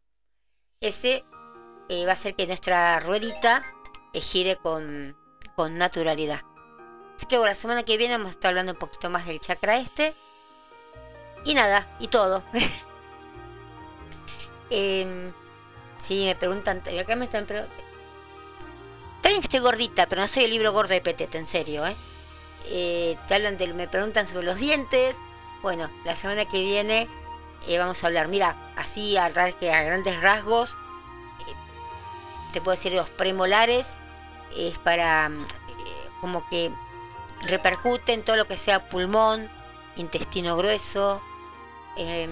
ese 0.81 1.25
eh, 1.89 2.05
va 2.05 2.11
a 2.11 2.15
hacer 2.15 2.35
que 2.35 2.47
nuestra 2.47 3.01
ruedita 3.01 3.65
eh, 4.13 4.21
gire 4.21 4.57
con, 4.57 5.17
con 5.55 5.79
naturalidad. 5.79 6.43
Así 7.17 7.27
que 7.27 7.39
bueno, 7.39 7.53
la 7.53 7.57
semana 7.57 7.83
que 7.83 7.97
viene 7.97 8.15
vamos 8.17 8.29
a 8.29 8.33
estar 8.33 8.51
hablando 8.51 8.73
un 8.73 8.79
poquito 8.79 9.09
más 9.09 9.27
del 9.27 9.41
chakra 9.41 9.79
este. 9.79 10.15
Y 11.45 11.55
nada, 11.55 11.97
y 11.99 12.09
todo. 12.09 12.43
Em, 14.69 15.33
Sí, 16.07 16.25
me 16.25 16.37
preguntan, 16.37 16.83
acá 17.01 17.17
me 17.17 17.25
están 17.25 17.47
preguntando. 17.47 17.83
Está 19.17 19.29
bien 19.29 19.41
que 19.41 19.47
estoy 19.47 19.59
gordita, 19.59 20.07
pero 20.07 20.23
no 20.23 20.29
soy 20.29 20.45
el 20.45 20.51
libro 20.53 20.73
gordo 20.73 20.95
de 20.95 21.01
Petete, 21.01 21.37
en 21.37 21.49
serio, 21.49 21.85
¿eh? 21.85 21.97
Eh, 22.67 23.17
te 23.27 23.35
hablan 23.35 23.57
de, 23.57 23.75
me 23.75 23.89
preguntan 23.89 24.25
sobre 24.25 24.47
los 24.47 24.57
dientes. 24.57 25.19
Bueno, 25.67 25.91
la 26.05 26.15
semana 26.15 26.45
que 26.45 26.61
viene 26.61 27.09
eh, 27.67 27.77
vamos 27.77 28.05
a 28.05 28.07
hablar. 28.07 28.29
Mira, 28.29 28.73
así 28.77 29.17
a, 29.17 29.25
a 29.25 29.31
grandes 29.31 30.23
rasgos, 30.23 30.79
eh, 31.41 31.55
te 32.53 32.61
puedo 32.61 32.77
decir 32.77 32.93
los 32.93 33.11
premolares 33.11 33.99
es 34.57 34.79
para 34.79 35.27
eh, 35.27 36.11
como 36.21 36.49
que 36.51 36.71
repercute 37.49 38.13
en 38.13 38.23
todo 38.23 38.37
lo 38.37 38.47
que 38.47 38.57
sea 38.57 38.89
pulmón, 38.89 39.51
intestino 39.97 40.57
grueso, 40.57 41.21
em, 41.97 42.31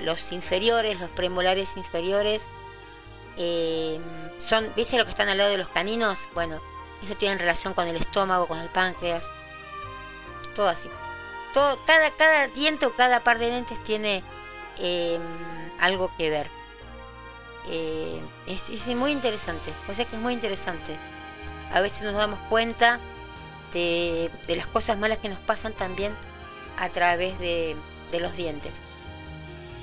los 0.00 0.32
inferiores, 0.32 0.98
los 0.98 1.10
premolares 1.10 1.76
inferiores. 1.76 2.48
em, 3.36 4.02
son, 4.38 4.72
¿viste 4.76 4.96
lo 4.96 5.04
que 5.04 5.10
están 5.10 5.28
al 5.28 5.36
lado 5.36 5.50
de 5.50 5.58
los 5.58 5.68
caninos? 5.68 6.26
Bueno, 6.32 6.58
eso 7.02 7.14
tiene 7.16 7.36
relación 7.36 7.74
con 7.74 7.86
el 7.86 7.96
estómago, 7.96 8.48
con 8.48 8.60
el 8.60 8.70
páncreas, 8.70 9.30
todo 10.54 10.70
así. 10.70 10.88
Todo, 11.52 11.78
cada, 11.84 12.10
cada 12.12 12.48
diente 12.48 12.86
o 12.86 12.94
cada 12.94 13.24
par 13.24 13.38
de 13.38 13.50
dientes 13.50 13.82
tiene 13.84 14.22
em, 14.78 15.22
algo 15.80 16.12
que 16.16 16.30
ver. 16.30 16.50
Eh, 17.70 18.22
es, 18.46 18.86
muy 18.88 19.12
interesante, 19.12 19.72
o 19.88 19.94
sea 19.94 20.06
que 20.06 20.16
es 20.16 20.22
muy 20.22 20.32
interesante. 20.32 20.96
A 21.72 21.80
veces 21.80 22.02
nos 22.04 22.14
damos 22.14 22.40
cuenta 22.48 22.98
de, 23.72 24.30
las 24.48 24.66
cosas 24.66 24.96
malas 24.98 25.18
que 25.18 25.28
nos 25.28 25.38
pasan 25.38 25.72
también 25.72 26.16
a 26.78 26.88
través 26.88 27.38
de, 27.38 27.76
de 28.10 28.20
los 28.20 28.34
dientes. 28.36 28.80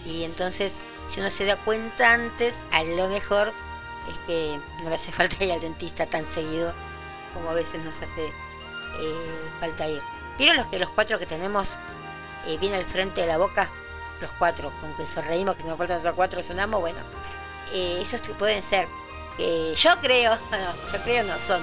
Y 0.06 0.24
entonces, 0.24 0.80
si 1.08 1.20
uno 1.20 1.30
se 1.30 1.46
da 1.46 1.64
cuenta 1.64 2.14
antes, 2.14 2.64
a 2.72 2.84
lo 2.84 3.10
mejor 3.10 3.54
es 4.10 4.20
que 4.28 4.60
no 4.84 4.90
le 4.90 4.96
hace 4.96 5.12
falta 5.12 5.44
ir 5.44 5.52
al 5.52 5.62
dentista 5.62 6.06
tan 6.06 6.26
seguido 6.26 6.74
como 7.34 7.50
a 7.50 7.54
veces 7.54 7.84
nos 7.84 8.02
hace 8.02 8.26
eh, 8.26 9.50
falta 9.60 9.88
ir. 9.88 10.02
¿Vieron 10.38 10.58
los 10.58 10.68
que 10.68 10.80
los 10.80 10.90
cuatro 10.90 11.18
que 11.20 11.26
tenemos 11.26 11.78
eh, 12.48 12.58
bien 12.58 12.74
al 12.74 12.86
frente 12.86 13.22
de 13.22 13.28
la 13.28 13.38
boca? 13.38 13.70
Los 14.22 14.32
cuatro, 14.40 14.72
con 14.82 14.96
que 14.96 15.06
sonreímos, 15.06 15.56
que 15.56 15.64
nos 15.64 15.78
faltan 15.78 15.98
esos 15.98 16.14
cuatro, 16.14 16.42
sonamos, 16.42 16.80
bueno. 16.80 17.00
eh, 17.74 18.00
esos 18.02 18.22
pueden 18.38 18.64
ser, 18.64 18.88
eh, 19.38 19.74
yo 19.76 19.92
creo, 20.02 20.38
yo 20.92 21.04
creo 21.04 21.24
no, 21.24 21.40
son, 21.42 21.62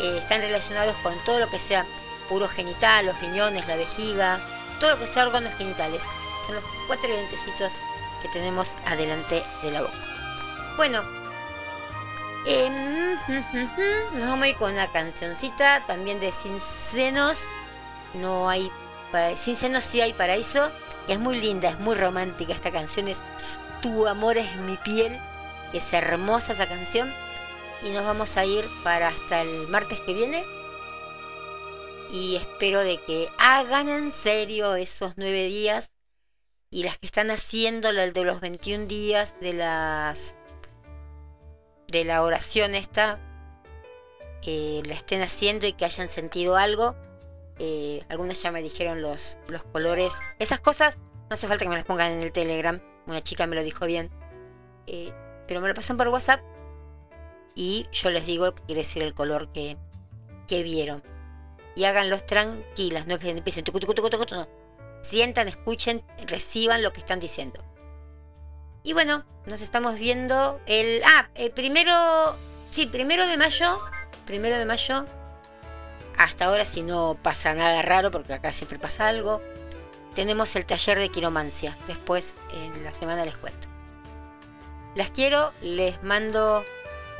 eh, 0.00 0.18
están 0.18 0.40
relacionados 0.40 0.94
con 1.02 1.14
todo 1.24 1.38
lo 1.40 1.48
que 1.48 1.58
sea 1.58 1.86
puro 2.28 2.46
genital, 2.48 3.06
los 3.06 3.18
riñones, 3.20 3.66
la 3.66 3.76
vejiga, 3.76 4.38
todo 4.80 4.90
lo 4.90 4.98
que 4.98 5.06
sea 5.06 5.26
órganos 5.26 5.54
genitales. 5.54 6.02
Son 6.46 6.54
los 6.54 6.64
cuatro 6.86 7.08
dientecitos 7.08 7.80
que 8.22 8.28
tenemos 8.28 8.76
adelante 8.86 9.42
de 9.62 9.70
la 9.70 9.82
boca. 9.82 9.94
Bueno, 10.76 11.02
em, 12.46 13.14
nos 14.12 14.28
vamos 14.28 14.42
a 14.42 14.48
ir 14.48 14.56
con 14.56 14.72
una 14.72 14.90
cancioncita 14.92 15.82
también 15.86 16.20
de 16.20 16.32
Sin 16.32 16.60
Senos. 16.60 17.48
No 18.20 18.48
hay, 18.48 18.70
Sin 19.36 19.56
Senos 19.56 19.84
sí 19.84 20.00
hay 20.00 20.12
paraíso. 20.12 20.70
que 21.06 21.14
es 21.14 21.18
muy 21.18 21.40
linda, 21.40 21.70
es 21.70 21.78
muy 21.78 21.94
romántica 21.94 22.52
esta 22.52 22.70
canción. 22.70 23.08
Es 23.08 23.22
Tu 23.82 24.06
amor 24.06 24.36
es 24.38 24.56
mi 24.60 24.76
piel. 24.78 25.18
Es 25.72 25.92
hermosa 25.92 26.52
esa 26.52 26.66
canción. 26.66 27.12
Y 27.82 27.90
nos 27.90 28.04
vamos 28.04 28.36
a 28.36 28.44
ir 28.44 28.68
para 28.82 29.08
hasta 29.08 29.42
el 29.42 29.68
martes 29.68 30.00
que 30.00 30.14
viene. 30.14 30.44
Y 32.10 32.36
espero 32.36 32.80
de 32.80 32.98
que 33.02 33.28
hagan 33.38 33.88
en 33.88 34.12
serio 34.12 34.74
esos 34.74 35.14
nueve 35.16 35.46
días. 35.46 35.92
Y 36.70 36.82
las 36.82 36.98
que 36.98 37.06
están 37.06 37.30
haciendo 37.30 37.90
el 37.90 38.12
de 38.12 38.24
los 38.24 38.40
21 38.40 38.86
días 38.86 39.36
de 39.40 39.54
las 39.54 40.34
de 41.90 42.04
la 42.04 42.22
oración 42.22 42.74
esta 42.74 43.18
eh, 44.42 44.82
la 44.84 44.94
estén 44.94 45.22
haciendo 45.22 45.66
y 45.66 45.72
que 45.72 45.84
hayan 45.84 46.08
sentido 46.08 46.56
algo. 46.56 46.94
Eh, 47.58 48.02
algunas 48.08 48.40
ya 48.42 48.50
me 48.52 48.62
dijeron 48.62 49.02
los, 49.02 49.36
los 49.48 49.64
colores. 49.64 50.12
Esas 50.38 50.60
cosas 50.60 50.98
no 50.98 51.34
hace 51.34 51.48
falta 51.48 51.64
que 51.64 51.68
me 51.70 51.76
las 51.76 51.84
pongan 51.84 52.12
en 52.12 52.22
el 52.22 52.32
Telegram. 52.32 52.80
Una 53.06 53.22
chica 53.22 53.46
me 53.46 53.56
lo 53.56 53.62
dijo 53.62 53.86
bien. 53.86 54.10
Eh, 54.86 55.12
pero 55.46 55.60
me 55.60 55.68
lo 55.68 55.74
pasan 55.74 55.96
por 55.96 56.08
WhatsApp 56.08 56.40
y 57.54 57.86
yo 57.90 58.10
les 58.10 58.24
digo 58.24 58.54
que 58.54 58.62
quiere 58.62 58.82
decir 58.82 59.02
el 59.02 59.14
color 59.14 59.50
que, 59.52 59.76
que 60.46 60.62
vieron. 60.62 61.02
Y 61.74 61.84
háganlos 61.84 62.24
tranquilas, 62.24 63.06
no 63.06 63.14
empiecen 63.14 63.64
tucu, 63.64 63.80
tucu. 63.80 63.94
Sientan, 65.02 65.48
escuchen, 65.48 66.04
reciban 66.26 66.82
lo 66.82 66.92
que 66.92 67.00
están 67.00 67.20
diciendo. 67.20 67.64
Y 68.82 68.92
bueno, 68.92 69.24
nos 69.46 69.60
estamos 69.60 69.96
viendo 69.98 70.60
el. 70.66 71.02
Ah. 71.04 71.28
Primero 74.26 74.56
de 74.56 74.64
mayo. 74.64 75.06
Hasta 76.18 76.46
ahora, 76.46 76.64
si 76.64 76.82
no 76.82 77.16
pasa 77.22 77.54
nada 77.54 77.80
raro, 77.82 78.10
porque 78.10 78.34
acá 78.34 78.52
siempre 78.52 78.78
pasa 78.78 79.06
algo. 79.06 79.40
Tenemos 80.16 80.54
el 80.56 80.66
taller 80.66 80.98
de 80.98 81.10
quiromancia. 81.10 81.76
Después, 81.86 82.34
en 82.52 82.82
la 82.82 82.92
semana 82.92 83.24
les 83.24 83.38
cuento. 83.38 83.68
Las 84.96 85.10
quiero, 85.10 85.52
les 85.62 86.02
mando 86.02 86.64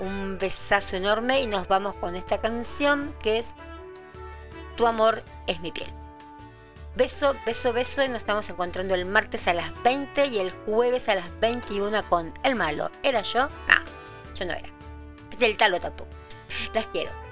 un 0.00 0.36
besazo 0.38 0.96
enorme 0.96 1.40
y 1.40 1.46
nos 1.46 1.68
vamos 1.68 1.94
con 1.96 2.16
esta 2.16 2.40
canción 2.40 3.14
que 3.22 3.38
es 3.38 3.54
Tu 4.76 4.84
amor 4.84 5.22
es 5.46 5.60
mi 5.60 5.70
piel. 5.70 5.92
Beso, 6.96 7.36
beso, 7.46 7.72
beso 7.72 8.04
y 8.04 8.08
nos 8.08 8.18
estamos 8.18 8.48
encontrando 8.50 8.96
el 8.96 9.04
martes 9.04 9.46
a 9.46 9.54
las 9.54 9.70
20 9.84 10.26
y 10.26 10.38
el 10.38 10.50
jueves 10.66 11.08
a 11.08 11.14
las 11.14 11.38
21 11.38 12.08
con 12.08 12.34
El 12.42 12.56
Malo. 12.56 12.90
¿Era 13.04 13.22
yo? 13.22 13.48
No, 13.48 14.34
yo 14.34 14.44
no 14.44 14.52
era. 14.52 14.68
Del 15.38 15.56
talo 15.56 15.78
tampoco. 15.78 16.10
Las 16.74 16.88
quiero. 16.88 17.27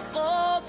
القوم 0.00 0.59